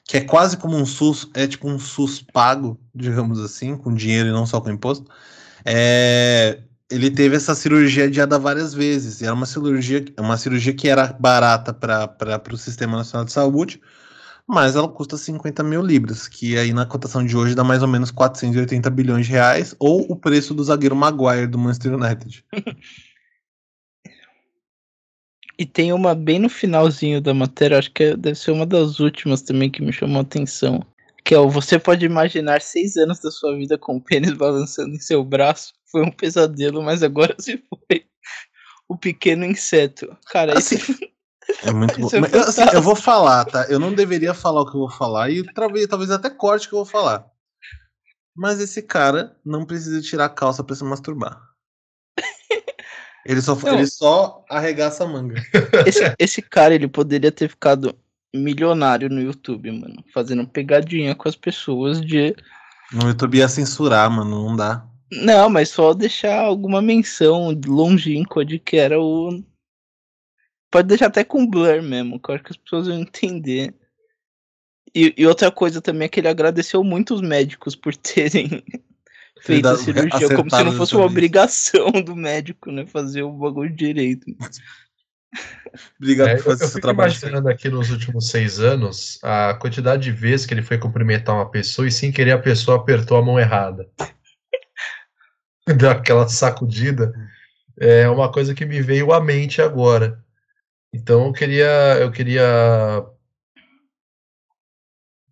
que 0.04 0.18
é 0.18 0.22
quase 0.22 0.58
como 0.58 0.76
um 0.76 0.86
SUS, 0.86 1.30
é 1.34 1.48
tipo 1.48 1.70
um 1.70 1.80
SUS 1.80 2.22
pago, 2.34 2.80
digamos 2.94 3.40
assim, 3.40 3.78
com 3.78 3.94
dinheiro 3.94 4.30
e 4.30 4.32
não 4.32 4.46
só 4.46 4.60
com 4.60 4.70
imposto, 4.70 5.10
é, 5.64 6.60
ele 6.90 7.12
teve 7.12 7.36
essa 7.36 7.54
cirurgia 7.54 8.06
adiada 8.06 8.40
várias 8.40 8.74
vezes. 8.74 9.22
E 9.22 9.26
era 9.26 9.34
uma 9.34 9.46
cirurgia, 9.46 10.04
uma 10.20 10.38
cirurgia 10.38 10.74
que 10.74 10.88
era 10.88 11.16
barata 11.20 11.74
para 11.74 12.42
o 12.52 12.58
Sistema 12.58 12.98
Nacional 12.98 13.26
de 13.26 13.32
Saúde, 13.32 13.82
mas 14.48 14.76
ela 14.76 14.88
custa 14.88 15.18
50 15.18 15.62
mil 15.64 15.82
libras, 15.82 16.28
que 16.28 16.58
aí 16.58 16.72
na 16.72 16.86
cotação 16.86 17.26
de 17.26 17.36
hoje 17.36 17.54
dá 17.54 17.64
mais 17.64 17.82
ou 17.82 17.88
menos 17.88 18.12
480 18.12 18.90
bilhões 18.90 19.26
de 19.26 19.34
reais, 19.34 19.76
ou 19.78 20.10
o 20.10 20.16
preço 20.16 20.54
do 20.54 20.64
zagueiro 20.64 20.96
Maguire 20.96 21.48
do 21.48 21.58
Manchester 21.58 21.96
United. 21.96 22.46
E 25.60 25.66
tem 25.66 25.92
uma 25.92 26.14
bem 26.14 26.38
no 26.38 26.50
finalzinho 26.50 27.20
da 27.20 27.34
matéria, 27.34 27.80
acho 27.80 27.92
que 27.92 28.16
deve 28.16 28.38
ser 28.38 28.52
uma 28.52 28.66
das 28.66 29.00
últimas 29.00 29.42
também 29.42 29.72
que 29.72 29.82
me 29.82 29.92
chamou 29.92 30.20
a 30.20 30.22
atenção. 30.22 30.86
Que 31.26 31.34
é 31.34 31.40
o 31.40 31.50
você 31.50 31.80
pode 31.80 32.06
imaginar 32.06 32.62
seis 32.62 32.96
anos 32.96 33.20
da 33.20 33.32
sua 33.32 33.58
vida 33.58 33.76
com 33.76 33.98
o 33.98 34.02
pênis 34.02 34.34
balançando 34.34 34.94
em 34.94 35.00
seu 35.00 35.24
braço. 35.24 35.74
Foi 35.92 36.04
um 36.04 36.12
pesadelo, 36.12 36.84
mas 36.84 37.02
agora 37.02 37.36
se 37.42 37.58
foi. 37.70 38.06
O 38.88 38.96
pequeno 38.96 39.44
inseto. 39.46 40.16
Cara, 40.28 40.58
assim, 40.58 40.76
isso... 40.76 40.96
É 41.64 41.72
muito 41.72 42.00
bom. 42.00 42.10
É 42.10 42.40
assim, 42.40 42.62
eu 42.74 42.82
vou 42.82 42.96
falar, 42.96 43.46
tá? 43.46 43.66
Eu 43.70 43.80
não 43.80 43.94
deveria 43.94 44.34
falar 44.34 44.62
o 44.62 44.66
que 44.66 44.76
eu 44.76 44.82
vou 44.82 44.90
falar 44.90 45.30
e 45.30 45.44
talvez, 45.54 45.88
talvez 45.88 46.12
até 46.12 46.30
corte 46.30 46.68
o 46.68 46.70
que 46.70 46.76
eu 46.76 46.80
vou 46.80 46.86
falar. 46.86 47.26
Mas 48.36 48.60
esse 48.60 48.82
cara 48.82 49.36
não 49.44 49.66
precisa 49.66 50.02
tirar 50.02 50.26
a 50.26 50.30
calça 50.30 50.64
para 50.64 50.76
se 50.76 50.84
masturbar. 50.84 51.42
Ele 53.26 53.42
só, 53.42 53.58
ele 53.66 53.86
só 53.86 54.46
arregaça 54.50 55.04
a 55.04 55.08
manga. 55.08 55.36
Esse, 55.86 56.16
esse 56.18 56.42
cara, 56.42 56.74
ele 56.74 56.88
poderia 56.88 57.30
ter 57.30 57.50
ficado 57.50 57.94
milionário 58.34 59.10
no 59.10 59.20
YouTube, 59.20 59.70
mano. 59.70 60.02
Fazendo 60.14 60.48
pegadinha 60.48 61.14
com 61.14 61.28
as 61.28 61.36
pessoas 61.36 62.00
de. 62.00 62.34
No 62.94 63.10
YouTube 63.10 63.38
ia 63.38 63.50
censurar, 63.50 64.10
mano. 64.10 64.48
Não 64.48 64.56
dá. 64.56 64.88
Não, 65.12 65.50
mas 65.50 65.70
só 65.70 65.94
deixar 65.94 66.40
alguma 66.40 66.82
menção 66.82 67.54
longínqua 67.66 68.46
de 68.46 68.60
que 68.60 68.78
era 68.78 68.98
o 68.98 69.44
Pode 70.70 70.88
deixar 70.88 71.08
até 71.08 71.24
com 71.24 71.48
blur 71.48 71.82
mesmo, 71.82 72.20
que 72.20 72.30
eu 72.30 72.36
acho 72.36 72.44
que 72.44 72.52
as 72.52 72.58
pessoas 72.58 72.88
vão 72.88 73.00
entender. 73.00 73.74
E, 74.94 75.14
e 75.18 75.28
outra 75.28 75.52
coisa 75.52 75.82
também 75.82 76.06
é 76.06 76.10
que 76.10 76.20
ele 76.20 76.28
agradeceu 76.28 76.84
muito 76.84 77.14
os 77.14 77.22
médicos 77.22 77.76
por 77.76 77.96
terem 77.96 78.64
feito 79.42 79.68
a 79.68 79.78
cirurgia, 79.78 80.36
como 80.36 80.50
se 80.50 80.64
não 80.64 80.74
fosse 80.74 80.96
uma 80.96 81.06
obrigação 81.06 81.92
do 81.92 82.16
médico, 82.16 82.72
né? 82.72 82.86
Fazer 82.86 83.24
o 83.24 83.32
bagulho 83.32 83.74
direito. 83.74 84.26
Obrigado 86.00 86.30
é, 86.30 86.36
por 86.36 86.44
fazer 86.46 86.64
eu, 86.64 86.68
eu 86.68 86.74
fico 86.74 86.90
imaginando 86.90 87.50
aqui 87.50 87.70
nos 87.70 87.92
últimos 87.92 88.30
seis 88.30 88.60
anos 88.60 89.20
a 89.22 89.54
quantidade 89.56 90.04
de 90.04 90.12
vezes 90.12 90.46
que 90.46 90.54
ele 90.54 90.64
foi 90.64 90.78
cumprimentar 90.78 91.36
uma 91.36 91.50
pessoa 91.50 91.88
e 91.88 91.92
sem 91.92 92.12
querer 92.12 92.32
a 92.32 92.40
pessoa 92.40 92.78
apertou 92.78 93.18
a 93.18 93.22
mão 93.22 93.40
errada. 93.40 93.88
Deu 95.78 95.90
aquela 95.90 96.28
sacudida. 96.28 97.14
É 97.80 98.10
uma 98.10 98.32
coisa 98.32 98.56
que 98.56 98.66
me 98.66 98.82
veio 98.82 99.14
à 99.14 99.22
mente 99.22 99.62
agora. 99.62 100.24
Então 100.94 101.28
eu 101.28 101.34
queria, 101.34 101.98
eu 102.00 102.12
queria, 102.12 103.06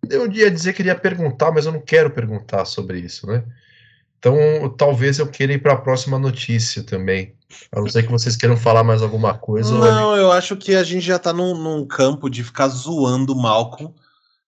eu 0.08 0.30
ia 0.30 0.50
dizer 0.50 0.72
que 0.72 0.78
queria 0.78 0.94
perguntar, 0.94 1.50
mas 1.50 1.66
eu 1.66 1.72
não 1.72 1.80
quero 1.80 2.10
perguntar 2.10 2.64
sobre 2.64 2.98
isso, 3.00 3.26
né? 3.26 3.44
Então 4.18 4.68
talvez 4.76 5.18
eu 5.18 5.26
queira 5.26 5.52
ir 5.52 5.62
para 5.62 5.74
a 5.74 5.80
próxima 5.80 6.18
notícia 6.18 6.82
também. 6.82 7.34
A 7.72 7.80
não 7.80 7.88
ser 7.88 8.02
que 8.02 8.10
vocês 8.10 8.36
queiram 8.36 8.56
falar 8.56 8.82
mais 8.82 9.02
alguma 9.02 9.36
coisa. 9.38 9.72
Não, 9.72 10.16
eu 10.16 10.32
acho 10.32 10.56
que 10.56 10.74
a 10.74 10.82
gente 10.82 11.06
já 11.06 11.16
está 11.16 11.32
num, 11.32 11.54
num 11.54 11.86
campo 11.86 12.28
de 12.28 12.42
ficar 12.42 12.68
zoando 12.68 13.32
o 13.32 13.40
Malcolm 13.40 13.94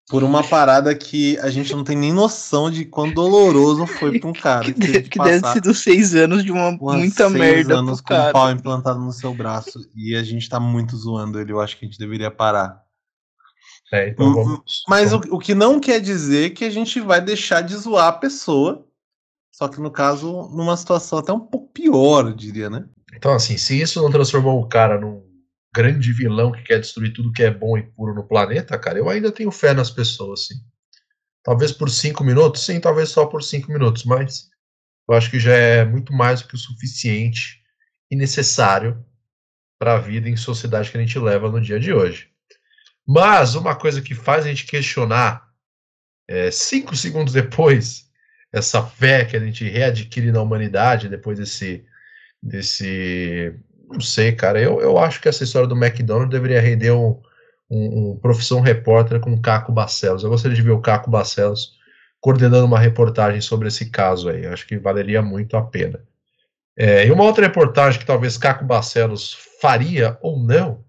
por 0.08 0.24
uma 0.24 0.42
parada 0.42 0.94
que 0.94 1.38
a 1.40 1.50
gente 1.50 1.74
não 1.74 1.84
tem 1.84 1.96
nem 1.96 2.12
noção 2.12 2.70
de 2.70 2.84
quão 2.84 3.12
doloroso 3.12 3.86
foi 3.86 4.18
para 4.18 4.28
um 4.28 4.32
cara. 4.34 4.64
que, 4.64 4.72
deve, 4.72 5.02
que 5.02 5.18
deve 5.18 5.42
ter 5.42 5.52
sido 5.52 5.74
seis 5.74 6.14
anos 6.14 6.42
de 6.42 6.50
uma 6.50 6.72
muita 6.72 7.28
merda. 7.28 7.78
anos 7.78 8.00
com 8.00 8.14
um 8.14 8.32
pau 8.32 8.50
implantado 8.50 8.98
no 8.98 9.12
seu 9.12 9.34
braço 9.34 9.80
e 9.94 10.16
a 10.16 10.22
gente 10.22 10.48
tá 10.48 10.58
muito 10.58 10.96
zoando 10.96 11.38
ele. 11.38 11.52
Eu 11.52 11.60
acho 11.60 11.76
que 11.76 11.84
a 11.84 11.88
gente 11.88 11.98
deveria 11.98 12.30
parar. 12.30 12.82
É, 13.92 14.08
então 14.08 14.32
vamos. 14.32 14.82
Mas 14.88 15.12
o, 15.12 15.20
o 15.30 15.38
que 15.38 15.54
não 15.54 15.78
quer 15.78 16.00
dizer 16.00 16.50
que 16.50 16.64
a 16.64 16.70
gente 16.70 17.00
vai 17.00 17.20
deixar 17.20 17.60
de 17.60 17.76
zoar 17.76 18.08
a 18.08 18.12
pessoa. 18.12 18.86
Só 19.52 19.66
que 19.66 19.80
no 19.80 19.90
caso, 19.90 20.48
numa 20.52 20.76
situação 20.76 21.18
até 21.18 21.32
um 21.32 21.40
pouco 21.40 21.72
pior, 21.72 22.26
eu 22.26 22.32
diria, 22.32 22.70
né? 22.70 22.84
Então, 23.14 23.32
assim, 23.34 23.56
se 23.56 23.80
isso 23.80 24.00
não 24.00 24.10
transformou 24.10 24.60
o 24.60 24.68
cara 24.68 25.00
num 25.00 25.27
grande 25.78 26.12
vilão 26.12 26.50
que 26.50 26.62
quer 26.64 26.80
destruir 26.80 27.12
tudo 27.12 27.32
que 27.32 27.44
é 27.44 27.52
bom 27.52 27.78
e 27.78 27.84
puro 27.84 28.12
no 28.12 28.26
planeta, 28.26 28.76
cara, 28.76 28.98
eu 28.98 29.08
ainda 29.08 29.30
tenho 29.30 29.52
fé 29.52 29.72
nas 29.72 29.88
pessoas, 29.88 30.46
sim. 30.46 30.56
Talvez 31.44 31.70
por 31.70 31.88
cinco 31.88 32.24
minutos, 32.24 32.64
sim, 32.64 32.80
talvez 32.80 33.10
só 33.10 33.26
por 33.26 33.44
cinco 33.44 33.70
minutos, 33.70 34.02
mas 34.04 34.50
eu 35.08 35.14
acho 35.14 35.30
que 35.30 35.38
já 35.38 35.54
é 35.54 35.84
muito 35.84 36.12
mais 36.12 36.42
do 36.42 36.48
que 36.48 36.56
o 36.56 36.58
suficiente 36.58 37.62
e 38.10 38.16
necessário 38.16 39.06
para 39.78 39.94
a 39.94 40.00
vida 40.00 40.28
em 40.28 40.36
sociedade 40.36 40.90
que 40.90 40.98
a 40.98 41.00
gente 41.00 41.16
leva 41.16 41.48
no 41.48 41.60
dia 41.60 41.78
de 41.78 41.92
hoje. 41.92 42.28
Mas 43.06 43.54
uma 43.54 43.76
coisa 43.76 44.02
que 44.02 44.16
faz 44.16 44.44
a 44.44 44.48
gente 44.48 44.66
questionar 44.66 45.48
é, 46.26 46.50
cinco 46.50 46.94
segundos 46.98 47.32
depois 47.32 48.10
essa 48.52 48.84
fé 48.84 49.24
que 49.24 49.36
a 49.36 49.40
gente 49.40 49.62
readquire 49.62 50.32
na 50.32 50.42
humanidade 50.42 51.08
depois 51.08 51.38
desse 51.38 51.86
desse 52.42 53.54
não 53.88 54.00
sei, 54.00 54.32
cara. 54.32 54.60
Eu, 54.60 54.80
eu 54.80 54.98
acho 54.98 55.20
que 55.20 55.28
essa 55.28 55.44
história 55.44 55.68
do 55.68 55.76
McDonald's 55.76 56.30
deveria 56.30 56.60
render 56.60 56.92
um, 56.92 57.20
um, 57.70 58.10
um 58.10 58.16
profissão 58.16 58.60
repórter 58.60 59.20
com 59.20 59.32
o 59.32 59.40
Caco 59.40 59.72
Barcelos. 59.72 60.22
Eu 60.22 60.30
gostaria 60.30 60.56
de 60.56 60.62
ver 60.62 60.70
o 60.70 60.80
Caco 60.80 61.10
Barcelos 61.10 61.78
coordenando 62.20 62.66
uma 62.66 62.78
reportagem 62.78 63.40
sobre 63.40 63.68
esse 63.68 63.90
caso 63.90 64.28
aí. 64.28 64.44
Eu 64.44 64.52
acho 64.52 64.66
que 64.66 64.78
valeria 64.78 65.22
muito 65.22 65.56
a 65.56 65.62
pena. 65.62 66.02
É, 66.76 67.06
e 67.06 67.10
uma 67.10 67.24
outra 67.24 67.46
reportagem 67.46 67.98
que 67.98 68.06
talvez 68.06 68.36
Caco 68.36 68.64
Barcelos 68.64 69.36
faria 69.60 70.16
ou 70.22 70.38
não, 70.38 70.84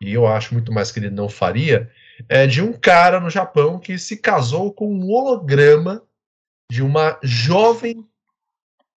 e 0.00 0.12
eu 0.12 0.26
acho 0.26 0.52
muito 0.52 0.70
mais 0.70 0.92
que 0.92 0.98
ele 0.98 1.08
não 1.08 1.28
faria, 1.28 1.90
é 2.28 2.46
de 2.46 2.60
um 2.60 2.72
cara 2.72 3.18
no 3.18 3.30
Japão 3.30 3.78
que 3.78 3.98
se 3.98 4.18
casou 4.18 4.72
com 4.72 4.92
um 4.92 5.10
holograma 5.10 6.02
de 6.70 6.82
uma 6.82 7.18
jovem 7.22 8.06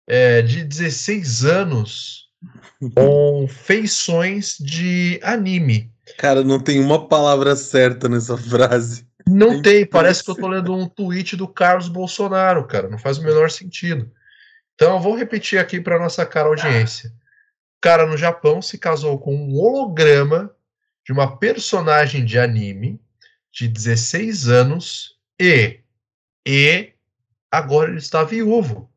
é, 0.05 0.41
de 0.41 0.63
16 0.63 1.45
anos 1.45 2.26
com 2.93 3.47
feições 3.47 4.57
de 4.59 5.19
anime. 5.23 5.91
Cara, 6.17 6.43
não 6.43 6.59
tem 6.59 6.79
uma 6.79 7.07
palavra 7.07 7.55
certa 7.55 8.07
nessa 8.07 8.37
frase. 8.37 9.05
Não 9.27 9.53
é 9.53 9.61
tem, 9.61 9.85
parece 9.85 10.23
que 10.23 10.31
eu 10.31 10.35
tô 10.35 10.47
lendo 10.47 10.73
um 10.73 10.87
tweet 10.87 11.35
do 11.35 11.47
Carlos 11.47 11.89
Bolsonaro, 11.89 12.65
cara, 12.65 12.89
não 12.89 12.97
faz 12.97 13.17
o 13.17 13.23
menor 13.23 13.51
sentido. 13.51 14.09
Então 14.75 14.93
eu 14.93 15.01
vou 15.01 15.15
repetir 15.15 15.59
aqui 15.59 15.81
para 15.81 15.99
nossa 15.99 16.25
cara 16.25 16.47
audiência. 16.47 17.09
O 17.09 17.81
cara 17.81 18.05
no 18.05 18.15
Japão 18.15 18.61
se 18.61 18.77
casou 18.77 19.19
com 19.19 19.35
um 19.35 19.55
holograma 19.55 20.51
de 21.05 21.11
uma 21.11 21.37
personagem 21.37 22.23
de 22.23 22.39
anime 22.39 22.99
de 23.51 23.67
16 23.67 24.47
anos 24.47 25.17
e 25.39 25.79
e 26.47 26.93
agora 27.51 27.89
ele 27.89 27.97
está 27.97 28.23
viúvo 28.23 28.89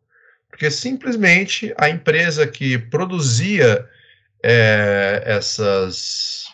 porque 0.61 0.71
simplesmente 0.71 1.73
a 1.79 1.89
empresa 1.89 2.47
que 2.47 2.77
produzia 2.77 3.89
é, 4.45 5.23
essas 5.25 6.45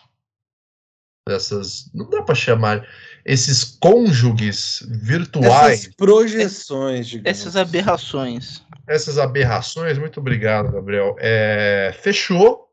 essas 1.29 1.91
não 1.93 2.09
dá 2.09 2.23
para 2.23 2.37
chamar 2.37 2.89
esses 3.25 3.65
cônjuges 3.65 4.87
virtuais. 4.89 5.81
Essas 5.81 5.95
projeções 5.97 7.09
digamos. 7.09 7.29
essas 7.29 7.57
aberrações. 7.57 8.65
Essas 8.87 9.19
aberrações 9.19 9.99
muito 9.99 10.21
obrigado 10.21 10.71
Gabriel. 10.71 11.17
É, 11.19 11.93
fechou 12.01 12.69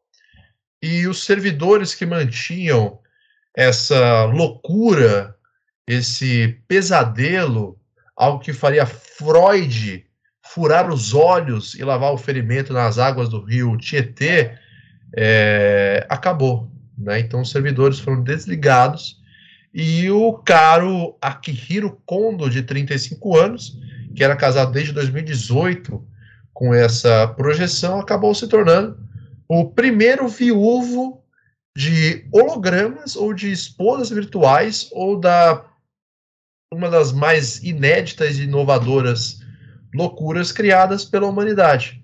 e 0.83 1.07
os 1.07 1.25
servidores 1.25 1.95
que 1.95 2.05
mantinham 2.05 2.99
essa 3.57 4.25
loucura 4.25 5.35
esse 5.87 6.59
pesadelo 6.67 7.79
algo 8.15 8.37
que 8.37 8.53
faria 8.53 8.85
Freud 8.85 10.05
furar 10.53 10.87
os 10.91 11.15
olhos 11.15 11.73
e 11.73 11.83
lavar 11.83 12.13
o 12.13 12.17
ferimento 12.17 12.73
nas 12.73 12.99
águas 12.99 13.27
do 13.27 13.43
rio 13.43 13.75
Tietê, 13.75 14.51
é, 15.15 16.05
acabou. 16.07 16.69
Né? 16.95 17.19
Então 17.21 17.41
os 17.41 17.49
servidores 17.49 17.99
foram 17.99 18.21
desligados 18.21 19.19
e 19.73 20.11
o 20.11 20.33
caro 20.33 21.17
Akihiro 21.19 21.99
Kondo, 22.05 22.51
de 22.51 22.61
35 22.61 23.35
anos, 23.35 23.79
que 24.15 24.23
era 24.23 24.35
casado 24.35 24.71
desde 24.71 24.93
2018 24.93 26.05
com 26.53 26.71
essa 26.71 27.27
projeção, 27.29 27.99
acabou 27.99 28.35
se 28.35 28.47
tornando 28.47 28.95
o 29.47 29.71
primeiro 29.71 30.27
viúvo 30.27 31.23
de 31.75 32.27
hologramas 32.31 33.15
ou 33.15 33.33
de 33.33 33.51
esposas 33.51 34.11
virtuais 34.11 34.87
ou 34.91 35.19
da 35.19 35.65
uma 36.71 36.89
das 36.89 37.11
mais 37.11 37.63
inéditas 37.63 38.37
e 38.37 38.43
inovadoras 38.43 39.42
loucuras 39.93 40.51
criadas 40.51 41.05
pela 41.05 41.27
humanidade. 41.27 42.01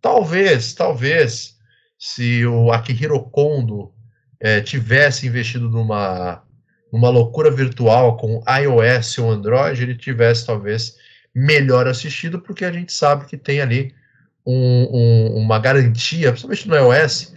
Talvez, 0.00 0.74
talvez, 0.74 1.56
se 1.98 2.44
o 2.44 2.72
Akihiro 2.72 3.20
Kondo 3.20 3.92
é, 4.40 4.60
tivesse 4.60 5.26
investido 5.26 5.70
numa, 5.70 6.42
numa 6.92 7.08
loucura 7.08 7.50
virtual 7.50 8.16
com 8.16 8.42
iOS 8.60 9.18
ou 9.18 9.30
Android, 9.30 9.82
ele 9.82 9.96
tivesse 9.96 10.44
talvez 10.44 10.96
melhor 11.34 11.86
assistido, 11.86 12.40
porque 12.40 12.64
a 12.64 12.72
gente 12.72 12.92
sabe 12.92 13.26
que 13.26 13.36
tem 13.36 13.60
ali 13.60 13.94
um, 14.44 14.88
um, 14.92 15.36
uma 15.36 15.58
garantia, 15.58 16.32
principalmente 16.32 16.68
no 16.68 16.74
iOS, 16.74 17.34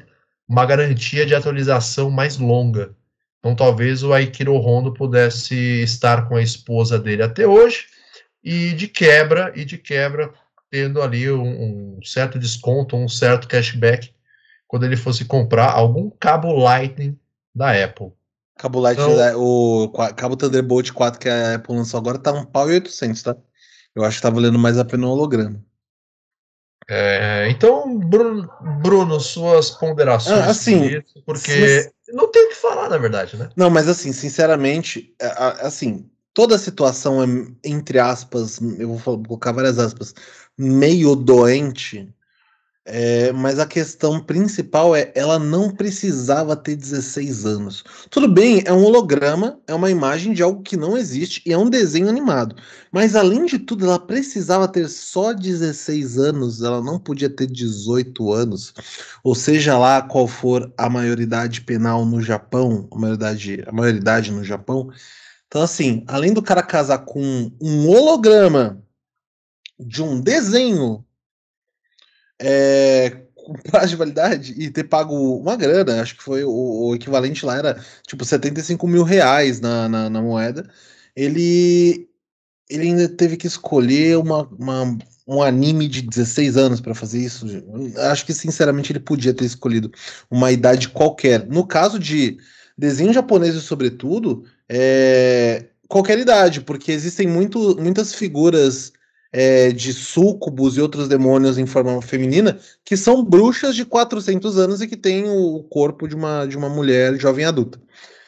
uma 0.47 0.65
garantia 0.65 1.25
de 1.25 1.35
atualização 1.35 2.09
mais 2.09 2.37
longa. 2.37 2.95
Então 3.39 3.55
talvez 3.55 4.01
o 4.01 4.11
Aikiro 4.11 4.55
Hondo 4.55 4.91
pudesse 4.91 5.55
estar 5.83 6.27
com 6.27 6.35
a 6.35 6.41
esposa 6.41 6.97
dele 6.97 7.21
até 7.21 7.47
hoje 7.47 7.85
e 8.45 8.73
de 8.73 8.87
quebra 8.87 9.51
e 9.55 9.65
de 9.65 9.75
quebra 9.75 10.31
tendo 10.69 11.01
ali 11.01 11.31
um, 11.31 11.97
um 11.97 11.99
certo 12.03 12.37
desconto, 12.37 12.95
um 12.95 13.09
certo 13.09 13.47
cashback 13.47 14.13
quando 14.67 14.85
ele 14.85 14.95
fosse 14.95 15.25
comprar 15.25 15.71
algum 15.71 16.09
cabo 16.11 16.53
Lightning 16.53 17.17
da 17.53 17.71
Apple. 17.71 18.11
Cabo 18.57 18.79
Lightning, 18.79 19.13
então, 19.13 19.41
o 19.41 19.89
cabo 20.15 20.35
Thunderbolt 20.35 20.91
4 20.91 21.19
que 21.19 21.27
a 21.27 21.55
Apple 21.55 21.75
lançou 21.75 21.99
agora 21.99 22.19
tá 22.19 22.31
um 22.31 22.45
pau 22.45 22.69
e 22.69 22.75
800, 22.75 23.23
tá? 23.23 23.35
Eu 23.95 24.03
acho 24.03 24.17
que 24.17 24.21
tá 24.21 24.29
valendo 24.29 24.59
mais 24.59 24.77
a 24.77 24.85
pena 24.85 25.07
o 25.07 25.09
holograma. 25.09 25.63
É, 26.87 27.47
então, 27.49 27.97
Bruno, 27.97 28.49
Bruno, 28.81 29.19
suas 29.19 29.71
ponderações 29.71 30.39
ah, 30.39 30.51
assim, 30.51 30.85
isso, 30.85 31.23
porque 31.25 31.91
não 32.09 32.29
tem 32.29 32.45
o 32.45 32.49
que 32.49 32.55
falar, 32.55 32.89
na 32.89 32.97
verdade, 32.97 33.35
né? 33.35 33.49
Não, 33.55 33.71
mas 33.71 33.87
assim, 33.89 34.13
sinceramente, 34.13 35.15
é, 35.19 35.25
assim, 35.65 36.07
toda 36.36 36.55
a 36.55 36.59
situação 36.59 37.23
é, 37.23 37.27
entre 37.63 37.97
aspas, 37.97 38.59
eu 38.77 38.93
vou 38.95 39.23
colocar 39.23 39.53
várias 39.53 39.79
aspas, 39.79 40.13
meio 40.57 41.15
doente, 41.15 42.13
é, 42.88 43.31
mas 43.31 43.57
a 43.57 43.65
questão 43.65 44.19
principal 44.21 44.95
é 44.95 45.11
ela 45.15 45.39
não 45.39 45.71
precisava 45.71 46.55
ter 46.55 46.75
16 46.75 47.45
anos. 47.45 47.83
Tudo 48.11 48.27
bem, 48.27 48.61
é 48.65 48.73
um 48.73 48.83
holograma, 48.83 49.59
é 49.65 49.73
uma 49.73 49.89
imagem 49.89 50.33
de 50.33 50.43
algo 50.43 50.61
que 50.61 50.77
não 50.77 50.97
existe 50.97 51.41
e 51.45 51.53
é 51.53 51.57
um 51.57 51.69
desenho 51.69 52.09
animado. 52.09 52.55
Mas 52.91 53.15
além 53.15 53.45
de 53.45 53.57
tudo, 53.57 53.86
ela 53.86 53.97
precisava 53.97 54.67
ter 54.67 54.88
só 54.89 55.33
16 55.33 56.19
anos, 56.19 56.61
ela 56.61 56.81
não 56.81 56.99
podia 56.99 57.29
ter 57.29 57.47
18 57.47 58.33
anos. 58.33 58.73
Ou 59.23 59.33
seja 59.33 59.77
lá 59.77 60.01
qual 60.01 60.27
for 60.27 60.71
a 60.77 60.89
maioridade 60.89 61.61
penal 61.61 62.05
no 62.05 62.21
Japão, 62.21 62.88
a 62.91 62.99
maioridade, 62.99 63.63
a 63.65 63.71
maioridade 63.71 64.31
no 64.31 64.43
Japão. 64.43 64.91
Então, 65.55 65.63
assim, 65.63 66.03
além 66.05 66.33
do 66.33 66.41
cara 66.41 66.61
casar 66.61 67.05
com 67.05 67.49
um 67.61 67.87
holograma 67.87 68.83
de 69.79 70.03
um 70.03 70.19
desenho 70.19 71.05
é, 72.37 73.21
com 73.33 73.53
prazo 73.63 73.91
de 73.91 73.95
validade 73.95 74.53
e 74.57 74.69
ter 74.69 74.83
pago 74.83 75.15
uma 75.37 75.55
grana, 75.55 76.01
acho 76.01 76.17
que 76.17 76.23
foi 76.23 76.43
o, 76.43 76.89
o 76.89 76.93
equivalente 76.93 77.45
lá 77.45 77.55
era 77.55 77.81
tipo 78.05 78.25
75 78.25 78.85
mil 78.85 79.03
reais 79.03 79.61
na, 79.61 79.87
na, 79.87 80.09
na, 80.09 80.21
moeda. 80.21 80.69
Ele, 81.15 82.05
ele 82.69 82.87
ainda 82.87 83.07
teve 83.07 83.37
que 83.37 83.47
escolher 83.47 84.17
uma, 84.17 84.49
uma 84.59 84.97
um 85.25 85.41
anime 85.41 85.87
de 85.87 86.01
16 86.01 86.57
anos 86.57 86.81
para 86.81 86.93
fazer 86.93 87.19
isso. 87.19 87.45
Acho 88.11 88.25
que 88.25 88.33
sinceramente 88.33 88.91
ele 88.91 88.99
podia 88.99 89.33
ter 89.33 89.45
escolhido 89.45 89.89
uma 90.29 90.51
idade 90.51 90.89
qualquer. 90.89 91.47
No 91.47 91.65
caso 91.65 91.97
de 91.97 92.37
desenho 92.77 93.13
japonês, 93.13 93.55
sobretudo, 93.63 94.43
é 94.70 95.66
qualquer 95.88 96.20
idade, 96.20 96.61
porque 96.61 96.91
existem 96.91 97.28
muito, 97.28 97.78
muitas 97.80 98.13
figuras 98.13 98.91
é, 99.32 99.72
de 99.72 99.93
súcubos 99.93 100.78
e 100.78 100.82
outros 100.82 101.07
demônios 101.07 101.57
em 101.57 101.66
forma 101.66 102.01
feminina 102.01 102.57
que 102.84 102.95
são 102.95 103.24
bruxas 103.24 103.76
de 103.76 103.86
400 103.86 104.57
anos 104.57 104.82
e 104.82 104.88
que 104.88 104.95
têm 104.95 105.26
o 105.28 105.63
corpo 105.63 106.07
de 106.07 106.16
uma, 106.16 106.45
de 106.45 106.57
uma 106.57 106.70
mulher 106.70 107.20
jovem 107.20 107.45
adulta. 107.45 107.80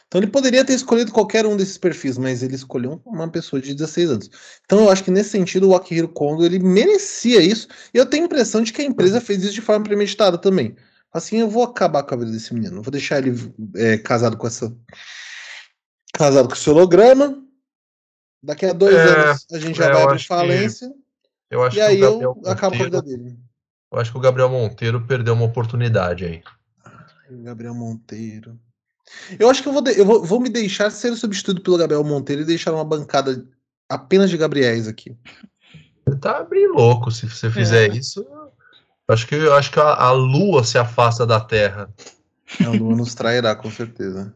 Então 0.07 0.21
ele 0.21 0.31
poderia 0.31 0.63
ter 0.63 0.73
escolhido 0.73 1.11
qualquer 1.11 1.45
um 1.45 1.57
desses 1.57 1.77
perfis, 1.77 2.17
mas 2.17 2.41
ele 2.41 2.55
escolheu 2.55 3.01
uma 3.05 3.29
pessoa 3.29 3.61
de 3.61 3.73
16 3.73 4.09
anos. 4.09 4.29
Então 4.65 4.79
eu 4.79 4.89
acho 4.89 5.03
que 5.03 5.11
nesse 5.11 5.31
sentido 5.31 5.69
o 5.69 5.75
Akihiro 5.75 6.07
Kondo 6.07 6.45
ele 6.45 6.59
merecia 6.59 7.41
isso, 7.41 7.67
e 7.93 7.97
eu 7.97 8.05
tenho 8.05 8.23
a 8.23 8.25
impressão 8.25 8.61
de 8.61 8.71
que 8.71 8.81
a 8.81 8.85
empresa 8.85 9.19
fez 9.19 9.43
isso 9.43 9.53
de 9.53 9.61
forma 9.61 9.83
premeditada 9.83 10.37
também. 10.37 10.75
Assim 11.13 11.39
eu 11.39 11.49
vou 11.49 11.63
acabar 11.63 12.03
com 12.03 12.15
a 12.15 12.17
vida 12.17 12.31
desse 12.31 12.53
menino, 12.53 12.81
vou 12.81 12.91
deixar 12.91 13.19
ele 13.19 13.53
é, 13.75 13.97
casado 13.97 14.37
com 14.37 14.47
essa 14.47 14.73
casado 16.13 16.47
com 16.47 16.53
esse 16.53 16.69
holograma, 16.69 17.47
Daqui 18.41 18.65
a 18.65 18.73
dois 18.73 18.95
é, 18.95 19.01
anos 19.01 19.45
a 19.51 19.59
gente 19.59 19.77
já 19.77 19.85
é, 19.85 19.93
vai 19.93 20.05
para 20.05 20.19
falência. 20.19 20.93
eu 21.49 21.63
acho 21.63 21.77
e 21.77 21.81
aí 21.81 21.99
eu 21.99 22.39
acabo 22.45 22.77
com 22.77 22.83
a 22.83 22.85
vida 22.85 23.01
dele. 23.01 23.37
Eu 23.91 23.99
acho 23.99 24.11
que 24.11 24.17
o 24.17 24.21
Gabriel 24.21 24.49
Monteiro 24.49 25.05
perdeu 25.05 25.33
uma 25.33 25.45
oportunidade 25.45 26.25
aí. 26.25 26.43
Ai, 26.85 27.35
Gabriel 27.43 27.73
Monteiro. 27.73 28.59
Eu 29.39 29.49
acho 29.49 29.63
que 29.63 29.69
eu 29.69 29.73
vou, 29.73 29.85
eu 29.87 30.05
vou, 30.05 30.23
vou 30.23 30.39
me 30.39 30.49
deixar 30.49 30.91
ser 30.91 31.15
substituído 31.15 31.61
pelo 31.61 31.77
Gabriel 31.77 32.03
Monteiro 32.03 32.41
e 32.41 32.45
deixar 32.45 32.73
uma 32.73 32.83
bancada 32.83 33.45
apenas 33.89 34.29
de 34.29 34.37
Gabriéis 34.37 34.87
aqui. 34.87 35.15
Você 36.05 36.17
tá 36.17 36.43
bem 36.43 36.67
louco 36.67 37.09
se 37.11 37.29
você 37.29 37.49
fizer 37.49 37.89
é. 37.89 37.95
isso. 37.95 38.25
Eu 39.07 39.13
acho 39.13 39.25
que, 39.25 39.35
acho 39.35 39.71
que 39.71 39.79
a, 39.79 39.93
a 39.93 40.11
lua 40.11 40.63
se 40.63 40.77
afasta 40.77 41.25
da 41.25 41.39
Terra. 41.39 41.89
A 42.65 42.69
lua 42.69 42.95
nos 42.95 43.15
trairá, 43.15 43.55
com 43.55 43.71
certeza. 43.71 44.35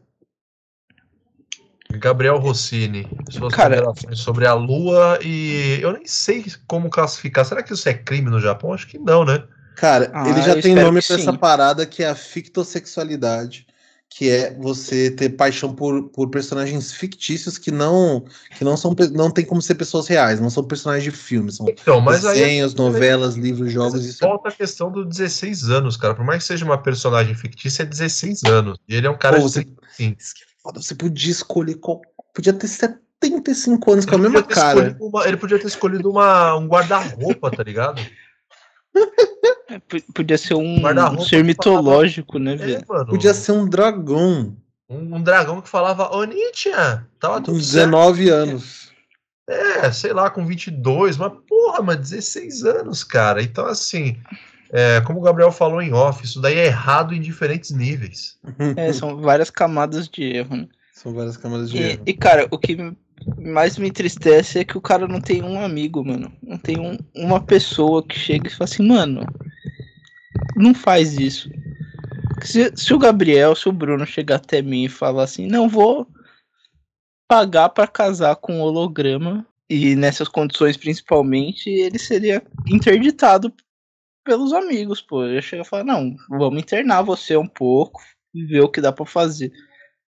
Gabriel 1.98 2.38
Rossini, 2.38 3.06
suas 3.30 3.52
Cara, 3.54 3.82
sobre 4.12 4.46
a 4.46 4.54
Lua 4.54 5.18
e 5.22 5.78
eu 5.80 5.92
nem 5.92 6.06
sei 6.06 6.44
como 6.66 6.90
classificar. 6.90 7.44
Será 7.44 7.62
que 7.62 7.72
isso 7.72 7.88
é 7.88 7.94
crime 7.94 8.30
no 8.30 8.40
Japão? 8.40 8.72
Acho 8.72 8.86
que 8.86 8.98
não, 8.98 9.24
né? 9.24 9.42
Cara, 9.76 10.10
ah, 10.14 10.28
ele 10.28 10.42
já 10.42 10.60
tem 10.60 10.74
nome 10.74 11.00
para 11.02 11.16
essa 11.16 11.32
parada 11.32 11.86
que 11.86 12.02
é 12.02 12.08
a 12.08 12.14
fictossexualidade, 12.14 13.66
que 14.08 14.28
é 14.28 14.54
você 14.54 15.10
ter 15.10 15.30
paixão 15.30 15.74
por, 15.74 16.10
por 16.10 16.28
personagens 16.28 16.92
fictícios 16.92 17.56
que 17.56 17.70
não 17.70 18.24
que 18.56 18.64
não 18.64 18.76
são 18.76 18.94
não 19.12 19.30
tem 19.30 19.44
como 19.44 19.62
ser 19.62 19.74
pessoas 19.74 20.06
reais, 20.06 20.38
não 20.38 20.50
são 20.50 20.62
personagens 20.62 21.04
de 21.04 21.10
filmes, 21.10 21.56
são 21.56 21.66
então, 21.68 22.00
mas 22.00 22.20
desenhos, 22.20 22.72
aí, 22.72 22.78
novelas, 22.78 23.34
livros, 23.34 23.72
jogos. 23.72 24.04
Isso 24.04 24.18
volta 24.20 24.50
a 24.50 24.52
questão 24.52 24.92
dos 24.92 25.06
16 25.08 25.70
anos, 25.70 25.96
cara. 25.96 26.14
Por 26.14 26.24
mais 26.24 26.42
que 26.42 26.48
seja 26.48 26.64
uma 26.64 26.78
personagem 26.78 27.34
fictícia, 27.34 27.82
é 27.82 27.86
16 27.86 28.44
anos. 28.44 28.78
E 28.86 28.94
ele 28.94 29.06
é 29.06 29.10
um 29.10 29.18
cara 29.18 29.36
Pô, 29.36 29.42
você... 29.42 29.66
Foda. 30.62 30.80
Você 30.80 30.94
podia 30.94 31.32
escolher 31.32 31.74
qual. 31.74 32.00
Podia 32.34 32.52
ter 32.52 32.68
75 32.68 33.92
anos 33.92 34.06
com 34.06 34.14
a 34.14 34.18
mesma 34.18 34.42
cara. 34.42 34.96
Uma... 35.00 35.26
ele 35.26 35.36
podia 35.36 35.58
ter 35.58 35.66
escolhido 35.66 36.10
uma... 36.10 36.56
um 36.56 36.66
guarda-roupa, 36.66 37.50
tá 37.50 37.62
ligado? 37.62 38.00
É, 39.68 39.80
podia 40.14 40.36
ser 40.36 40.54
um, 40.54 40.82
um 40.86 41.20
ser 41.20 41.42
mitológico, 41.42 42.38
né, 42.38 42.54
é, 42.54 42.56
velho? 42.56 42.76
É, 42.78 43.04
podia 43.04 43.32
ser 43.34 43.52
um 43.52 43.66
dragão. 43.66 44.56
Um, 44.88 45.16
um 45.16 45.22
dragão 45.22 45.60
que 45.60 45.68
falava 45.68 46.14
Onitia. 46.14 47.06
Tava 47.18 47.40
com 47.40 47.52
19 47.52 48.26
certo. 48.26 48.34
anos. 48.34 48.92
É, 49.48 49.90
sei 49.90 50.12
lá, 50.12 50.30
com 50.30 50.46
22, 50.46 51.16
mas 51.16 51.32
porra, 51.48 51.82
mas 51.82 51.96
16 51.96 52.64
anos, 52.64 53.02
cara. 53.02 53.42
Então, 53.42 53.66
assim, 53.66 54.16
é, 54.72 55.02
como 55.02 55.18
o 55.18 55.22
Gabriel 55.22 55.52
falou 55.52 55.82
em 55.82 55.92
off, 55.92 56.24
isso 56.24 56.40
daí 56.40 56.56
é 56.56 56.66
errado 56.66 57.14
em 57.14 57.20
diferentes 57.20 57.70
níveis. 57.70 58.38
É, 58.74 58.90
são 58.90 59.20
várias 59.20 59.50
camadas 59.50 60.08
de 60.08 60.22
erro, 60.22 60.56
né? 60.56 60.68
São 60.94 61.12
várias 61.12 61.36
camadas 61.36 61.70
de 61.70 61.76
e, 61.76 61.82
erro. 61.82 62.02
E, 62.06 62.12
cara, 62.14 62.48
o 62.50 62.58
que 62.58 62.78
mais 63.36 63.76
me 63.76 63.88
entristece 63.88 64.60
é 64.60 64.64
que 64.64 64.78
o 64.78 64.80
cara 64.80 65.06
não 65.06 65.20
tem 65.20 65.42
um 65.42 65.62
amigo, 65.62 66.02
mano. 66.02 66.32
Não 66.42 66.56
tem 66.56 66.78
um, 66.80 66.96
uma 67.14 67.38
pessoa 67.38 68.02
que 68.02 68.18
chega 68.18 68.48
e 68.48 68.50
fala 68.50 68.64
assim, 68.64 68.86
mano, 68.86 69.26
não 70.56 70.74
faz 70.74 71.18
isso. 71.18 71.50
Se, 72.42 72.72
se 72.74 72.94
o 72.94 72.98
Gabriel, 72.98 73.54
se 73.54 73.68
o 73.68 73.72
Bruno 73.72 74.06
chegar 74.06 74.36
até 74.36 74.62
mim 74.62 74.84
e 74.84 74.88
falar 74.88 75.24
assim, 75.24 75.46
não 75.46 75.68
vou 75.68 76.08
pagar 77.28 77.68
para 77.68 77.86
casar 77.86 78.36
com 78.36 78.54
um 78.54 78.60
holograma 78.62 79.46
e 79.68 79.94
nessas 79.94 80.28
condições 80.28 80.76
principalmente, 80.76 81.68
ele 81.68 81.98
seria 81.98 82.42
interditado 82.66 83.52
pelos 84.24 84.52
amigos, 84.52 85.00
pô. 85.00 85.24
Eu 85.24 85.42
chego 85.42 85.62
e 85.62 85.66
falo, 85.66 85.84
não, 85.84 86.14
vamos 86.28 86.60
internar 86.62 87.02
você 87.02 87.36
um 87.36 87.46
pouco, 87.46 88.00
ver 88.34 88.60
o 88.60 88.70
que 88.70 88.80
dá 88.80 88.92
para 88.92 89.04
fazer. 89.06 89.52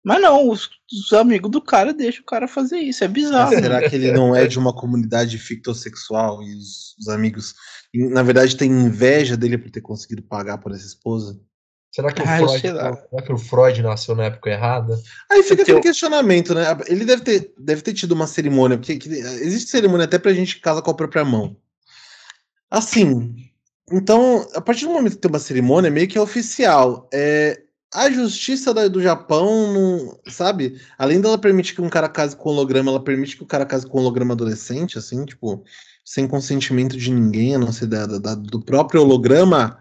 Mas 0.04 0.20
não, 0.20 0.50
os, 0.50 0.68
os 0.92 1.12
amigos 1.14 1.50
do 1.50 1.62
cara 1.62 1.94
deixam 1.94 2.22
o 2.22 2.26
cara 2.26 2.46
fazer 2.46 2.76
isso. 2.78 3.02
É 3.02 3.08
bizarro. 3.08 3.50
Mas 3.52 3.60
será 3.60 3.88
que 3.88 3.94
ele 3.96 4.12
não 4.12 4.36
é 4.36 4.46
de 4.46 4.58
uma 4.58 4.74
comunidade 4.74 5.38
fictossexual 5.38 6.42
e 6.42 6.54
os, 6.54 6.94
os 7.00 7.08
amigos, 7.08 7.54
na 7.94 8.22
verdade, 8.22 8.54
têm 8.56 8.70
inveja 8.70 9.34
dele 9.36 9.56
por 9.56 9.70
ter 9.70 9.80
conseguido 9.80 10.22
pagar 10.22 10.58
por 10.58 10.72
essa 10.72 10.84
esposa? 10.86 11.40
Será 11.90 12.12
que, 12.12 12.22
Ah, 12.22 12.36
Freud, 12.36 12.60
será 12.60 13.22
que 13.24 13.32
o 13.32 13.38
Freud 13.38 13.80
nasceu 13.80 14.14
na 14.16 14.24
época 14.24 14.50
errada? 14.50 15.00
Aí 15.30 15.42
fica 15.44 15.62
aquele 15.62 15.80
questionamento, 15.80 16.52
né? 16.52 16.64
Ele 16.88 17.04
deve 17.04 17.22
ter, 17.22 17.54
deve 17.56 17.82
ter 17.82 17.94
tido 17.94 18.12
uma 18.12 18.26
cerimônia, 18.26 18.76
porque 18.76 18.96
que- 18.96 19.08
existe 19.08 19.70
cerimônia 19.70 20.04
até 20.04 20.18
pra 20.18 20.34
gente 20.34 20.60
casa 20.60 20.82
com 20.82 20.90
a 20.90 20.94
própria 20.94 21.24
mão. 21.24 21.56
Assim, 22.70 23.34
então, 23.92 24.46
a 24.54 24.60
partir 24.60 24.86
do 24.86 24.92
momento 24.92 25.14
que 25.14 25.18
tem 25.20 25.30
uma 25.30 25.38
cerimônia, 25.38 25.90
meio 25.90 26.08
que 26.08 26.16
é 26.18 26.20
oficial. 26.20 27.08
É, 27.12 27.60
a 27.92 28.10
justiça 28.10 28.72
da- 28.74 28.88
do 28.88 29.00
Japão, 29.00 29.72
não, 29.72 30.18
sabe? 30.28 30.80
Além 30.98 31.20
dela 31.20 31.38
permitir 31.38 31.74
que 31.74 31.82
um 31.82 31.88
cara 31.88 32.08
case 32.08 32.34
com 32.36 32.48
holograma, 32.50 32.90
ela 32.90 33.02
permite 33.02 33.36
que 33.36 33.42
o 33.42 33.46
cara 33.46 33.64
case 33.66 33.86
com 33.86 33.98
holograma 33.98 34.34
adolescente, 34.34 34.98
assim, 34.98 35.24
tipo, 35.24 35.62
sem 36.04 36.26
consentimento 36.26 36.96
de 36.96 37.10
ninguém, 37.10 37.54
a 37.54 37.58
não 37.58 37.72
ser 37.72 37.86
da- 37.86 38.06
da- 38.06 38.34
do 38.34 38.60
próprio 38.60 39.00
holograma, 39.02 39.78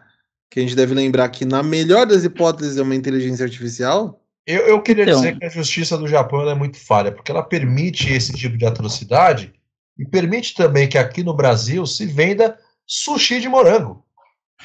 que 0.52 0.60
a 0.60 0.64
gente 0.64 0.76
deve 0.76 0.94
lembrar 0.94 1.28
que, 1.30 1.46
na 1.46 1.64
melhor 1.64 2.06
das 2.06 2.24
hipóteses, 2.24 2.78
é 2.78 2.82
uma 2.84 2.96
inteligência 2.96 3.44
artificial. 3.46 4.22
Eu, 4.46 4.62
eu 4.68 4.82
queria 4.82 5.06
Então. 5.06 5.16
dizer 5.16 5.40
que 5.40 5.46
a 5.46 5.50
justiça 5.50 5.98
do 5.98 6.08
Japão 6.08 6.42
ela 6.42 6.52
é 6.52 6.56
muito 6.56 6.78
falha, 6.78 7.12
porque 7.12 7.32
ela 7.32 7.42
permite 7.42 8.12
esse 8.14 8.32
tipo 8.34 8.58
de 8.58 8.66
atrocidade 8.66 9.54
e 9.98 10.06
permite 10.06 10.54
também 10.54 10.88
que 10.88 10.98
aqui 10.98 11.24
no 11.24 11.34
Brasil 11.34 11.86
se 11.88 12.06
venda 12.06 12.58
sushi 12.86 13.40
de 13.42 13.50
morango. 13.50 14.04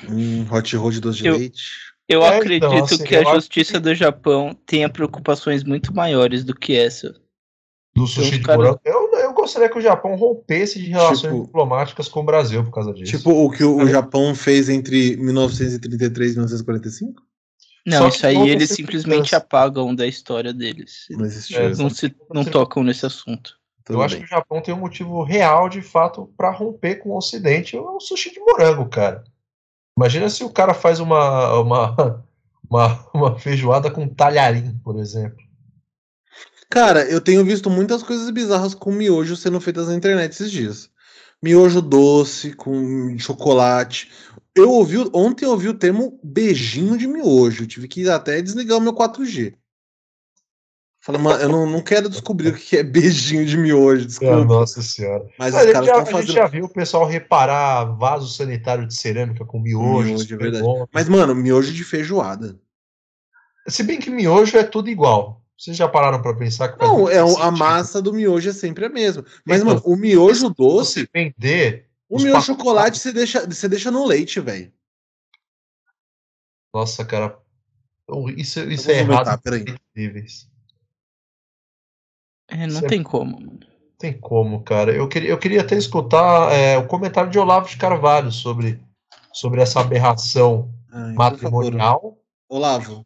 Hum, 0.09 0.47
hot 0.51 0.77
roll 0.77 0.93
doce 1.01 1.19
de 1.23 1.27
Eu- 1.29 1.37
leite. 1.37 1.63
Eu 2.09 2.23
É, 2.23 2.39
acredito 2.39 2.65
então, 2.73 2.85
assim, 2.85 3.05
que 3.05 3.15
a 3.15 3.21
eu 3.21 3.29
acho 3.29 3.35
justiça 3.41 3.73
que- 3.75 3.81
do 3.81 3.95
Japão 3.95 4.57
tenha 4.65 4.89
preocupações 4.89 5.63
muito 5.63 5.95
maiores 5.95 6.43
do 6.43 6.55
que 6.55 6.75
essa. 6.75 7.13
Do 7.95 8.07
sushi 8.07 8.21
os 8.21 8.31
de 8.39 8.41
cara- 8.41 8.57
morango. 8.59 8.81
Eu, 8.85 9.13
eu 9.19 9.33
gostaria 9.35 9.69
que 9.69 9.77
o 9.77 9.81
Japão 9.83 10.15
rompesse 10.17 10.81
de 10.81 10.89
relações 10.89 11.21
Tipo- 11.33 11.45
diplomáticas 11.47 12.09
com 12.09 12.21
o 12.21 12.25
Brasil 12.25 12.65
por 12.65 12.71
causa 12.73 12.95
disso. 12.95 13.17
Tipo 13.19 13.31
o 13.31 13.51
que 13.51 13.63
o, 13.63 13.77
o 13.77 13.87
Japão 13.89 14.35
fez 14.35 14.71
entre 14.71 15.17
1933 15.19 16.33
e 16.33 16.35
1945? 16.37 17.23
Não, 17.87 18.09
isso 18.09 18.27
aí 18.27 18.49
eles 18.51 18.71
simplesmente 18.71 19.35
apagam 19.35 19.95
da 19.95 20.07
história 20.07 20.53
deles. 20.53 21.07
Não 21.11 21.25
existiu. 21.27 21.59
É, 21.61 21.71
isso. 21.71 21.83
Não, 21.83 21.91
se, 21.91 22.15
não 22.33 22.45
tocam 22.45 22.83
nesse 22.83 23.05
assunto. 23.05 23.58
Tudo 23.89 24.01
eu 24.01 24.03
acho 24.03 24.17
bem. 24.17 24.25
que 24.25 24.27
o 24.27 24.37
Japão 24.37 24.61
tem 24.61 24.75
um 24.75 24.79
motivo 24.79 25.23
real, 25.23 25.67
de 25.67 25.81
fato, 25.81 26.31
para 26.37 26.51
romper 26.51 26.97
com 26.97 27.09
o 27.09 27.17
Ocidente. 27.17 27.75
É 27.75 27.81
o 27.81 27.99
sushi 27.99 28.31
de 28.31 28.39
morango, 28.39 28.87
cara. 28.87 29.25
Imagina 29.97 30.29
se 30.29 30.45
o 30.45 30.51
cara 30.51 30.75
faz 30.75 31.01
uma, 31.01 31.59
uma, 31.59 32.25
uma, 32.71 33.11
uma 33.15 33.39
feijoada 33.39 33.91
com 33.91 34.07
talharim, 34.07 34.79
por 34.85 34.99
exemplo. 34.99 35.39
Cara, 36.69 37.03
eu 37.11 37.19
tenho 37.19 37.43
visto 37.43 37.71
muitas 37.71 38.03
coisas 38.03 38.29
bizarras 38.31 38.75
com 38.75 38.93
miojo 38.93 39.35
sendo 39.37 39.59
feitas 39.59 39.89
na 39.89 39.95
internet 39.95 40.33
esses 40.33 40.51
dias. 40.51 40.91
Miojo 41.43 41.81
doce 41.81 42.53
com 42.53 43.19
chocolate. 43.19 44.13
Eu 44.55 44.71
ouvi, 44.71 44.99
ontem 45.15 45.47
eu 45.47 45.53
ouvi 45.53 45.69
o 45.71 45.79
termo 45.79 46.21
beijinho 46.23 46.99
de 46.99 47.07
miojo. 47.07 47.63
Eu 47.63 47.67
tive 47.67 47.89
que 47.89 48.07
até 48.11 48.43
desligar 48.43 48.77
o 48.77 48.83
meu 48.83 48.93
4G. 48.93 49.55
Falei, 51.09 51.23
mano, 51.23 51.41
eu 51.43 51.49
não, 51.49 51.65
não 51.67 51.81
quero 51.81 52.07
descobrir 52.07 52.49
o 52.51 52.55
que 52.55 52.77
é 52.77 52.83
beijinho 52.83 53.47
de 53.47 53.57
miojo, 53.57 54.03
Ah, 54.03 54.07
desculpa. 54.07 54.45
nossa 54.45 54.83
senhora. 54.83 55.27
Mas 55.39 55.55
a, 55.55 55.65
gente 55.65 55.73
já, 55.73 55.81
estão 55.81 55.95
a 55.95 56.05
gente 56.05 56.13
fazendo. 56.13 56.33
já 56.35 56.47
viu 56.47 56.65
o 56.67 56.69
pessoal 56.69 57.07
reparar 57.07 57.85
vaso 57.97 58.29
sanitário 58.29 58.87
de 58.87 58.95
cerâmica 58.95 59.43
com 59.43 59.59
miojo. 59.59 60.07
Miojo, 60.07 60.35
é 60.35 60.37
verdade. 60.37 60.63
bom. 60.63 60.87
Mas, 60.93 61.09
mano, 61.09 61.35
miojo 61.35 61.73
de 61.73 61.83
feijoada. 61.83 62.61
Se 63.67 63.83
bem 63.83 63.99
que 63.99 64.11
miojo 64.11 64.55
é 64.59 64.63
tudo 64.63 64.91
igual. 64.91 65.43
Vocês 65.57 65.79
já 65.79 65.89
pararam 65.89 66.21
para 66.21 66.37
pensar 66.37 66.69
que 66.69 66.85
Não, 66.85 67.09
é 67.09 67.21
a 67.21 67.51
massa 67.51 68.03
do 68.03 68.13
miojo 68.13 68.51
é 68.51 68.53
sempre 68.53 68.85
a 68.85 68.91
mesma. 68.91 69.25
Mas, 69.47 69.63
Então, 69.63 69.73
mano, 69.77 69.83
o 69.87 69.97
miojo 69.97 70.51
doce, 70.51 71.01
Você 71.01 71.09
vender. 71.15 71.87
o 72.07 72.19
miojo 72.21 72.43
chocolate 72.45 72.99
você 72.99 73.15
deixa, 73.15 73.47
você 73.47 73.67
deixa 73.67 73.91
no 73.91 74.05
leite, 74.05 74.41
velho. 74.41 74.71
Nossa, 76.75 77.03
cara. 77.03 77.39
Então, 78.05 78.29
Isso, 78.29 78.61
isso 78.61 78.91
é 78.91 78.99
errado. 78.99 79.41
peraí. 79.41 79.65
É, 82.49 82.67
não 82.67 82.81
Certo. 82.81 82.89
tem 82.89 83.03
como. 83.03 83.39
mano. 83.41 83.61
Tem 83.99 84.19
como, 84.19 84.63
cara. 84.63 84.93
Eu 84.93 85.09
queria, 85.09 85.31
eu 85.31 85.39
queria 85.39 85.61
até 85.61 85.77
escutar 85.77 86.53
é, 86.53 86.79
o 86.79 86.87
comentário 86.87 87.31
de 87.31 87.39
Olavo 87.39 87.69
de 87.69 87.77
Carvalho 87.77 88.31
sobre, 88.31 88.81
sobre 89.33 89.61
essa 89.61 89.81
aberração 89.81 90.73
Ai, 90.91 91.15
por 91.15 91.39
favor. 91.39 91.65
matrimonial. 91.65 92.19
Olavo, 92.49 93.05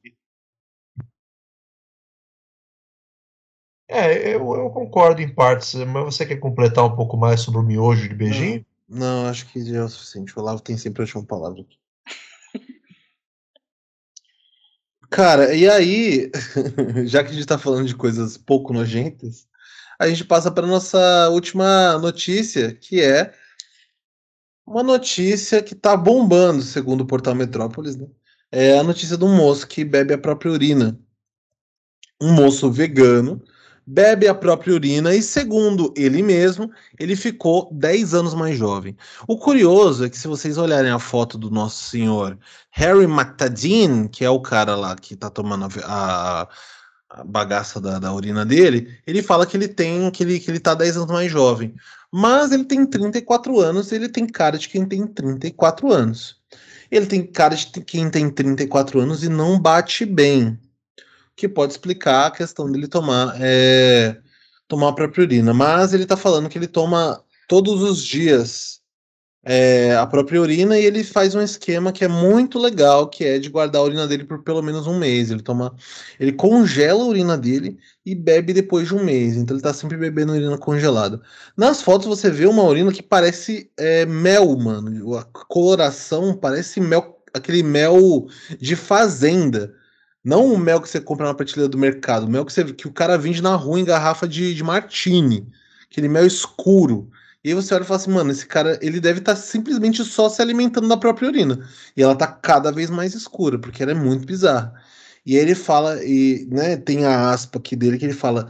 É, 3.88 4.34
eu, 4.34 4.54
eu 4.54 4.70
concordo 4.70 5.20
em 5.20 5.28
partes, 5.28 5.74
mas 5.74 6.04
você 6.04 6.24
quer 6.24 6.36
completar 6.36 6.82
um 6.84 6.96
pouco 6.96 7.14
mais 7.14 7.42
sobre 7.42 7.60
o 7.60 7.62
miojo 7.62 8.08
de 8.08 8.14
beijinho? 8.14 8.64
Não, 8.88 9.26
acho 9.26 9.46
que 9.46 9.62
já 9.62 9.80
é 9.80 9.82
o 9.82 9.88
suficiente. 9.88 10.36
O 10.36 10.40
Olavo 10.40 10.62
tem 10.62 10.78
sempre 10.78 11.02
a 11.02 11.04
última 11.04 11.24
palavra 11.24 11.60
aqui. 11.60 11.76
Cara, 15.12 15.54
e 15.54 15.68
aí, 15.68 16.30
já 17.04 17.22
que 17.22 17.30
a 17.30 17.34
gente 17.34 17.44
tá 17.44 17.58
falando 17.58 17.86
de 17.86 17.94
coisas 17.94 18.38
pouco 18.38 18.72
nojentas, 18.72 19.46
a 19.98 20.08
gente 20.08 20.24
passa 20.24 20.50
para 20.50 20.66
nossa 20.66 21.28
última 21.28 21.98
notícia, 21.98 22.74
que 22.74 23.02
é 23.02 23.34
uma 24.66 24.82
notícia 24.82 25.62
que 25.62 25.74
tá 25.74 25.94
bombando, 25.98 26.62
segundo 26.62 27.02
o 27.02 27.06
portal 27.06 27.34
Metrópolis, 27.34 27.94
né? 27.94 28.06
É 28.50 28.78
a 28.78 28.82
notícia 28.82 29.18
de 29.18 29.24
um 29.24 29.36
moço 29.36 29.68
que 29.68 29.84
bebe 29.84 30.14
a 30.14 30.18
própria 30.18 30.50
urina. 30.50 30.98
Um 32.18 32.32
moço 32.32 32.70
vegano 32.70 33.44
bebe 33.86 34.28
a 34.28 34.34
própria 34.34 34.74
urina 34.74 35.14
e, 35.14 35.22
segundo 35.22 35.92
ele 35.96 36.22
mesmo, 36.22 36.70
ele 36.98 37.16
ficou 37.16 37.68
10 37.72 38.14
anos 38.14 38.34
mais 38.34 38.56
jovem. 38.56 38.96
O 39.26 39.36
curioso 39.36 40.04
é 40.04 40.10
que, 40.10 40.18
se 40.18 40.28
vocês 40.28 40.56
olharem 40.56 40.90
a 40.90 40.98
foto 40.98 41.36
do 41.36 41.50
nosso 41.50 41.84
senhor 41.84 42.38
Harry 42.70 43.06
Matadine, 43.06 44.08
que 44.08 44.24
é 44.24 44.30
o 44.30 44.40
cara 44.40 44.76
lá 44.76 44.94
que 44.96 45.16
tá 45.16 45.28
tomando 45.28 45.68
a, 45.84 46.48
a 47.10 47.24
bagaça 47.24 47.80
da, 47.80 47.98
da 47.98 48.12
urina 48.12 48.44
dele, 48.44 48.98
ele 49.06 49.22
fala 49.22 49.46
que 49.46 49.56
ele 49.56 49.68
tem 49.68 50.10
que 50.10 50.22
ele, 50.22 50.38
que 50.40 50.50
ele 50.50 50.60
tá 50.60 50.74
10 50.74 50.98
anos 50.98 51.10
mais 51.10 51.30
jovem. 51.30 51.74
Mas 52.10 52.52
ele 52.52 52.64
tem 52.64 52.84
34 52.84 53.58
anos 53.58 53.90
e 53.90 53.94
ele 53.94 54.08
tem 54.08 54.26
cara 54.26 54.58
de 54.58 54.68
quem 54.68 54.86
tem 54.86 55.06
34 55.06 55.90
anos. 55.90 56.36
Ele 56.90 57.06
tem 57.06 57.26
cara 57.26 57.56
de 57.56 57.66
quem 57.80 58.10
tem 58.10 58.28
34 58.28 59.00
anos 59.00 59.24
e 59.24 59.28
não 59.30 59.58
bate 59.58 60.04
bem. 60.04 60.58
Que 61.36 61.48
pode 61.48 61.72
explicar 61.72 62.26
a 62.26 62.30
questão 62.30 62.70
dele 62.70 62.88
tomar 62.88 63.34
é, 63.40 64.20
tomar 64.68 64.90
a 64.90 64.94
própria 64.94 65.24
urina. 65.24 65.54
Mas 65.54 65.92
ele 65.94 66.06
tá 66.06 66.16
falando 66.16 66.48
que 66.48 66.58
ele 66.58 66.68
toma 66.68 67.22
todos 67.48 67.82
os 67.82 68.04
dias 68.04 68.82
é, 69.44 69.96
a 69.96 70.06
própria 70.06 70.40
urina 70.40 70.78
e 70.78 70.84
ele 70.84 71.02
faz 71.02 71.34
um 71.34 71.40
esquema 71.40 71.90
que 71.90 72.04
é 72.04 72.08
muito 72.08 72.58
legal, 72.60 73.08
que 73.08 73.24
é 73.24 73.38
de 73.40 73.48
guardar 73.48 73.82
a 73.82 73.84
urina 73.84 74.06
dele 74.06 74.24
por 74.24 74.42
pelo 74.44 74.62
menos 74.62 74.86
um 74.86 74.98
mês. 74.98 75.30
Ele 75.30 75.42
toma, 75.42 75.74
ele 76.18 76.32
congela 76.32 77.02
a 77.02 77.06
urina 77.06 77.36
dele 77.36 77.76
e 78.06 78.14
bebe 78.14 78.52
depois 78.52 78.86
de 78.88 78.94
um 78.94 79.04
mês. 79.04 79.36
Então 79.36 79.56
ele 79.56 79.62
tá 79.62 79.74
sempre 79.74 79.96
bebendo 79.96 80.32
urina 80.32 80.56
congelada. 80.58 81.20
Nas 81.56 81.82
fotos 81.82 82.06
você 82.06 82.30
vê 82.30 82.46
uma 82.46 82.62
urina 82.62 82.92
que 82.92 83.02
parece 83.02 83.70
é, 83.76 84.06
mel, 84.06 84.56
mano. 84.56 85.16
A 85.16 85.24
coloração 85.24 86.36
parece 86.36 86.80
mel, 86.80 87.20
aquele 87.34 87.62
mel 87.64 88.26
de 88.60 88.76
fazenda. 88.76 89.74
Não 90.24 90.52
o 90.52 90.58
mel 90.58 90.80
que 90.80 90.88
você 90.88 91.00
compra 91.00 91.26
na 91.26 91.34
prateleira 91.34 91.68
do 91.68 91.78
mercado, 91.78 92.26
o 92.26 92.30
mel 92.30 92.44
que, 92.44 92.52
você, 92.52 92.64
que 92.72 92.86
o 92.86 92.92
cara 92.92 93.18
vende 93.18 93.42
na 93.42 93.56
rua 93.56 93.80
em 93.80 93.84
garrafa 93.84 94.26
de, 94.28 94.54
de 94.54 94.62
martini. 94.62 95.48
Aquele 95.90 96.08
mel 96.08 96.26
escuro. 96.26 97.10
E 97.44 97.48
aí 97.48 97.54
você 97.54 97.74
olha 97.74 97.82
e 97.82 97.86
fala 97.86 98.00
assim, 98.00 98.12
mano, 98.12 98.30
esse 98.30 98.46
cara, 98.46 98.78
ele 98.80 99.00
deve 99.00 99.18
estar 99.18 99.34
simplesmente 99.34 100.04
só 100.04 100.28
se 100.28 100.40
alimentando 100.40 100.88
da 100.88 100.96
própria 100.96 101.28
urina. 101.28 101.68
E 101.96 102.02
ela 102.02 102.14
tá 102.14 102.26
cada 102.26 102.70
vez 102.70 102.88
mais 102.88 103.14
escura, 103.14 103.58
porque 103.58 103.82
ela 103.82 103.92
é 103.92 103.94
muito 103.94 104.24
bizarra. 104.24 104.72
E 105.26 105.36
aí 105.36 105.42
ele 105.42 105.54
fala, 105.54 106.02
e 106.04 106.46
né, 106.50 106.76
tem 106.76 107.04
a 107.04 107.30
aspa 107.30 107.58
aqui 107.58 107.74
dele 107.76 107.98
que 107.98 108.04
ele 108.04 108.14
fala 108.14 108.48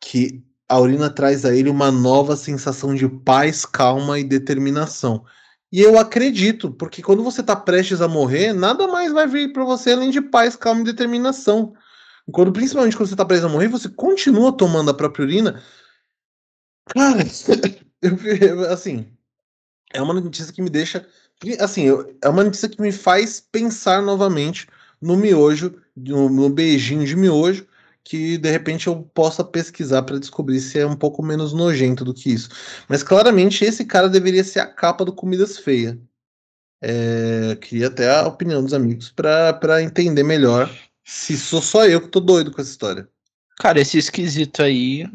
que 0.00 0.42
a 0.68 0.78
urina 0.80 1.10
traz 1.10 1.44
a 1.44 1.54
ele 1.54 1.68
uma 1.68 1.90
nova 1.90 2.36
sensação 2.36 2.94
de 2.94 3.08
paz, 3.08 3.66
calma 3.66 4.18
e 4.18 4.24
determinação. 4.24 5.24
E 5.72 5.80
eu 5.80 5.98
acredito, 5.98 6.70
porque 6.72 7.00
quando 7.02 7.22
você 7.22 7.42
tá 7.42 7.54
prestes 7.54 8.00
a 8.00 8.08
morrer, 8.08 8.52
nada 8.52 8.88
mais 8.88 9.12
vai 9.12 9.26
vir 9.26 9.52
para 9.52 9.64
você 9.64 9.92
além 9.92 10.10
de 10.10 10.20
paz, 10.20 10.56
calma 10.56 10.80
e 10.80 10.84
determinação. 10.84 11.74
Quando, 12.32 12.52
principalmente 12.52 12.96
quando 12.96 13.08
você 13.08 13.16
tá 13.16 13.24
prestes 13.24 13.46
a 13.46 13.52
morrer, 13.52 13.68
você 13.68 13.88
continua 13.88 14.56
tomando 14.56 14.90
a 14.90 14.94
própria 14.94 15.24
urina. 15.24 15.62
Cara, 16.86 17.22
eu- 18.02 18.72
assim, 18.72 19.06
é 19.92 20.02
uma 20.02 20.14
notícia 20.14 20.52
que 20.52 20.62
me 20.62 20.70
deixa. 20.70 21.06
Assim, 21.60 21.84
eu- 21.84 22.16
é 22.22 22.28
uma 22.28 22.44
notícia 22.44 22.68
que 22.68 22.82
me 22.82 22.92
faz 22.92 23.40
pensar 23.40 24.02
novamente 24.02 24.68
no 25.00 25.16
miojo, 25.16 25.80
no, 25.96 26.28
no 26.28 26.50
beijinho 26.50 27.06
de 27.06 27.16
miojo, 27.16 27.66
que 28.10 28.36
de 28.38 28.50
repente 28.50 28.88
eu 28.88 29.02
possa 29.14 29.44
pesquisar 29.44 30.02
para 30.02 30.18
descobrir 30.18 30.58
se 30.58 30.80
é 30.80 30.84
um 30.84 30.96
pouco 30.96 31.22
menos 31.22 31.52
nojento 31.52 32.04
do 32.04 32.12
que 32.12 32.28
isso. 32.32 32.48
Mas 32.88 33.04
claramente 33.04 33.64
esse 33.64 33.84
cara 33.84 34.08
deveria 34.08 34.42
ser 34.42 34.58
a 34.58 34.66
capa 34.66 35.04
do 35.04 35.12
Comidas 35.12 35.58
Feia. 35.58 35.96
É, 36.82 37.56
queria 37.60 37.86
até 37.86 38.10
a 38.10 38.26
opinião 38.26 38.64
dos 38.64 38.74
amigos 38.74 39.14
para 39.14 39.80
entender 39.80 40.24
melhor 40.24 40.68
se 41.04 41.38
sou 41.38 41.62
só 41.62 41.86
eu 41.86 42.00
que 42.00 42.08
tô 42.08 42.18
doido 42.18 42.50
com 42.50 42.60
essa 42.60 42.72
história. 42.72 43.08
Cara, 43.60 43.80
esse 43.80 43.96
esquisito 43.96 44.60
aí. 44.60 45.08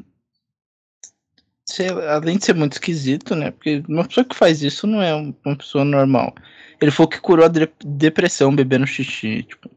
além 2.10 2.38
de 2.38 2.46
ser 2.46 2.56
muito 2.56 2.74
esquisito, 2.74 3.36
né? 3.36 3.52
Porque 3.52 3.84
uma 3.90 4.08
pessoa 4.08 4.24
que 4.24 4.38
faz 4.38 4.64
isso 4.64 4.88
não 4.88 5.02
é 5.02 5.14
um- 5.14 5.36
uma 5.46 5.58
pessoa 5.58 5.84
normal. 5.84 6.34
Ele 6.80 6.92
foi 6.92 7.06
o 7.06 7.10
que 7.10 7.20
curou 7.20 7.44
a 7.44 7.50
de- 7.50 7.70
depressão 7.84 8.56
bebendo 8.56 8.88
xixi. 8.88 9.44
Tipo, 9.44 9.70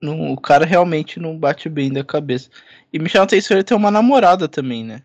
não- 0.00 0.32
o 0.32 0.40
cara 0.40 0.64
realmente 0.64 1.18
não 1.20 1.38
bate 1.38 1.68
bem 1.68 1.92
da 1.92 2.04
cabeça. 2.04 2.48
E 2.92 2.98
me 2.98 3.08
chama 3.08 3.22
a 3.22 3.26
atenção 3.26 3.56
ele 3.56 3.64
ter 3.64 3.74
uma 3.74 3.90
namorada 3.90 4.48
também, 4.48 4.84
né? 4.84 5.02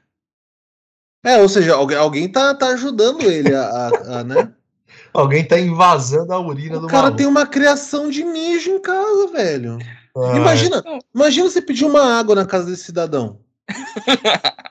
É, 1.26 1.38
ou 1.42 1.48
seja, 1.48 1.74
alguém, 1.76 1.98
alguém 1.98 2.30
tá, 2.32 2.54
tá 2.54 2.68
ajudando 2.68 3.22
ele 3.24 3.56
a, 3.56 3.62
a- 3.64 4.20
a, 4.20 4.24
né? 4.24 4.54
Alguém 5.14 5.44
tá 5.48 5.60
invasando 5.60 6.34
a 6.34 6.40
urina 6.40 6.78
O 6.78 6.82
do 6.82 6.88
cara 6.88 7.04
maluco. 7.04 7.18
tem 7.18 7.26
uma 7.28 7.46
criação 7.48 8.10
de 8.10 8.24
mijo 8.24 8.70
em 8.72 8.80
casa, 8.82 9.28
velho. 9.28 9.78
Ah, 10.16 10.36
Imagina, 10.38 10.84
imagina 11.14 11.50
você 11.50 11.62
pedir 11.62 11.86
uma 11.86 12.18
água 12.20 12.36
na 12.36 12.46
casa 12.46 12.66
desse 12.70 12.84
cidadão. 12.84 13.40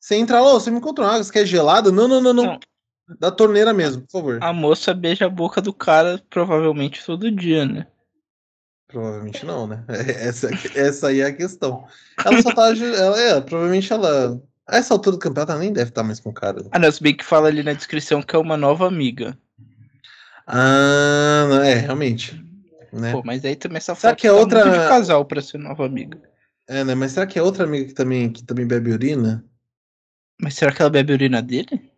Você 0.00 0.16
entra 0.16 0.40
lá, 0.40 0.52
"Ô, 0.52 0.60
você 0.60 0.70
me 0.70 0.76
encontrou 0.78 1.06
uma 1.06 1.14
água, 1.14 1.24
você 1.24 1.32
quer 1.32 1.46
gelada? 1.46 1.90
Não, 1.90 2.06
não, 2.06 2.20
não, 2.20 2.32
não. 2.34 2.44
Não. 2.44 2.60
Da 3.18 3.30
torneira 3.30 3.72
mesmo, 3.72 4.02
por 4.02 4.10
favor. 4.12 4.38
A 4.42 4.52
moça 4.52 4.92
beija 4.92 5.26
a 5.26 5.30
boca 5.30 5.60
do 5.62 5.72
cara 5.72 6.22
provavelmente 6.28 7.02
todo 7.04 7.30
dia, 7.30 7.64
né? 7.64 7.86
Provavelmente 8.94 9.44
não, 9.44 9.66
né? 9.66 9.82
Essa, 10.20 10.48
essa 10.76 11.08
aí 11.08 11.20
é 11.20 11.26
a 11.26 11.32
questão. 11.32 11.84
Ela 12.24 12.40
só 12.40 12.54
tá. 12.54 12.68
Ela, 12.68 13.20
é, 13.20 13.40
provavelmente 13.40 13.92
ela. 13.92 14.40
A 14.68 14.76
essa 14.76 14.94
altura 14.94 15.16
do 15.16 15.20
campeonato 15.20 15.50
ela 15.50 15.60
nem 15.60 15.72
deve 15.72 15.90
estar 15.90 16.04
mais 16.04 16.20
com 16.20 16.32
cara. 16.32 16.64
Ah, 16.70 16.78
não, 16.78 16.92
se 16.92 17.02
bem 17.02 17.16
que 17.16 17.24
fala 17.24 17.48
ali 17.48 17.64
na 17.64 17.72
descrição 17.72 18.22
que 18.22 18.36
é 18.36 18.38
uma 18.38 18.56
nova 18.56 18.86
amiga. 18.86 19.36
Ah, 20.46 21.44
não, 21.48 21.60
é, 21.60 21.74
realmente. 21.74 22.40
Né? 22.92 23.10
Pô, 23.10 23.20
mas 23.24 23.44
aí 23.44 23.56
também 23.56 23.78
essa 23.78 23.96
Será 23.96 24.12
foto 24.12 24.20
que 24.20 24.28
é 24.28 24.30
tá 24.30 24.36
outra- 24.36 24.62
de 24.62 24.70
casal 24.88 25.24
pra 25.24 25.42
ser 25.42 25.58
nova 25.58 25.84
amiga. 25.84 26.16
É, 26.68 26.84
né? 26.84 26.94
Mas 26.94 27.10
será 27.12 27.26
que 27.26 27.36
é 27.36 27.42
outra 27.42 27.64
amiga 27.64 27.86
que 27.86 27.94
também, 27.94 28.30
que 28.30 28.44
também 28.44 28.64
bebe 28.64 28.92
urina? 28.92 29.44
Mas 30.40 30.54
será 30.54 30.70
que 30.70 30.80
ela 30.80 30.90
bebe 30.90 31.12
a 31.12 31.16
urina 31.16 31.42
dele? 31.42 31.90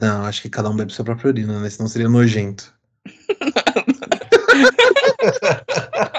Não, 0.00 0.24
acho 0.24 0.42
que 0.42 0.48
cada 0.48 0.70
um 0.70 0.76
bebe 0.76 0.92
sua 0.92 1.04
própria 1.04 1.30
urina, 1.30 1.58
né? 1.60 1.68
Senão 1.68 1.88
seria 1.88 2.08
nojento. 2.08 2.72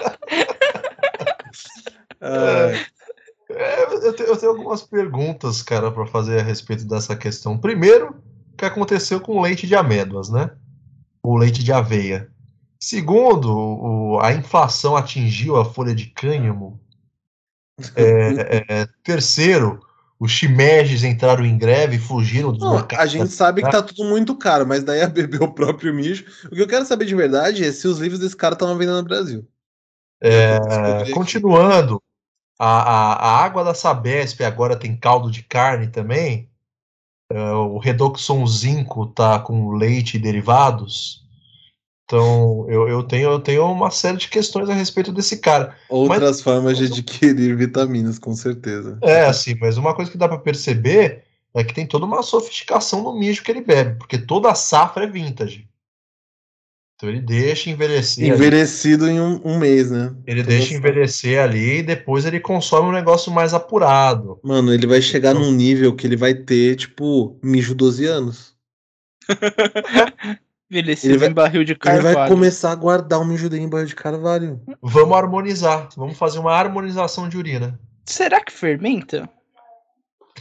É, 3.50 3.84
eu, 4.08 4.14
te- 4.14 4.24
eu 4.24 4.38
tenho 4.38 4.52
algumas 4.54 4.82
perguntas, 4.82 5.62
cara, 5.62 5.92
para 5.92 6.06
fazer 6.06 6.40
a 6.40 6.44
respeito 6.44 6.86
dessa 6.86 7.16
questão. 7.16 7.58
Primeiro, 7.58 8.16
o 8.54 8.56
que 8.58 8.66
aconteceu 8.66 9.20
com 9.20 9.38
o 9.38 9.42
leite 9.42 9.68
de 9.68 9.76
amêndoas, 9.76 10.30
né? 10.30 10.52
O 11.24 11.38
leite 11.38 11.64
de 11.64 11.72
aveia. 11.74 12.30
Segundo, 12.80 13.54
o- 13.54 14.20
a 14.22 14.32
inflação 14.34 14.96
atingiu 14.96 15.58
a 15.58 15.66
folha 15.66 15.94
de 15.94 16.08
cânhamo. 16.08 16.80
É, 17.96 18.64
é, 18.70 18.88
terceiro, 19.04 19.80
os 20.20 20.32
chimeges 20.32 21.04
entraram 21.04 21.44
em 21.44 21.58
greve 21.58 21.96
e 21.96 22.00
fugiram 22.00 22.52
dos 22.54 22.62
Não, 22.64 22.88
a 22.96 23.06
gente 23.08 23.30
sabe 23.32 23.64
que 23.64 23.72
tá 23.72 23.82
tudo 23.82 24.04
muito 24.06 24.36
caro, 24.36 24.68
mas 24.68 24.84
daí 24.84 25.02
a 25.02 25.08
beber 25.10 25.42
o 25.42 25.52
próprio 25.52 25.94
mijo. 25.94 26.26
O 26.46 26.56
que 26.56 26.62
eu 26.62 26.68
quero 26.68 26.86
saber 26.86 27.06
de 27.06 27.16
verdade 27.16 27.64
é 27.66 27.72
se 27.72 27.88
os 27.88 28.00
livros 28.00 28.20
desse 28.20 28.36
cara 28.36 28.54
estão 28.54 28.78
vendendo 28.78 28.98
no 28.98 29.04
Brasil. 29.04 29.48
É, 30.24 30.60
continuando, 31.12 32.02
a, 32.64 32.82
a, 32.82 33.14
a 33.14 33.44
água 33.44 33.64
da 33.64 33.74
Sabesp 33.74 34.44
agora 34.44 34.76
tem 34.76 34.96
caldo 34.96 35.32
de 35.32 35.42
carne 35.42 35.88
também. 35.88 36.48
É, 37.32 37.52
o 37.54 37.80
Redoxon 37.80 38.46
Zinco 38.46 39.08
tá 39.08 39.40
com 39.40 39.72
leite 39.72 40.18
e 40.18 40.20
derivados. 40.20 41.26
Então, 42.06 42.68
eu, 42.70 42.88
eu, 42.88 43.02
tenho, 43.02 43.32
eu 43.32 43.40
tenho 43.40 43.66
uma 43.66 43.90
série 43.90 44.18
de 44.18 44.28
questões 44.28 44.70
a 44.70 44.76
respeito 44.76 45.12
desse 45.12 45.38
cara. 45.38 45.76
Outras 45.90 46.40
formas 46.42 46.78
de 46.78 46.86
adquirir 46.92 47.56
vitaminas, 47.56 48.20
com 48.20 48.36
certeza. 48.36 49.00
É, 49.02 49.26
assim, 49.26 49.56
mas 49.60 49.78
uma 49.78 49.96
coisa 49.96 50.12
que 50.12 50.18
dá 50.18 50.28
para 50.28 50.38
perceber 50.38 51.24
é 51.56 51.64
que 51.64 51.74
tem 51.74 51.88
toda 51.88 52.06
uma 52.06 52.22
sofisticação 52.22 53.02
no 53.02 53.18
mijo 53.18 53.42
que 53.44 53.50
ele 53.50 53.62
bebe, 53.62 53.98
porque 53.98 54.20
toda 54.20 54.52
a 54.52 54.56
safra 54.56 55.06
é 55.06 55.08
vintage. 55.08 55.68
Então 57.02 57.10
ele 57.10 57.22
deixa 57.22 57.68
envelhecer. 57.72 58.24
ali. 58.26 58.32
Envelhecido 58.34 59.10
em 59.10 59.20
um, 59.20 59.42
um 59.44 59.58
mês, 59.58 59.90
né? 59.90 60.14
Ele 60.28 60.44
Toda 60.44 60.56
deixa 60.56 60.76
envelhecer 60.76 61.42
ali 61.42 61.80
e 61.80 61.84
depois 61.84 62.26
ele 62.28 62.40
consome 62.40 62.90
um 62.90 62.92
negócio 62.92 63.32
mais 63.32 63.56
apurado. 63.56 64.40
Mano, 64.44 64.72
ele 64.72 64.86
vai 64.86 65.02
chegar 65.02 65.34
num 65.34 65.52
nível 65.52 65.96
que 65.96 66.06
ele 66.06 66.16
vai 66.16 66.36
ter, 66.36 66.76
tipo, 66.76 67.40
mijo 67.44 67.74
12 67.74 68.06
anos. 68.06 68.56
Envelhecido 70.70 71.14
Ele 71.14 71.18
vai- 71.20 71.30
em 71.30 71.34
barril 71.34 71.64
de 71.64 71.72
Ele 71.72 71.80
carvalho. 71.80 72.16
vai 72.16 72.28
começar 72.30 72.72
a 72.72 72.76
guardar 72.76 73.20
o 73.20 73.26
mijo 73.26 73.50
dele 73.50 73.64
em 73.64 73.68
banho 73.70 73.88
de 73.88 73.96
carvalho. 73.96 74.62
Vamos 74.82 75.18
harmonizar. 75.18 75.90
Vamos 75.98 76.18
fazer 76.18 76.38
uma 76.40 76.54
harmonização 76.54 77.28
de 77.28 77.36
urina. 77.38 77.80
Será 78.06 78.40
que 78.42 78.54
fermenta? 78.54 79.28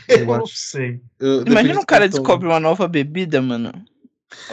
Eu 0.07 0.19
Eu 0.19 0.27
não 0.27 0.35
acho. 0.45 0.53
sei. 0.57 1.01
Eu- 1.19 1.43
Imagina 1.47 1.81
um 1.81 1.85
cara 1.85 2.07
descobre 2.09 2.47
uma 2.47 2.61
nova 2.61 2.87
bebida, 2.87 3.41
mano. 3.43 3.73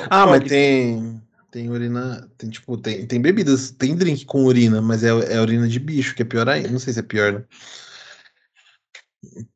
Ah, 0.09 0.25
mas 0.25 0.41
Alcoólica. 0.41 0.49
tem. 0.49 1.21
Tem 1.51 1.69
urina. 1.69 2.29
Tem, 2.37 2.49
tipo, 2.49 2.77
tem, 2.77 3.05
tem 3.07 3.21
bebidas, 3.21 3.71
tem 3.71 3.95
drink 3.95 4.25
com 4.25 4.43
urina, 4.43 4.81
mas 4.81 5.03
é, 5.03 5.09
é 5.09 5.39
urina 5.41 5.67
de 5.67 5.79
bicho, 5.79 6.13
que 6.15 6.21
é 6.21 6.25
pior 6.25 6.47
ainda. 6.49 6.69
Não 6.69 6.79
sei 6.79 6.93
se 6.93 6.99
é 6.99 7.03
pior, 7.03 7.33
né? 7.33 7.43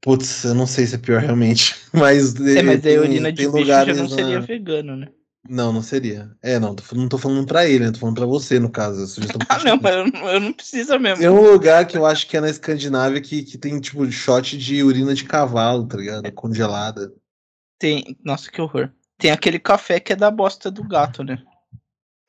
Putz, 0.01 0.43
eu 0.43 0.55
não 0.55 0.65
sei 0.65 0.85
se 0.87 0.95
é 0.95 0.97
pior 0.97 1.21
realmente. 1.21 1.75
Mas, 1.93 2.35
É, 2.35 2.61
mas 2.61 2.81
tem, 2.81 2.93
aí 2.93 2.99
urina 2.99 3.31
de 3.31 3.47
bicho 3.49 3.65
já 3.67 3.85
não 3.85 4.07
na- 4.07 4.09
seria 4.09 4.39
vegano, 4.39 4.95
né? 4.95 5.07
Não, 5.47 5.73
não 5.73 5.81
seria. 5.81 6.31
É, 6.41 6.59
não, 6.59 6.75
tô, 6.75 6.83
não 6.95 7.09
tô 7.09 7.17
falando 7.17 7.45
pra 7.47 7.67
ele, 7.67 7.85
né? 7.85 7.91
Tô 7.91 7.99
falando 7.99 8.15
pra 8.15 8.25
você, 8.25 8.59
no 8.59 8.69
caso. 8.69 9.05
Ah, 9.49 9.63
não, 9.63 9.77
mas 9.81 9.95
eu, 9.95 10.07
não- 10.11 10.29
eu 10.29 10.39
não 10.39 10.53
precisa 10.53 10.97
mesmo. 10.99 11.17
Tem 11.19 11.29
um 11.29 11.51
lugar 11.51 11.85
que 11.87 11.97
eu 11.97 12.05
acho 12.05 12.27
que 12.27 12.37
é 12.37 12.41
na 12.41 12.49
Escandinávia 12.49 13.19
que, 13.21 13.43
que 13.43 13.57
tem, 13.57 13.79
tipo, 13.79 14.09
shot 14.11 14.57
de 14.57 14.83
urina 14.83 15.13
de 15.13 15.23
cavalo, 15.25 15.87
tá 15.87 15.97
ligado? 15.97 16.31
Congelada. 16.31 17.11
Tem. 17.79 18.17
Nossa, 18.23 18.49
que 18.51 18.61
horror. 18.61 18.91
Tem 19.17 19.31
aquele 19.31 19.59
café 19.59 19.99
que 19.99 20.13
é 20.13 20.15
da 20.15 20.31
bosta 20.31 20.69
do 20.71 20.83
gato, 20.83 21.23
né? 21.23 21.43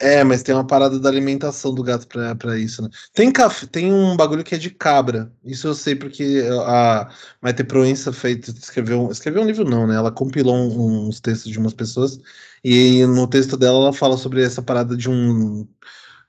É, 0.05 0.25
mas 0.25 0.43
tem 0.43 0.53
uma 0.53 0.67
parada 0.67 0.99
da 0.99 1.09
alimentação 1.09 1.73
do 1.73 1.81
gato 1.83 2.09
pra, 2.09 2.35
pra 2.35 2.59
isso, 2.59 2.83
né? 2.83 2.89
Tem, 3.15 3.31
café, 3.33 3.67
tem 3.67 3.93
um 3.93 4.17
bagulho 4.17 4.43
que 4.43 4.53
é 4.55 4.59
de 4.59 4.69
cabra. 4.69 5.33
Isso 5.45 5.69
eu 5.69 5.75
sei 5.77 5.95
porque 5.95 6.43
a 6.67 7.09
Maite 7.41 7.63
Proença 7.63 8.13
feito, 8.13 8.51
escreveu, 8.51 9.09
escreveu 9.13 9.43
um 9.43 9.47
livro, 9.47 9.65
não, 9.65 9.87
né? 9.87 9.95
Ela 9.95 10.11
compilou 10.11 10.57
um- 10.57 11.07
uns 11.09 11.21
textos 11.21 11.53
de 11.53 11.59
umas 11.59 11.73
pessoas 11.73 12.19
e 12.65 13.07
no 13.07 13.29
texto 13.29 13.57
dela 13.57 13.79
ela 13.79 13.93
fala 13.93 14.17
sobre 14.17 14.43
essa 14.43 14.61
parada 14.61 14.97
de 14.97 15.09
um, 15.09 15.69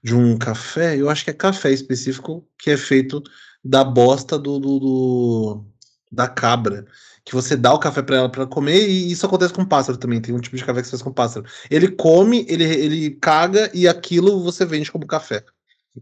de 0.03 0.15
um 0.15 0.37
café, 0.37 0.97
eu 0.97 1.09
acho 1.09 1.23
que 1.23 1.31
é 1.31 1.33
café 1.33 1.71
específico, 1.71 2.47
que 2.57 2.71
é 2.71 2.77
feito 2.77 3.23
da 3.63 3.83
bosta 3.83 4.37
do, 4.39 4.59
do- 4.59 4.79
do- 4.79 5.65
da 6.13 6.27
cabra. 6.27 6.85
Que 7.25 7.33
você 7.33 7.55
dá 7.55 7.73
o 7.73 7.79
café 7.79 8.01
pra 8.01 8.17
ela 8.17 8.29
pra 8.29 8.45
comer, 8.45 8.87
e 8.87 9.11
isso 9.11 9.25
acontece 9.25 9.53
com 9.53 9.63
pássaro 9.65 9.97
também. 9.97 10.19
Tem 10.21 10.35
um 10.35 10.39
tipo 10.41 10.57
de 10.57 10.65
café 10.65 10.81
que 10.81 10.85
se 10.87 10.91
faz 10.91 11.01
com 11.01 11.11
pássaro. 11.11 11.45
Ele 11.71 11.87
come, 11.89 12.45
ele, 12.49 12.65
ele 12.65 13.11
caga 13.11 13.71
e 13.73 13.87
aquilo 13.87 14.43
você 14.43 14.65
vende 14.65 14.91
como 14.91 15.07
café. 15.07 15.43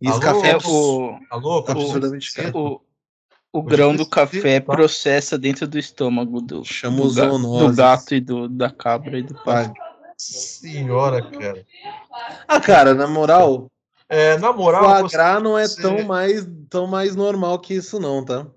E 0.01 0.07
esse 0.09 0.17
Alô? 0.17 0.21
café 0.41 0.47
É 0.47 0.51
é 0.53 0.57
o, 0.57 1.19
Alô, 1.29 1.61
Tá 1.61 1.73
absurdamente 1.73 2.33
caro. 2.33 2.57
o, 2.57 2.81
o 3.53 3.61
grão 3.61 3.95
do 3.95 4.05
café 4.07 4.59
tá? 4.59 4.73
processa 4.73 5.37
dentro 5.37 5.67
do 5.67 5.77
estômago 5.77 6.41
do, 6.41 6.63
Chama 6.65 6.97
do, 7.03 7.13
ga- 7.13 7.27
do 7.27 7.73
gato 7.75 8.15
e 8.15 8.19
do, 8.21 8.49
da 8.49 8.71
cabra 8.71 9.19
e 9.19 9.23
do 9.23 9.35
pássaro. 9.43 9.73
senhora, 10.17 11.21
cara. 11.21 11.65
Ah, 12.47 12.59
cara, 12.59 12.93
na 12.95 13.05
moral, 13.07 13.69
É, 14.09 14.37
na 14.39 14.51
moral, 14.51 14.83
foie 14.99 15.09
você- 15.09 15.39
não 15.39 15.57
é 15.57 15.67
você- 15.67 15.81
tão 15.81 16.03
mais, 16.03 16.47
tão 16.69 16.87
mais 16.87 17.15
normal 17.15 17.59
que 17.59 17.73
isso, 17.75 17.99
não, 17.99 18.25
tá? 18.25 18.47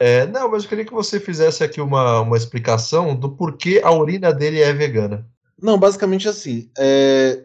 É, 0.00 0.26
não, 0.26 0.50
mas 0.50 0.64
eu 0.64 0.68
queria 0.68 0.84
que 0.84 0.92
você 0.92 1.20
fizesse 1.20 1.62
aqui 1.62 1.80
uma, 1.80 2.20
uma 2.20 2.36
explicação 2.36 3.14
do 3.14 3.36
porquê 3.36 3.80
a 3.82 3.92
urina 3.92 4.32
dele 4.32 4.60
é 4.60 4.72
vegana. 4.72 5.26
Não, 5.60 5.78
basicamente 5.78 6.28
assim, 6.28 6.70
é, 6.76 7.44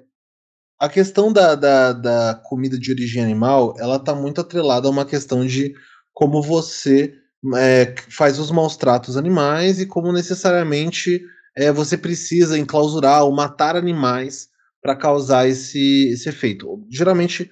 a 0.79 0.89
questão 0.89 1.31
da, 1.31 1.55
da, 1.55 1.93
da 1.93 2.41
comida 2.43 2.77
de 2.77 2.91
origem 2.91 3.23
animal, 3.23 3.75
ela 3.77 3.99
tá 3.99 4.15
muito 4.15 4.41
atrelada 4.41 4.87
a 4.87 4.91
uma 4.91 5.05
questão 5.05 5.45
de 5.45 5.73
como 6.13 6.41
você 6.41 7.13
é, 7.55 7.95
faz 8.09 8.39
os 8.39 8.51
maus 8.51 8.75
tratos 8.75 9.15
animais 9.15 9.79
e 9.79 9.85
como 9.85 10.11
necessariamente 10.11 11.21
é, 11.55 11.71
você 11.71 11.97
precisa 11.97 12.57
enclausurar 12.57 13.23
ou 13.23 13.31
matar 13.31 13.75
animais 13.75 14.49
para 14.81 14.95
causar 14.95 15.47
esse, 15.47 16.09
esse 16.09 16.29
efeito. 16.29 16.85
Geralmente, 16.89 17.49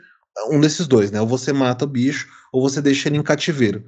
um 0.50 0.60
desses 0.60 0.88
dois, 0.88 1.12
né? 1.12 1.20
Ou 1.20 1.28
você 1.28 1.52
mata 1.52 1.86
o 1.86 1.88
bicho, 1.88 2.28
ou 2.52 2.62
você 2.62 2.82
deixa 2.82 3.10
ele 3.10 3.18
em 3.18 3.24
cativeiro. 3.24 3.86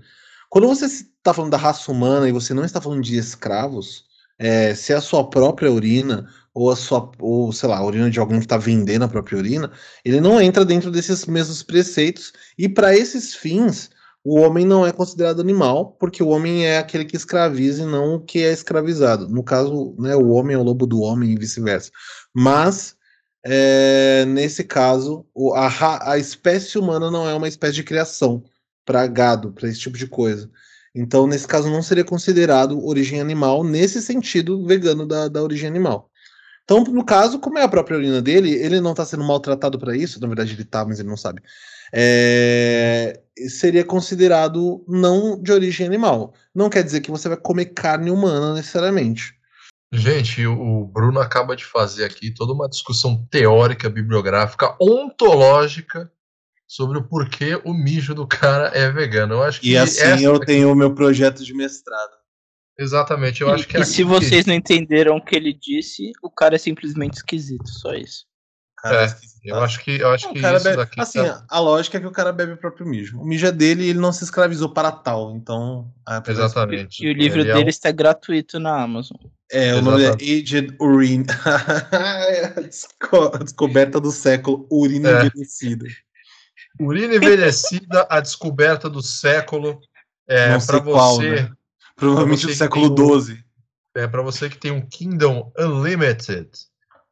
Quando 0.49 0.67
você 0.67 0.85
está 0.85 1.33
falando 1.33 1.51
da 1.51 1.57
raça 1.57 1.91
humana 1.91 2.27
e 2.27 2.31
você 2.31 2.53
não 2.53 2.65
está 2.65 2.81
falando 2.81 3.03
de 3.03 3.15
escravos, 3.17 4.05
é, 4.39 4.73
se 4.73 4.91
é 4.91 4.95
a 4.95 5.01
sua 5.01 5.29
própria 5.29 5.71
urina 5.71 6.27
ou 6.53 6.71
a 6.71 6.75
sua, 6.75 7.11
ou 7.19 7.51
sei 7.53 7.69
lá, 7.69 7.77
a 7.77 7.85
urina 7.85 8.09
de 8.09 8.19
alguém 8.19 8.39
que 8.39 8.45
está 8.45 8.57
vendendo 8.57 9.03
a 9.05 9.07
própria 9.07 9.37
urina, 9.37 9.71
ele 10.03 10.19
não 10.19 10.41
entra 10.41 10.65
dentro 10.65 10.89
desses 10.89 11.25
mesmos 11.25 11.61
preceitos. 11.61 12.33
E 12.57 12.67
para 12.67 12.97
esses 12.97 13.35
fins, 13.35 13.91
o 14.23 14.39
homem 14.39 14.65
não 14.65 14.85
é 14.85 14.91
considerado 14.91 15.39
animal, 15.39 15.91
porque 15.99 16.23
o 16.23 16.29
homem 16.29 16.65
é 16.65 16.79
aquele 16.79 17.05
que 17.05 17.15
escraviza 17.15 17.83
e 17.83 17.85
não 17.85 18.15
o 18.15 18.19
que 18.19 18.43
é 18.43 18.51
escravizado. 18.51 19.29
No 19.29 19.43
caso, 19.43 19.95
né, 19.99 20.15
o 20.15 20.29
homem 20.29 20.55
é 20.55 20.59
o 20.59 20.63
lobo 20.63 20.87
do 20.87 21.01
homem 21.01 21.31
e 21.31 21.37
vice-versa. 21.37 21.91
Mas 22.33 22.95
é, 23.45 24.25
nesse 24.25 24.63
caso, 24.63 25.25
a, 25.53 26.13
a 26.13 26.17
espécie 26.17 26.77
humana 26.79 27.11
não 27.11 27.29
é 27.29 27.35
uma 27.35 27.47
espécie 27.47 27.75
de 27.75 27.83
criação 27.83 28.43
para 28.89 29.05
gado, 29.05 29.51
para 29.51 29.69
esse 29.69 29.79
tipo 29.79 29.95
de 29.95 30.07
coisa. 30.07 30.49
Então, 30.95 31.27
nesse 31.27 31.47
caso, 31.47 31.69
não 31.69 31.83
seria 31.83 32.03
considerado 32.03 32.83
origem 32.83 33.21
animal 33.21 33.63
nesse 33.63 34.01
sentido 34.01 34.65
vegano 34.65 35.05
da, 35.05 35.27
da 35.27 35.43
origem 35.43 35.69
animal. 35.69 36.09
Então, 36.63 36.83
no 36.83 37.05
caso, 37.05 37.37
como 37.37 37.59
é 37.59 37.61
a 37.61 37.69
própria 37.69 37.97
urina 37.97 38.19
dele, 38.19 38.51
ele 38.51 38.81
não 38.81 38.89
está 38.91 39.05
sendo 39.05 39.23
maltratado 39.23 39.77
para 39.77 39.95
isso, 39.95 40.19
na 40.19 40.25
verdade 40.25 40.53
ele 40.53 40.63
está, 40.63 40.83
mas 40.83 40.99
ele 40.99 41.07
não 41.07 41.17
sabe. 41.17 41.39
É, 41.93 43.21
seria 43.47 43.85
considerado 43.85 44.83
não 44.87 45.39
de 45.39 45.51
origem 45.51 45.85
animal. 45.85 46.33
Não 46.53 46.67
quer 46.67 46.83
dizer 46.83 47.01
que 47.01 47.11
você 47.11 47.29
vai 47.29 47.37
comer 47.37 47.65
carne 47.65 48.09
humana 48.09 48.55
necessariamente. 48.55 49.35
Gente, 49.93 50.47
o 50.47 50.85
Bruno 50.85 51.19
acaba 51.19 51.55
de 51.55 51.63
fazer 51.63 52.05
aqui 52.05 52.31
toda 52.31 52.53
uma 52.53 52.67
discussão 52.67 53.23
teórica, 53.29 53.87
bibliográfica, 53.87 54.75
ontológica 54.81 56.11
sobre 56.69 56.99
o 56.99 57.03
porquê 57.03 57.59
o 57.65 57.73
mijo 57.73 58.13
do 58.13 58.27
cara 58.27 58.67
é 58.75 58.91
vegano. 58.91 59.33
Eu 59.33 59.43
acho 59.43 59.59
que 59.59 59.71
e 59.71 59.77
assim 59.77 60.23
eu 60.23 60.39
tenho 60.39 60.71
o 60.71 60.75
meu 60.75 60.93
projeto 60.93 61.43
de 61.43 61.51
mestrado. 61.51 62.19
Exatamente, 62.77 63.41
eu 63.41 63.49
e, 63.49 63.51
acho 63.51 63.67
que 63.67 63.75
é 63.75 63.79
E 63.81 63.85
se 63.85 64.03
vocês 64.03 64.45
não 64.45 64.53
entenderam 64.53 65.17
o 65.17 65.25
que 65.25 65.35
ele 65.35 65.51
disse, 65.51 66.11
o 66.21 66.29
cara 66.29 66.55
é 66.55 66.59
simplesmente 66.59 67.15
esquisito, 67.15 67.67
só 67.67 67.93
isso. 67.93 68.29
Cara, 68.77 69.07
é, 69.07 69.15
eu 69.43 69.57
acho 69.57 69.83
que 69.83 69.99
eu 69.99 70.09
acho 70.09 70.27
não, 70.27 70.33
que 70.33 70.39
isso 70.39 70.63
bebe, 70.63 70.77
daqui 70.77 71.01
assim, 71.01 71.21
tá... 71.21 71.43
a 71.49 71.59
lógica 71.59 71.97
é 71.97 71.99
que 71.99 72.07
o 72.07 72.11
cara 72.11 72.31
bebe 72.31 72.53
o 72.53 72.57
próprio 72.57 72.85
mijo. 72.85 73.19
O 73.19 73.25
mijo 73.25 73.45
é 73.45 73.51
dele 73.51 73.83
e 73.83 73.89
ele 73.89 73.99
não 73.99 74.13
se 74.13 74.23
escravizou 74.23 74.69
para 74.69 74.89
tal, 74.91 75.35
então. 75.35 75.91
Exatamente. 76.25 77.03
E, 77.03 77.09
o 77.09 77.13
livro 77.13 77.39
ele 77.39 77.51
dele 77.51 77.63
é 77.63 77.65
um... 77.65 77.69
está 77.69 77.91
gratuito 77.91 78.57
na 78.57 78.81
Amazon. 78.81 79.17
É, 79.51 79.75
o 79.75 79.81
nome 79.81 80.03
é 80.03 80.11
Aged 80.11 80.77
Urine. 80.79 81.25
a 83.33 83.37
descoberta 83.43 83.99
do 83.99 84.11
século, 84.11 84.65
urina 84.71 85.09
é. 85.09 85.25
envelhecida. 85.25 85.85
Urina 86.79 87.15
envelhecida, 87.15 88.07
a 88.09 88.19
descoberta 88.19 88.89
do 88.89 89.01
século. 89.01 89.79
É, 90.27 90.57
para 90.59 90.79
você. 90.79 91.41
Né? 91.41 91.51
Provavelmente 91.95 92.45
do 92.45 92.53
século 92.53 93.21
XII. 93.21 93.33
Um, 93.33 93.37
é, 93.95 94.07
para 94.07 94.21
você 94.21 94.49
que 94.49 94.57
tem 94.57 94.71
um 94.71 94.81
Kingdom 94.81 95.51
Unlimited, 95.57 96.49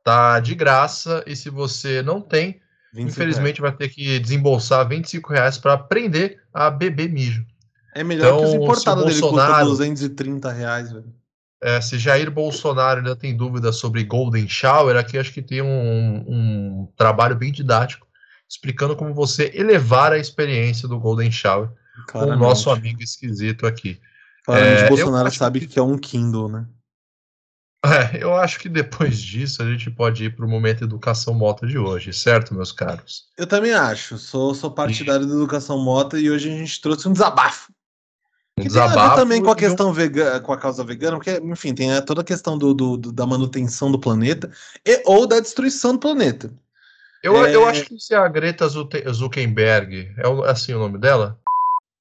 tá 0.04 0.40
de 0.40 0.56
graça. 0.56 1.24
E 1.26 1.36
se 1.36 1.50
você 1.50 2.02
não 2.02 2.22
tem, 2.22 2.62
infelizmente 2.96 3.60
reais. 3.60 3.78
vai 3.78 3.88
ter 3.88 3.90
que 3.90 4.20
desembolsar 4.20 4.88
25 4.88 5.34
reais 5.34 5.58
para 5.58 5.74
aprender 5.74 6.40
a 6.54 6.70
beber 6.70 7.10
mijo. 7.10 7.46
É 7.96 8.04
melhor 8.04 8.28
então, 8.28 8.40
que 8.40 8.46
os 8.46 8.54
importados 8.54 9.06
dele 9.06 9.20
custam 9.20 9.66
230 9.66 10.52
reais, 10.52 10.92
velho. 10.92 11.14
É, 11.62 11.82
se 11.82 11.98
Jair 11.98 12.30
Bolsonaro 12.30 13.00
ainda 13.00 13.16
tem 13.16 13.36
dúvidas 13.36 13.78
sobre 13.78 14.04
Golden 14.04 14.48
Shower, 14.48 14.96
aqui 14.96 15.18
acho 15.18 15.34
que 15.34 15.42
tem 15.42 15.62
um, 15.62 16.24
um 16.28 16.88
trabalho 16.96 17.36
bem 17.36 17.52
didático 17.52 18.07
explicando 18.50 18.96
como 18.96 19.14
você 19.14 19.52
elevar 19.54 20.12
a 20.12 20.18
experiência 20.18 20.88
do 20.88 21.00
Golden 21.00 21.32
Shower 21.32 21.70
Claramente. 22.08 22.38
com 22.38 22.46
o 22.46 22.48
nosso 22.48 22.70
amigo 22.70 23.02
esquisito 23.02 23.66
aqui. 23.66 24.00
Claramente, 24.46 24.84
é, 24.84 24.90
Bolsonaro 24.90 25.32
sabe 25.32 25.60
que... 25.62 25.68
que 25.68 25.80
é 25.80 25.82
um 25.82 25.98
Kindle, 25.98 26.50
né? 26.50 26.68
É, 27.86 28.24
eu 28.24 28.36
acho 28.36 28.60
que 28.60 28.68
depois 28.68 29.20
disso 29.20 29.62
a 29.62 29.66
gente 29.66 29.90
pode 29.92 30.26
ir 30.26 30.36
para 30.36 30.46
o 30.46 30.50
momento 30.50 30.84
educação 30.84 31.34
mota 31.34 31.66
de 31.68 31.78
hoje, 31.78 32.12
certo, 32.12 32.54
meus 32.54 32.72
caros? 32.72 33.26
Eu 33.38 33.46
também 33.46 33.74
acho. 33.74 34.18
Sou, 34.18 34.56
sou 34.56 34.72
partidário 34.72 35.26
e... 35.26 35.30
da 35.30 35.36
educação 35.36 35.78
mota 35.78 36.20
e 36.20 36.30
hoje 36.30 36.52
a 36.52 36.58
gente 36.58 36.82
trouxe 36.82 37.08
um 37.08 37.14
desabafo. 37.14 37.72
Um 38.58 38.64
que 38.64 38.68
desabafo 38.68 38.96
tem 38.96 39.04
a 39.04 39.10
ver 39.10 39.16
também 39.16 39.44
com 39.44 39.52
a 39.52 39.56
questão 39.56 39.94
vegana, 39.94 40.40
com 40.40 40.52
a 40.52 40.58
causa 40.58 40.84
vegana, 40.84 41.18
porque, 41.18 41.40
enfim, 41.44 41.74
tem 41.74 41.90
toda 42.02 42.22
a 42.22 42.26
questão 42.26 42.58
do, 42.58 42.74
do, 42.74 42.98
do, 42.98 43.12
da 43.12 43.26
manutenção 43.26 43.92
do 43.92 44.00
planeta 44.00 44.52
e, 44.86 45.04
ou 45.06 45.28
da 45.28 45.40
destruição 45.40 45.94
do 45.94 46.00
planeta. 46.00 46.52
Eu, 47.24 47.46
é... 47.46 47.56
eu 47.56 47.68
acho 47.68 47.86
que 47.86 48.00
se 48.00 48.14
a 48.14 48.28
Greta 48.28 48.68
Zuckerberg, 48.68 50.14
é 50.18 50.50
assim 50.50 50.74
o 50.74 50.80
nome 50.80 51.00
dela? 51.00 51.40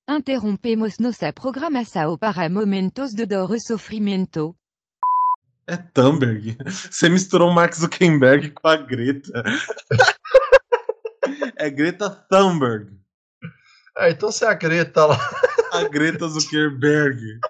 Interrompemos 0.09 0.99
nossa 0.99 1.33
programação 1.33 2.17
para 2.17 2.49
momentos 2.49 3.12
de 3.12 3.27
dor 3.27 3.55
e 3.55 3.61
sofrimento. 3.61 4.55
É 5.67 5.77
Thunberg. 5.77 6.57
Você 6.64 7.09
misturou 7.09 7.51
o 7.51 7.55
Mark 7.55 7.75
Zuckerberg 7.75 8.51
com 8.51 8.69
a 8.69 8.77
Greta. 8.77 9.43
é 11.59 11.69
Greta 11.71 12.09
Thunberg. 12.09 12.93
Ah, 13.99 14.11
então 14.11 14.31
se 14.31 14.45
é 14.45 14.49
a 14.49 14.55
Greta 14.55 15.07
lá. 15.07 15.19
a 15.73 15.89
Greta 15.89 16.29
Zuckerberg. 16.29 17.41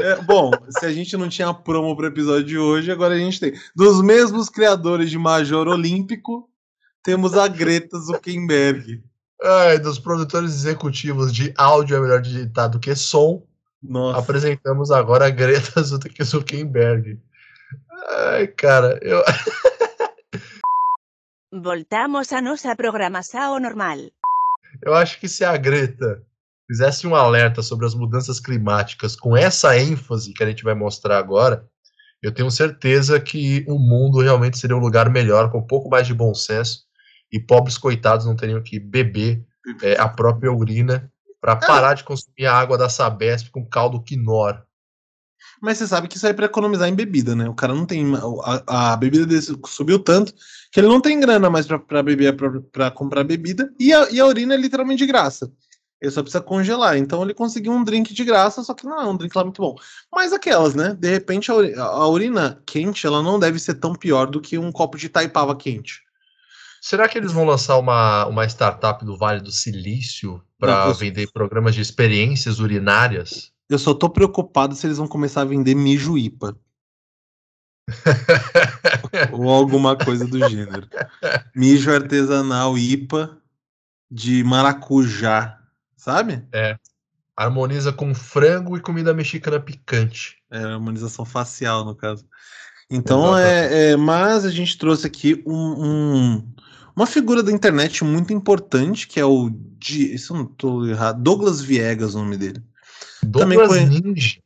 É, 0.00 0.22
bom, 0.22 0.50
se 0.70 0.84
a 0.84 0.92
gente 0.92 1.16
não 1.16 1.28
tinha 1.28 1.52
promo 1.52 1.96
para 1.96 2.06
o 2.06 2.08
episódio 2.08 2.44
de 2.44 2.58
hoje, 2.58 2.90
agora 2.90 3.14
a 3.14 3.18
gente 3.18 3.40
tem. 3.40 3.52
Dos 3.74 4.02
mesmos 4.02 4.48
criadores 4.48 5.10
de 5.10 5.18
Major 5.18 5.66
Olímpico, 5.68 6.48
temos 7.02 7.36
a 7.36 7.48
Greta 7.48 7.98
Zuckerberg. 7.98 9.02
Ai, 9.42 9.78
dos 9.78 9.98
produtores 9.98 10.50
executivos 10.50 11.32
de 11.32 11.52
áudio 11.56 11.96
é 11.96 12.00
melhor 12.00 12.20
digitar 12.20 12.68
do 12.68 12.80
que 12.80 12.94
som. 12.94 13.46
Nossa. 13.82 14.18
Apresentamos 14.18 14.90
agora 14.90 15.26
a 15.26 15.30
Greta 15.30 15.82
Zuckerberg. 16.24 17.18
Ai, 18.08 18.46
cara, 18.48 18.98
eu. 19.02 19.22
Voltamos 21.52 22.32
a 22.32 22.42
nossa 22.42 22.74
programação 22.74 23.58
normal. 23.60 23.98
Eu 24.82 24.94
acho 24.94 25.18
que 25.20 25.28
se 25.28 25.44
a 25.44 25.56
Greta 25.56 26.22
fizesse 26.66 27.06
um 27.06 27.14
alerta 27.14 27.62
sobre 27.62 27.86
as 27.86 27.94
mudanças 27.94 28.40
climáticas 28.40 29.14
com 29.14 29.36
essa 29.36 29.78
ênfase 29.78 30.32
que 30.32 30.42
a 30.42 30.46
gente 30.46 30.64
vai 30.64 30.74
mostrar 30.74 31.18
agora, 31.18 31.66
eu 32.22 32.32
tenho 32.32 32.50
certeza 32.50 33.20
que 33.20 33.64
o 33.68 33.78
mundo 33.78 34.20
realmente 34.20 34.58
seria 34.58 34.76
um 34.76 34.80
lugar 34.80 35.10
melhor, 35.10 35.50
com 35.50 35.58
um 35.58 35.66
pouco 35.66 35.88
mais 35.88 36.06
de 36.06 36.14
bom 36.14 36.34
senso, 36.34 36.84
e 37.32 37.38
pobres 37.38 37.78
coitados 37.78 38.26
não 38.26 38.36
teriam 38.36 38.62
que 38.62 38.78
beber 38.78 39.44
é, 39.82 40.00
a 40.00 40.08
própria 40.08 40.52
urina 40.52 41.10
para 41.40 41.52
ah. 41.52 41.56
parar 41.56 41.94
de 41.94 42.04
consumir 42.04 42.46
a 42.46 42.54
água 42.54 42.78
da 42.78 42.88
Sabesp 42.88 43.50
com 43.50 43.64
caldo 43.64 44.02
quinor. 44.02 44.62
Mas 45.60 45.78
você 45.78 45.86
sabe 45.86 46.08
que 46.08 46.16
isso 46.16 46.26
aí 46.26 46.32
é 46.32 46.34
para 46.34 46.46
economizar 46.46 46.88
em 46.88 46.94
bebida, 46.94 47.34
né? 47.34 47.48
O 47.48 47.54
cara 47.54 47.74
não 47.74 47.86
tem. 47.86 48.04
A, 48.44 48.92
a, 48.92 48.96
bebida 48.96 49.24
dele 49.24 49.40
subiu 49.66 49.98
tanto 49.98 50.34
que 50.70 50.80
ele 50.80 50.88
não 50.88 51.00
tem 51.00 51.18
grana 51.18 51.48
mais 51.48 51.66
para 51.66 52.02
beber, 52.02 52.36
para 52.70 52.90
comprar 52.90 53.24
bebida, 53.24 53.72
e 53.78 53.92
a, 53.92 54.10
e 54.10 54.20
a 54.20 54.26
urina 54.26 54.54
é 54.54 54.56
literalmente 54.56 54.98
de 54.98 55.06
graça. 55.06 55.50
Ele 56.00 56.10
só 56.10 56.22
precisa 56.22 56.42
congelar. 56.42 56.96
Então 56.96 57.22
ele 57.22 57.34
conseguiu 57.34 57.72
um 57.72 57.82
drink 57.82 58.12
de 58.12 58.24
graça, 58.24 58.62
só 58.62 58.74
que 58.74 58.84
não 58.84 59.00
é 59.00 59.06
um 59.06 59.16
drink 59.16 59.34
lá 59.34 59.44
muito 59.44 59.62
bom. 59.62 59.74
Mas 60.12 60.32
aquelas, 60.32 60.74
né? 60.74 60.94
De 60.98 61.10
repente 61.10 61.50
a, 61.50 62.06
urina, 62.06 62.62
quente, 62.66 63.06
ela 63.06 63.22
não 63.22 63.38
deve 63.38 63.58
ser 63.58 63.74
tão 63.74 63.94
pior 63.94 64.26
do 64.26 64.40
que 64.40 64.58
um 64.58 64.70
copo 64.70 64.98
de 64.98 65.08
taipava 65.08 65.56
quente. 65.56 66.02
Será 66.80 67.08
que 67.08 67.18
eles 67.18 67.32
vão 67.32 67.44
lançar 67.44 67.78
uma, 67.78 68.26
uma 68.26 68.44
startup 68.44 69.04
do 69.04 69.16
Vale 69.16 69.40
do 69.40 69.50
Silício 69.50 70.42
para 70.58 70.92
vender 70.92 71.30
programas 71.32 71.74
de 71.74 71.80
experiências 71.80 72.60
urinárias? 72.60 73.50
Eu 73.68 73.78
só 73.78 73.92
tô 73.92 74.08
preocupado 74.08 74.74
se 74.74 74.86
eles 74.86 74.98
vão 74.98 75.08
começar 75.08 75.40
a 75.40 75.46
vender 75.46 75.74
mijo 75.74 76.16
IPA. 76.16 76.56
Ou 79.32 79.48
alguma 79.48 79.96
coisa 79.96 80.26
do 80.26 80.38
gênero. 80.48 80.88
Mijo 81.54 81.90
artesanal 81.90 82.76
IPA 82.76 83.38
de 84.10 84.44
maracujá 84.44 85.58
sabe? 86.06 86.44
É. 86.52 86.78
Harmoniza 87.36 87.92
com 87.92 88.14
frango 88.14 88.76
e 88.76 88.80
comida 88.80 89.12
mexicana 89.12 89.58
picante. 89.58 90.36
É, 90.48 90.58
harmonização 90.58 91.24
facial, 91.24 91.84
no 91.84 91.96
caso. 91.96 92.24
Então, 92.88 93.36
é, 93.36 93.90
é, 93.90 93.96
mas 93.96 94.44
a 94.44 94.50
gente 94.50 94.78
trouxe 94.78 95.04
aqui 95.04 95.42
um, 95.44 95.84
um, 95.84 96.52
uma 96.94 97.06
figura 97.06 97.42
da 97.42 97.50
internet 97.50 98.04
muito 98.04 98.32
importante, 98.32 99.08
que 99.08 99.18
é 99.18 99.24
o. 99.24 99.50
Isso 99.90 100.32
não 100.32 100.46
tô 100.46 100.86
errado. 100.86 101.20
Douglas 101.20 101.60
Viegas, 101.60 102.14
o 102.14 102.18
nome 102.18 102.36
dele. 102.36 102.62
Douglas 103.24 103.68
Também 103.68 104.00
Ninja. 104.00 104.38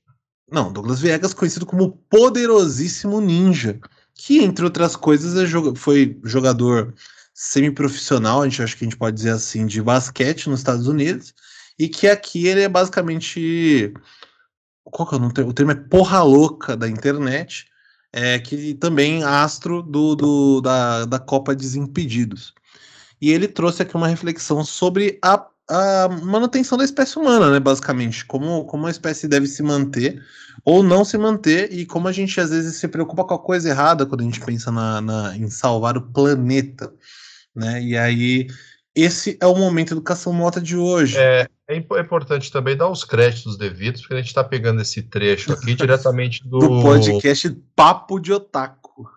Não, 0.50 0.72
Douglas 0.72 1.00
Viegas, 1.00 1.34
conhecido 1.34 1.66
como 1.66 1.92
Poderosíssimo 2.08 3.20
Ninja, 3.20 3.78
que, 4.14 4.42
entre 4.42 4.64
outras 4.64 4.96
coisas, 4.96 5.36
é 5.36 5.44
jog... 5.44 5.78
foi 5.78 6.18
jogador 6.24 6.94
semiprofissional, 7.34 8.40
a 8.40 8.48
gente 8.48 8.62
acho 8.62 8.76
que 8.76 8.84
a 8.84 8.88
gente 8.88 8.96
pode 8.96 9.16
dizer 9.16 9.30
assim, 9.30 9.66
de 9.66 9.80
basquete 9.82 10.48
nos 10.48 10.60
Estados 10.60 10.88
Unidos 10.88 11.34
e 11.80 11.88
que 11.88 12.06
aqui 12.06 12.46
ele 12.46 12.60
é 12.60 12.68
basicamente. 12.68 13.94
Qual 14.84 15.08
que 15.08 15.14
é 15.14 15.18
o 15.18 15.20
nome? 15.20 15.32
O 15.48 15.52
termo 15.54 15.72
é 15.72 15.74
porra 15.74 16.22
louca 16.22 16.76
da 16.76 16.86
internet, 16.86 17.66
é, 18.12 18.38
que 18.38 18.74
também 18.74 19.24
astro 19.24 19.82
do, 19.82 20.14
do, 20.14 20.60
da, 20.60 21.06
da 21.06 21.18
Copa 21.18 21.54
Desimpedidos. 21.54 22.52
E 23.18 23.30
ele 23.30 23.48
trouxe 23.48 23.80
aqui 23.80 23.96
uma 23.96 24.08
reflexão 24.08 24.62
sobre 24.62 25.18
a, 25.22 25.46
a 25.70 26.08
manutenção 26.22 26.76
da 26.76 26.84
espécie 26.84 27.18
humana, 27.18 27.50
né, 27.50 27.58
basicamente. 27.58 28.26
Como, 28.26 28.66
como 28.66 28.86
a 28.86 28.90
espécie 28.90 29.26
deve 29.26 29.46
se 29.46 29.62
manter 29.62 30.22
ou 30.62 30.82
não 30.82 31.02
se 31.02 31.16
manter, 31.16 31.72
e 31.72 31.86
como 31.86 32.08
a 32.08 32.12
gente 32.12 32.38
às 32.38 32.50
vezes 32.50 32.76
se 32.76 32.88
preocupa 32.88 33.24
com 33.24 33.32
a 33.32 33.38
coisa 33.38 33.70
errada 33.70 34.04
quando 34.04 34.20
a 34.20 34.24
gente 34.24 34.40
pensa 34.40 34.70
na, 34.70 35.00
na 35.00 35.34
em 35.34 35.48
salvar 35.48 35.96
o 35.96 36.02
planeta. 36.02 36.92
Né? 37.54 37.82
E 37.82 37.96
aí, 37.96 38.48
esse 39.02 39.38
é 39.40 39.46
o 39.46 39.54
momento 39.54 39.92
educação 39.92 40.32
mota 40.32 40.60
de 40.60 40.76
hoje. 40.76 41.16
É, 41.18 41.48
é, 41.68 41.76
importante 41.76 42.50
também 42.50 42.76
dar 42.76 42.88
os 42.88 43.04
créditos 43.04 43.56
devidos, 43.56 44.00
porque 44.00 44.14
a 44.14 44.16
gente 44.18 44.28
está 44.28 44.42
pegando 44.42 44.80
esse 44.82 45.02
trecho 45.02 45.52
aqui 45.52 45.74
diretamente 45.76 46.46
do... 46.46 46.58
do 46.58 46.82
podcast 46.82 47.50
Papo 47.74 48.18
de 48.18 48.32
Otaku. 48.32 49.08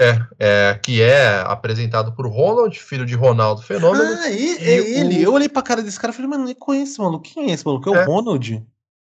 É, 0.00 0.20
é, 0.38 0.80
que 0.82 1.00
é 1.00 1.40
apresentado 1.46 2.12
por 2.12 2.26
Ronald, 2.26 2.76
filho 2.78 3.06
de 3.06 3.14
Ronaldo 3.14 3.62
Fenômeno. 3.62 4.04
Ah, 4.04 4.30
e, 4.30 4.56
é 4.58 4.98
ele. 4.98 5.18
O... 5.18 5.22
Eu 5.22 5.32
olhei 5.34 5.48
pra 5.48 5.62
cara 5.62 5.82
desse 5.82 6.00
cara 6.00 6.12
e 6.12 6.16
falei, 6.16 6.30
mano, 6.30 6.44
nem 6.44 6.54
conheço 6.54 7.00
maluco. 7.00 7.24
Quem 7.24 7.50
é 7.50 7.54
esse 7.54 7.64
maluco? 7.64 7.94
É, 7.94 7.98
é. 7.98 8.02
o 8.02 8.06
Ronald? 8.06 8.66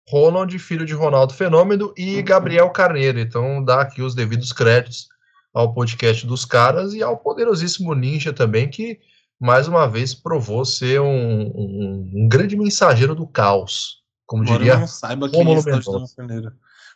Ronald, 0.10 0.60
filho 0.60 0.86
de 0.86 0.94
Ronaldo 0.94 1.34
Fenômeno, 1.34 1.94
e 1.96 2.22
Gabriel 2.22 2.70
Carneiro. 2.72 3.20
Então, 3.20 3.64
dá 3.64 3.82
aqui 3.82 4.02
os 4.02 4.14
devidos 4.14 4.52
créditos 4.52 5.08
ao 5.54 5.74
podcast 5.74 6.26
dos 6.26 6.44
caras 6.46 6.94
e 6.94 7.02
ao 7.02 7.18
poderosíssimo 7.18 7.94
Ninja 7.94 8.34
também, 8.34 8.70
que 8.70 9.00
mais 9.42 9.68
uma 9.68 9.88
vez 9.88 10.14
provou 10.14 10.64
ser 10.64 11.02
um, 11.02 11.08
um, 11.08 12.12
um 12.14 12.28
grande 12.30 12.56
mensageiro 12.56 13.16
do 13.16 13.26
caos. 13.26 14.04
Como 14.28 14.44
Embora 14.44 14.60
diria 14.60 14.74
eu 14.74 14.80
não 14.82 14.88
saiba 14.88 15.28
quem 15.28 15.42
é. 15.42 16.52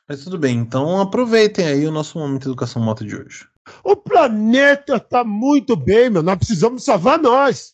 Mas 0.07 0.23
tudo 0.23 0.37
bem, 0.37 0.55
então 0.55 1.01
aproveitem 1.01 1.65
aí 1.65 1.87
o 1.87 1.91
nosso 1.91 2.19
momento 2.19 2.47
Educação 2.47 2.83
Moto 2.83 3.03
de 3.03 3.15
hoje. 3.15 3.47
O 3.83 3.95
planeta 3.95 4.99
tá 4.99 5.23
muito 5.23 5.75
bem, 5.75 6.11
meu. 6.11 6.21
Nós 6.21 6.37
precisamos 6.37 6.83
salvar 6.83 7.17
nós. 7.17 7.73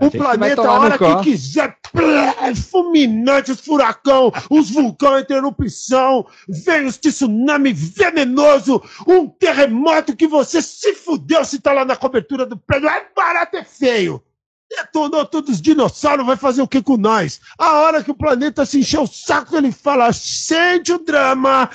O 0.00 0.10
planeta, 0.10 0.62
a 0.62 0.80
hora 0.80 0.98
que 0.98 1.30
quiser, 1.30 1.78
plá, 1.96 2.54
fulminante, 2.54 3.50
os 3.50 3.60
furacão, 3.60 4.30
os 4.50 4.70
vulcões 4.70 5.24
em 5.28 5.34
erupção, 5.34 6.26
vem 6.48 6.86
os 6.86 6.98
tsunami 6.98 7.72
venenoso, 7.72 8.82
um 9.06 9.26
terremoto 9.26 10.14
que 10.14 10.26
você 10.26 10.60
se 10.60 10.94
fudeu 10.94 11.44
se 11.44 11.58
tá 11.58 11.72
lá 11.72 11.84
na 11.84 11.96
cobertura 11.96 12.44
do 12.44 12.56
prédio. 12.56 12.88
É 12.88 13.06
barato, 13.16 13.56
é 13.56 13.64
feio. 13.64 14.22
Detonou 14.68 15.24
todos 15.24 15.54
os 15.54 15.62
dinossauros, 15.62 16.26
vai 16.26 16.36
fazer 16.36 16.60
o 16.60 16.68
que 16.68 16.82
com 16.82 16.96
nós? 16.96 17.40
A 17.56 17.78
hora 17.80 18.02
que 18.02 18.10
o 18.10 18.16
planeta 18.16 18.66
se 18.66 18.80
encher 18.80 19.00
o 19.00 19.06
saco, 19.06 19.56
ele 19.56 19.72
fala, 19.72 20.12
sente 20.12 20.92
o 20.92 20.98
drama. 20.98 21.70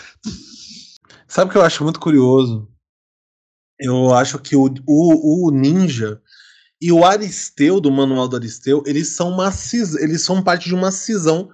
Sabe 1.27 1.49
o 1.49 1.51
que 1.51 1.57
eu 1.57 1.63
acho 1.63 1.83
muito 1.83 1.99
curioso? 1.99 2.67
Eu 3.79 4.13
acho 4.13 4.37
que 4.37 4.55
o, 4.55 4.65
o, 4.85 5.47
o 5.47 5.51
Ninja 5.51 6.21
e 6.81 6.91
o 6.91 7.05
Aristeu, 7.05 7.79
do 7.79 7.91
Manual 7.91 8.27
do 8.27 8.35
Aristeu, 8.35 8.81
eles 8.87 9.09
são 9.09 9.29
uma 9.29 9.51
cis, 9.51 9.93
eles 9.95 10.23
são 10.23 10.41
parte 10.41 10.67
de 10.67 10.73
uma 10.73 10.91
cisão 10.91 11.49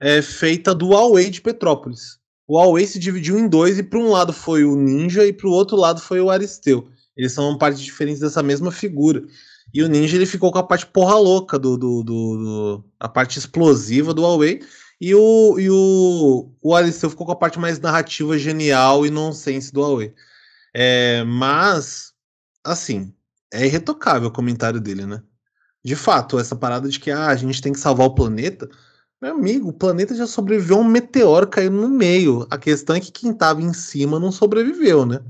é, 0.00 0.20
feita 0.20 0.74
do 0.74 0.88
Huawei 0.88 1.30
de 1.30 1.40
Petrópolis. 1.40 2.18
O 2.46 2.58
Huawei 2.58 2.86
se 2.86 2.98
dividiu 2.98 3.38
em 3.38 3.48
dois 3.48 3.78
e 3.78 3.82
para 3.82 3.98
um 3.98 4.10
lado 4.10 4.32
foi 4.32 4.64
o 4.64 4.76
Ninja 4.76 5.24
e 5.24 5.32
para 5.32 5.48
o 5.48 5.52
outro 5.52 5.76
lado 5.76 6.00
foi 6.00 6.20
o 6.20 6.30
Aristeu. 6.30 6.88
Eles 7.16 7.32
são 7.32 7.56
partes 7.58 7.80
diferentes 7.80 8.20
dessa 8.20 8.42
mesma 8.42 8.70
figura. 8.70 9.24
E 9.72 9.82
o 9.82 9.88
Ninja 9.88 10.16
ele 10.16 10.24
ficou 10.26 10.50
com 10.52 10.58
a 10.58 10.62
parte 10.62 10.86
porra 10.86 11.16
louca 11.16 11.58
do, 11.58 11.76
do, 11.76 12.02
do- 12.02 12.36
do- 12.36 12.84
a 12.98 13.08
parte 13.08 13.38
explosiva 13.38 14.14
do 14.14 14.22
Huawei 14.22 14.60
e 15.00 15.14
o, 15.14 15.58
e 15.58 15.68
o, 15.70 16.50
o 16.62 16.74
Aristeu 16.74 17.10
ficou 17.10 17.26
com 17.26 17.32
a 17.32 17.36
parte 17.36 17.58
mais 17.58 17.78
narrativa, 17.78 18.38
genial 18.38 19.04
e 19.06 19.10
nonsense 19.10 19.72
do 19.72 19.80
Huawei. 19.80 20.14
É, 20.74 21.22
mas, 21.24 22.12
assim, 22.64 23.12
é 23.52 23.66
irretocável 23.66 24.28
o 24.28 24.32
comentário 24.32 24.80
dele, 24.80 25.06
né? 25.06 25.22
De 25.84 25.94
fato, 25.96 26.38
essa 26.38 26.56
parada 26.56 26.88
de 26.88 26.98
que 26.98 27.10
ah, 27.10 27.28
a 27.28 27.36
gente 27.36 27.62
tem 27.62 27.72
que 27.72 27.78
salvar 27.80 28.06
o 28.06 28.14
planeta. 28.14 28.68
Meu 29.20 29.32
amigo, 29.34 29.68
o 29.68 29.72
planeta 29.72 30.14
já 30.14 30.26
sobreviveu 30.26 30.76
a 30.76 30.80
um 30.80 30.84
meteoro 30.84 31.46
caindo 31.48 31.76
no 31.76 31.88
meio. 31.88 32.46
A 32.50 32.58
questão 32.58 32.94
é 32.96 33.00
que 33.00 33.10
quem 33.10 33.32
tava 33.32 33.62
em 33.62 33.72
cima 33.72 34.18
não 34.20 34.30
sobreviveu, 34.30 35.04
né? 35.06 35.20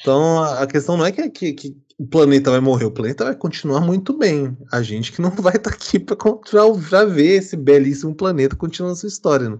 Então 0.00 0.42
a 0.42 0.66
questão 0.66 0.96
não 0.96 1.04
é 1.06 1.12
que, 1.12 1.28
que- 1.30 1.52
que 1.52 1.76
o 1.98 2.06
planeta 2.06 2.50
vai 2.50 2.60
morrer, 2.60 2.84
o 2.86 2.90
planeta 2.90 3.24
vai 3.24 3.36
continuar 3.36 3.80
muito 3.80 4.16
bem. 4.16 4.56
A 4.72 4.82
gente 4.82 5.12
que 5.12 5.22
não 5.22 5.30
vai 5.42 5.56
estar 5.56 5.70
aqui 5.70 5.98
para 6.00 7.04
ver 7.06 7.36
esse 7.36 7.56
belíssimo 7.56 8.14
planeta 8.14 8.56
continuando 8.56 8.96
sua 8.96 9.08
história, 9.08 9.48
né? 9.48 9.58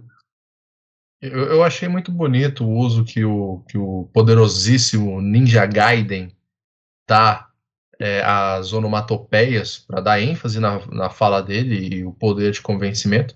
Eu, 1.21 1.39
eu 1.39 1.63
achei 1.63 1.89
muito 1.89 2.13
bonito 2.13 2.65
o 2.65 2.77
uso 2.77 3.05
que 3.05 3.25
o, 3.25 3.61
que 3.69 3.79
o 3.79 4.11
poderosíssimo 4.13 5.23
Ninja 5.23 5.65
Gaiden 5.65 6.37
dá 7.09 7.49
é, 8.05 8.23
às 8.23 8.75
onomatopeias 8.75 9.79
para 9.79 10.03
dar 10.03 10.21
ênfase 10.21 10.61
na, 10.61 10.79
na 10.93 11.09
fala 11.09 11.43
dele 11.43 11.97
e 11.97 12.05
o 12.05 12.13
poder 12.13 12.53
de 12.53 12.61
convencimento. 12.61 13.35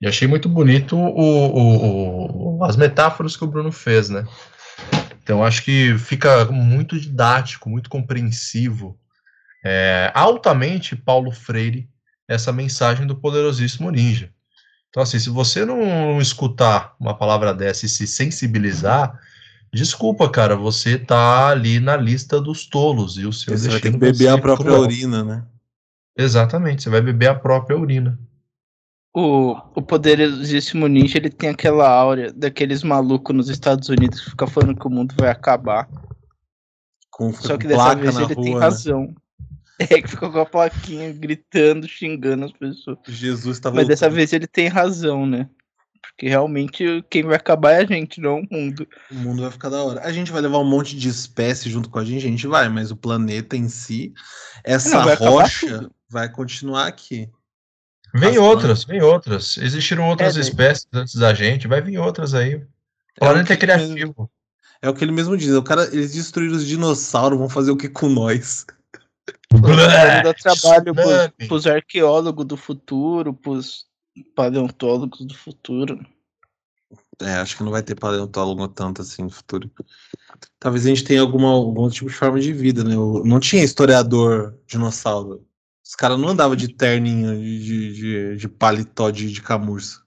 E 0.00 0.08
achei 0.08 0.26
muito 0.26 0.48
bonito 0.48 0.96
o, 0.96 1.02
o- 1.18 2.58
o- 2.58 2.64
as 2.64 2.76
metáforas 2.76 3.36
que 3.36 3.44
o 3.44 3.46
Bruno 3.46 3.70
fez, 3.70 4.08
né? 4.08 4.24
Então 5.22 5.44
acho 5.44 5.62
que 5.62 5.98
fica 5.98 6.46
muito 6.46 6.98
didático, 6.98 7.68
muito 7.68 7.90
compreensivo, 7.90 8.98
é, 9.62 10.10
altamente 10.14 10.96
Paulo 10.96 11.30
Freire 11.30 11.86
essa 12.26 12.50
mensagem 12.52 13.06
do 13.06 13.14
poderosíssimo 13.14 13.90
ninja. 13.90 14.30
Então, 14.88 15.02
assim, 15.02 15.18
se 15.18 15.28
você 15.28 15.64
não 15.66 16.18
escutar 16.20 16.94
uma 16.98 17.14
palavra 17.14 17.52
dessa 17.52 17.84
e 17.84 17.88
se 17.88 18.06
sensibilizar, 18.06 19.20
desculpa, 19.72 20.28
cara, 20.30 20.56
você 20.56 20.98
tá 20.98 21.48
ali 21.48 21.78
na 21.80 21.96
lista 21.96 22.40
dos 22.40 22.66
tolos 22.66 23.16
e 23.16 23.26
o 23.26 23.32
seu 23.32 23.56
Você 23.56 23.68
vai 23.68 23.80
ter 23.80 23.92
que 23.92 23.98
beber 23.98 24.28
a 24.28 24.38
própria 24.38 24.66
cruel. 24.66 24.82
urina, 24.82 25.24
né? 25.24 25.44
Exatamente, 26.16 26.82
você 26.82 26.90
vai 26.90 27.00
beber 27.00 27.28
a 27.28 27.34
própria 27.34 27.78
urina. 27.78 28.18
O, 29.12 29.56
o 29.74 29.82
poderosíssimo 29.82 30.86
ninja, 30.86 31.18
ele 31.18 31.30
tem 31.30 31.50
aquela 31.50 31.88
áurea 31.88 32.32
daqueles 32.32 32.82
malucos 32.82 33.34
nos 33.34 33.48
Estados 33.48 33.88
Unidos 33.88 34.20
que 34.20 34.30
ficam 34.30 34.46
falando 34.46 34.78
que 34.78 34.86
o 34.86 34.90
mundo 34.90 35.14
vai 35.18 35.30
acabar. 35.30 35.88
Com 37.10 37.32
Só 37.32 37.58
que 37.58 37.66
dessa 37.66 37.94
vez 37.94 38.16
ele 38.16 38.34
tem 38.34 38.50
rua, 38.52 38.60
né? 38.60 38.64
razão. 38.64 39.14
É 39.80 40.02
que 40.02 40.08
ficou 40.08 40.30
com 40.30 40.40
a 40.40 40.44
plaquinha 40.44 41.10
gritando, 41.10 41.88
xingando 41.88 42.44
as 42.44 42.52
pessoas. 42.52 42.98
Jesus 43.08 43.58
tá 43.58 43.70
Mas 43.70 43.88
dessa 43.88 44.10
vez 44.10 44.30
ele 44.34 44.46
tem 44.46 44.68
razão, 44.68 45.24
né? 45.24 45.48
Porque 46.20 46.28
realmente 46.28 47.02
quem 47.08 47.22
vai 47.22 47.36
acabar 47.36 47.70
é 47.72 47.76
a 47.78 47.84
gente, 47.86 48.20
não 48.20 48.40
o 48.40 48.46
mundo. 48.54 48.86
O 49.10 49.14
mundo 49.14 49.40
vai 49.40 49.50
ficar 49.50 49.70
da 49.70 49.82
hora. 49.82 50.02
A 50.02 50.12
gente 50.12 50.30
vai 50.30 50.42
levar 50.42 50.58
um 50.58 50.68
monte 50.68 50.94
de 50.94 51.08
espécies 51.08 51.72
junto 51.72 51.88
com 51.88 51.98
a 51.98 52.04
gente, 52.04 52.26
a 52.26 52.28
gente 52.28 52.46
vai, 52.46 52.68
mas 52.68 52.90
o 52.90 52.96
planeta 52.96 53.56
em 53.56 53.70
si, 53.70 54.12
essa 54.62 54.98
Não, 54.98 55.04
vai 55.06 55.14
rocha 55.14 55.90
vai 56.10 56.28
continuar 56.28 56.86
aqui. 56.88 57.26
Vem 58.14 58.32
As 58.32 58.36
outras, 58.36 58.84
vem 58.84 59.00
outras. 59.00 59.56
Existiram 59.56 60.06
outras 60.10 60.36
É, 60.36 60.40
espécies 60.40 60.86
antes 60.92 61.14
da 61.14 61.32
gente, 61.32 61.66
vai 61.66 61.80
vir 61.80 61.96
outras 61.96 62.34
aí. 62.34 62.56
O 62.56 62.58
É 62.58 62.64
o 63.16 63.20
planeta 63.20 63.54
é 63.54 63.56
que 63.56 63.64
ele 63.64 63.76
mesmo- 63.76 63.94
criativo. 63.94 64.30
É 64.82 64.90
o 64.90 64.94
que 64.94 65.02
ele 65.02 65.12
mesmo 65.12 65.38
diz. 65.38 65.54
O 65.54 65.62
cara, 65.62 65.84
eles 65.86 66.12
destruíram 66.12 66.54
os 66.54 66.66
dinossauros, 66.66 67.38
vão 67.38 67.48
fazer 67.48 67.70
o 67.70 67.76
que 67.78 67.88
com 67.88 68.10
nós? 68.10 68.66
Dar 69.50 70.34
trabalho 70.34 70.94
tsunami. 70.94 71.48
pros 71.48 71.66
arqueólogos 71.66 72.44
do 72.44 72.58
futuro, 72.58 73.32
pros 73.32 73.88
paleontólogos 74.34 75.26
do 75.26 75.36
futuro. 75.36 76.04
É, 77.20 77.34
acho 77.34 77.56
que 77.56 77.62
não 77.62 77.70
vai 77.70 77.82
ter 77.82 77.94
paleontólogo 77.94 78.66
tanto 78.68 79.02
assim 79.02 79.22
no 79.22 79.30
futuro. 79.30 79.70
Talvez 80.58 80.86
a 80.86 80.88
gente 80.88 81.04
tenha 81.04 81.20
alguma, 81.20 81.48
algum 81.48 81.88
tipo 81.88 82.08
de 82.08 82.16
forma 82.16 82.40
de 82.40 82.52
vida, 82.52 82.82
né? 82.82 82.96
O- 82.96 83.22
Não 83.24 83.38
tinha 83.38 83.62
historiador 83.62 84.58
dinossauro. 84.66 85.46
Os 85.84 85.94
caras 85.94 86.18
não 86.18 86.28
andavam 86.28 86.56
de 86.56 86.74
terninho, 86.74 87.36
de, 87.38 87.64
de, 87.64 87.94
de, 87.94 88.36
de 88.36 88.48
paletó 88.48 89.10
de, 89.10 89.30
de 89.30 89.42
camurça. 89.42 90.00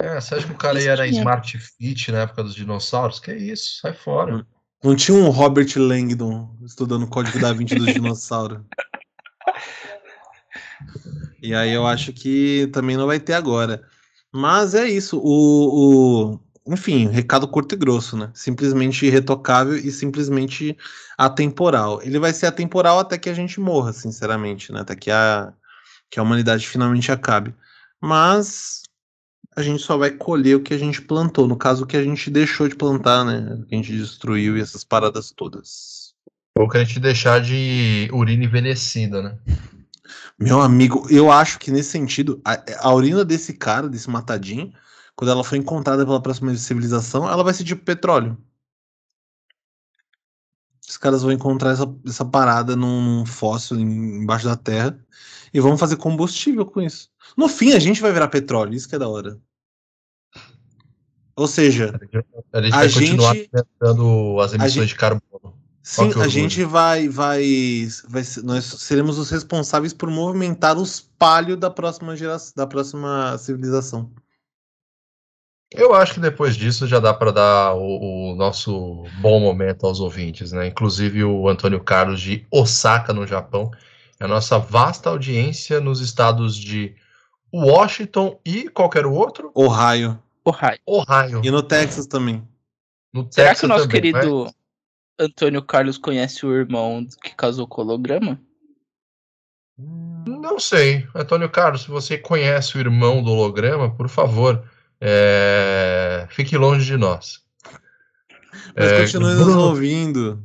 É, 0.00 0.20
você 0.20 0.34
acha 0.34 0.46
que 0.46 0.52
o 0.52 0.56
cara 0.56 0.74
na 0.74 0.96
tinha. 1.06 1.20
Smart 1.20 1.58
Fit 1.58 2.12
na 2.12 2.20
época 2.20 2.42
dos 2.42 2.54
dinossauros? 2.54 3.20
Que 3.20 3.34
isso, 3.34 3.80
sai 3.80 3.94
fora. 3.94 4.46
Não 4.82 4.96
tinha 4.96 5.16
um 5.16 5.28
Robert 5.28 5.68
Langdon 5.76 6.56
estudando 6.64 7.04
o 7.04 7.08
código 7.08 7.38
da 7.38 7.52
Vinci 7.52 7.76
dos 7.76 7.88
dinossauros. 7.92 8.60
E 11.42 11.54
aí 11.54 11.72
eu 11.72 11.86
acho 11.86 12.12
que 12.12 12.68
também 12.72 12.96
não 12.96 13.06
vai 13.06 13.18
ter 13.20 13.34
agora. 13.34 13.82
Mas 14.32 14.74
é 14.74 14.88
isso. 14.88 15.18
O, 15.18 16.34
o- 16.34 16.40
enfim, 16.66 17.08
recado 17.08 17.48
curto 17.48 17.74
e 17.74 17.78
grosso, 17.78 18.16
né? 18.16 18.30
Simplesmente 18.34 19.06
irretocável 19.06 19.76
e 19.76 19.90
simplesmente 19.90 20.76
atemporal. 21.18 22.00
Ele 22.02 22.18
vai 22.18 22.32
ser 22.32 22.46
atemporal 22.46 22.98
até 22.98 23.18
que 23.18 23.28
a 23.28 23.34
gente 23.34 23.58
morra, 23.60 23.92
sinceramente, 23.92 24.72
né? 24.72 24.80
Até 24.80 24.94
que 24.94 25.10
a, 25.10 25.52
que 26.10 26.20
a 26.20 26.22
humanidade 26.22 26.68
finalmente 26.68 27.10
acabe. 27.10 27.54
Mas 28.00 28.82
a 29.56 29.62
gente 29.62 29.82
só 29.82 29.96
vai 29.96 30.10
colher 30.10 30.56
o 30.56 30.62
que 30.62 30.72
a 30.74 30.78
gente 30.78 31.02
plantou. 31.02 31.48
No 31.48 31.56
caso, 31.56 31.84
o 31.84 31.86
que 31.86 31.96
a 31.96 32.02
gente 32.04 32.30
deixou 32.30 32.68
de 32.68 32.76
plantar, 32.76 33.24
né? 33.24 33.54
O 33.60 33.66
que 33.66 33.74
a 33.74 33.78
gente 33.78 33.96
destruiu 33.96 34.56
e 34.56 34.60
essas 34.60 34.84
paradas 34.84 35.32
todas. 35.34 36.14
Ou 36.56 36.68
que 36.68 36.76
a 36.78 36.84
gente 36.84 37.00
deixar 37.00 37.40
de 37.40 38.08
urina 38.12 38.44
envelhecida, 38.44 39.22
né? 39.22 39.38
Meu 40.38 40.60
amigo, 40.60 41.06
eu 41.10 41.30
acho 41.30 41.58
que 41.58 41.70
nesse 41.70 41.90
sentido, 41.90 42.40
a, 42.44 42.88
a 42.88 42.94
urina 42.94 43.24
desse 43.24 43.52
cara, 43.54 43.88
desse 43.88 44.08
matadinho, 44.08 44.72
quando 45.14 45.30
ela 45.30 45.44
for 45.44 45.56
encontrada 45.56 46.04
pela 46.04 46.20
próxima 46.22 46.54
civilização, 46.56 47.28
ela 47.28 47.44
vai 47.44 47.52
ser 47.54 47.64
tipo 47.64 47.84
petróleo. 47.84 48.38
Os 50.88 50.96
caras 50.96 51.22
vão 51.22 51.30
encontrar 51.30 51.70
essa, 51.72 51.84
essa 52.06 52.24
parada 52.24 52.74
num, 52.74 53.24
fóssil 53.26 53.78
em- 53.78 54.22
embaixo 54.22 54.46
da 54.46 54.56
terra 54.56 54.98
e 55.54 55.60
vão 55.60 55.76
fazer 55.78 55.96
combustível 55.96 56.66
com 56.66 56.80
isso. 56.80 57.10
No 57.36 57.48
fim, 57.48 57.72
a 57.72 57.78
gente 57.78 58.00
vai 58.00 58.12
virar 58.12 58.28
petróleo, 58.28 58.74
isso 58.74 58.88
que 58.88 58.96
é 58.96 58.98
da 58.98 59.08
hora. 59.08 59.38
Ou 61.36 61.46
seja, 61.46 61.98
A 62.52 62.60
gente 62.62 62.74
A 62.74 62.78
vai 62.78 62.90
continuar 62.92 63.34
gente- 63.34 63.50
aumentando 63.54 64.40
as 64.40 64.52
emissões 64.52 64.72
gente- 64.72 64.88
de 64.88 64.94
carbono. 64.96 65.59
Sim, 65.82 66.12
a 66.20 66.28
gente 66.28 66.62
vai, 66.62 67.08
vai, 67.08 67.88
vai, 68.06 68.22
nós 68.44 68.64
seremos 68.64 69.18
os 69.18 69.30
responsáveis 69.30 69.94
por 69.94 70.10
movimentar 70.10 70.76
o 70.76 70.82
espalho 70.82 71.56
da 71.56 71.70
próxima 71.70 72.14
geração, 72.14 72.52
da 72.54 72.66
próxima 72.66 73.36
civilização. 73.38 74.10
Eu 75.72 75.94
acho 75.94 76.14
que 76.14 76.20
depois 76.20 76.56
disso 76.56 76.86
já 76.86 76.98
dá 76.98 77.14
para 77.14 77.30
dar 77.30 77.74
o, 77.74 78.32
o 78.32 78.34
nosso 78.34 79.04
bom 79.20 79.40
momento 79.40 79.86
aos 79.86 80.00
ouvintes, 80.00 80.52
né? 80.52 80.66
Inclusive 80.66 81.24
o 81.24 81.48
Antônio 81.48 81.80
Carlos 81.82 82.20
de 82.20 82.44
Osaka, 82.50 83.12
no 83.12 83.26
Japão, 83.26 83.70
a 84.18 84.28
nossa 84.28 84.58
vasta 84.58 85.08
audiência 85.08 85.80
nos 85.80 86.00
estados 86.00 86.56
de 86.56 86.94
Washington 87.52 88.38
e 88.44 88.68
qualquer 88.68 89.06
outro? 89.06 89.50
Ohio. 89.54 90.20
Ohio. 90.44 90.78
Ohio. 90.84 91.40
E 91.42 91.50
no 91.50 91.62
Texas 91.62 92.06
também. 92.06 92.46
No 93.12 93.26
Será 93.30 93.48
Texas 93.48 93.60
que 93.60 93.66
o 93.66 93.68
nosso 93.68 93.88
também, 93.88 94.12
né? 94.12 94.52
Antônio 95.20 95.62
Carlos 95.62 95.98
conhece 95.98 96.46
o 96.46 96.56
irmão 96.56 97.06
que 97.22 97.34
casou 97.34 97.68
com 97.68 97.82
o 97.82 97.84
holograma? 97.84 98.40
Não 100.26 100.58
sei. 100.58 101.06
Antônio 101.14 101.50
Carlos, 101.50 101.82
se 101.82 101.88
você 101.88 102.16
conhece 102.16 102.76
o 102.76 102.80
irmão 102.80 103.22
do 103.22 103.30
holograma, 103.30 103.94
por 103.94 104.08
favor, 104.08 104.64
é, 104.98 106.26
fique 106.30 106.56
longe 106.56 106.86
de 106.86 106.96
nós. 106.96 107.44
Mas 108.74 108.92
É, 108.92 109.00
continue 109.02 109.34
nos 109.34 109.56
ouvindo. 109.56 110.42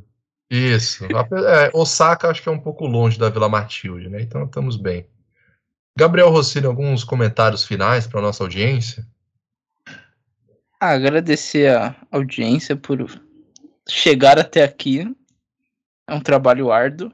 Isso. 0.50 1.04
É, 1.06 1.70
Osaka 1.72 2.28
acho 2.28 2.42
que 2.42 2.48
é 2.48 2.52
um 2.52 2.60
pouco 2.60 2.86
longe 2.86 3.18
da 3.18 3.30
Vila 3.30 3.48
Matilde, 3.48 4.10
né? 4.10 4.20
Então 4.20 4.44
estamos 4.44 4.76
bem. 4.76 5.08
Gabriel 5.98 6.28
Rossini, 6.28 6.66
alguns 6.66 7.02
comentários 7.02 7.64
finais 7.64 8.06
para 8.06 8.20
nossa 8.20 8.44
audiência? 8.44 9.06
Ah, 10.78 10.90
agradecer 10.90 11.74
a 11.74 11.96
audiência 12.12 12.76
por 12.76 13.00
chegar 13.88 14.38
até 14.38 14.62
aqui. 14.62 15.04
É 16.08 16.14
um 16.14 16.20
trabalho 16.20 16.70
árduo. 16.70 17.12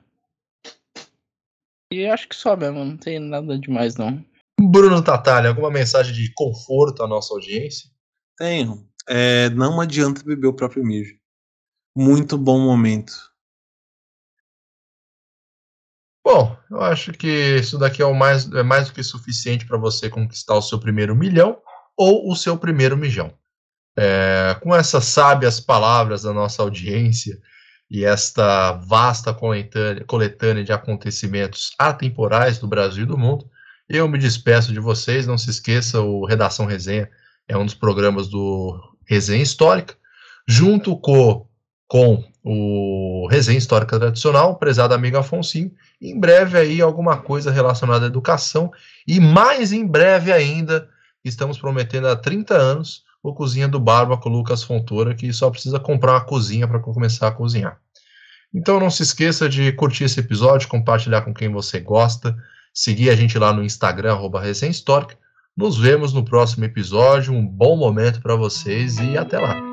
E 1.93 2.07
acho 2.07 2.29
que 2.29 2.37
só 2.37 2.57
mesmo, 2.57 2.85
não 2.85 2.97
tem 2.97 3.19
nada 3.19 3.59
demais 3.59 3.97
não. 3.97 4.25
Bruno 4.59 5.03
Tatali, 5.03 5.47
alguma 5.47 5.71
mensagem 5.71 6.15
de 6.15 6.33
conforto 6.35 7.03
à 7.03 7.09
nossa 7.09 7.35
audiência? 7.35 7.91
Tenho. 8.37 8.89
É, 9.09 9.51
não 9.51 9.81
adianta 9.81 10.23
beber 10.25 10.47
o 10.47 10.55
próprio 10.55 10.85
mijo. 10.85 11.17
Muito 11.97 12.39
bom 12.39 12.59
momento. 12.61 13.13
Bom, 16.25 16.57
eu 16.71 16.81
acho 16.81 17.13
que 17.13 17.59
isso 17.59 17.77
daqui 17.77 18.01
é, 18.01 18.07
o 18.07 18.15
mais, 18.15 18.51
é 18.53 18.63
mais 18.63 18.89
do 18.89 18.95
que 18.95 19.03
suficiente 19.03 19.67
para 19.67 19.77
você 19.77 20.09
conquistar 20.09 20.55
o 20.55 20.63
seu 20.63 20.79
primeiro 20.79 21.17
milhão 21.17 21.61
ou 21.97 22.31
o 22.31 22.37
seu 22.37 22.57
primeiro 22.57 22.97
mijão. 22.97 23.37
É, 23.97 24.57
com 24.63 24.75
essas 24.75 25.05
sábias 25.05 25.61
palavras 25.61 26.23
da 26.23 26.33
nossa 26.33 26.63
audiência 26.63 27.39
e 27.91 28.05
esta 28.05 28.73
vasta 28.73 29.35
coletânea, 29.35 30.03
coletânea 30.05 30.65
de 30.65 30.73
acontecimentos 30.73 31.73
atemporais 31.79 32.59
do 32.59 32.67
Brasil 32.67 33.03
e 33.03 33.07
do 33.07 33.19
mundo, 33.19 33.51
eu 33.89 34.09
me 34.09 34.19
despeço 34.19 34.73
de 34.73 34.81
vocês. 34.81 35.27
Não 35.27 35.37
se 35.37 35.51
esqueça, 35.51 36.01
o 36.01 36.25
Redação 36.25 36.65
Resenha 36.65 37.11
é 37.47 37.57
um 37.57 37.67
dos 37.67 37.75
programas 37.75 38.29
do 38.29 38.81
Resenha 39.07 39.43
Histórica, 39.43 39.95
junto 40.49 40.97
com, 40.97 41.47
com 41.87 42.25
o 42.43 43.29
Resenha 43.31 43.59
Histórica 43.59 43.99
Tradicional, 43.99 44.53
o 44.53 44.57
prezado 44.57 44.95
amigo 44.95 45.19
Afonso. 45.19 45.59
Em 46.01 46.19
breve 46.19 46.59
aí 46.59 46.81
alguma 46.81 47.19
coisa 47.19 47.51
relacionada 47.51 48.07
à 48.07 48.09
educação 48.09 48.73
e 49.07 49.21
mais 49.21 49.73
em 49.73 49.87
breve 49.87 50.33
ainda, 50.33 50.89
estamos 51.23 51.59
prometendo 51.59 52.09
há 52.09 52.17
30 52.17 52.55
anos, 52.55 53.05
ou 53.23 53.35
cozinha 53.35 53.69
do 53.69 53.79
barba 53.79 54.17
com 54.17 54.29
Lucas 54.29 54.63
Fontoura, 54.63 55.15
que 55.15 55.33
só 55.33 55.51
precisa 55.51 55.79
comprar 55.79 56.13
uma 56.13 56.25
cozinha 56.25 56.67
para 56.67 56.81
começar 56.81 57.29
a 57.29 57.33
cozinhar. 57.33 57.79
Então 58.53 58.81
não 58.81 58.91
se 58.91 59.03
esqueça 59.03 59.49
de 59.49 59.73
curtir 59.73 60.05
esse 60.05 60.21
episódio, 60.21 60.69
compartilhar 60.69 61.23
com 61.23 61.33
quem 61.33 61.49
você 61.49 61.81
gosta, 61.81 62.37
seguir 62.75 63.11
a 63.11 63.17
gente 63.17 63.39
lá 63.39 63.53
no 63.53 63.65
Instagram, 63.65 64.13
arroba 64.13 64.43
Nos 65.57 65.79
vemos 65.79 66.13
no 66.13 66.25
próximo 66.25 66.65
episódio, 66.65 67.33
um 67.33 67.47
bom 67.47 67.77
momento 67.77 68.21
para 68.21 68.35
vocês 68.35 68.99
e 68.99 69.17
até 69.17 69.39
lá! 69.39 69.73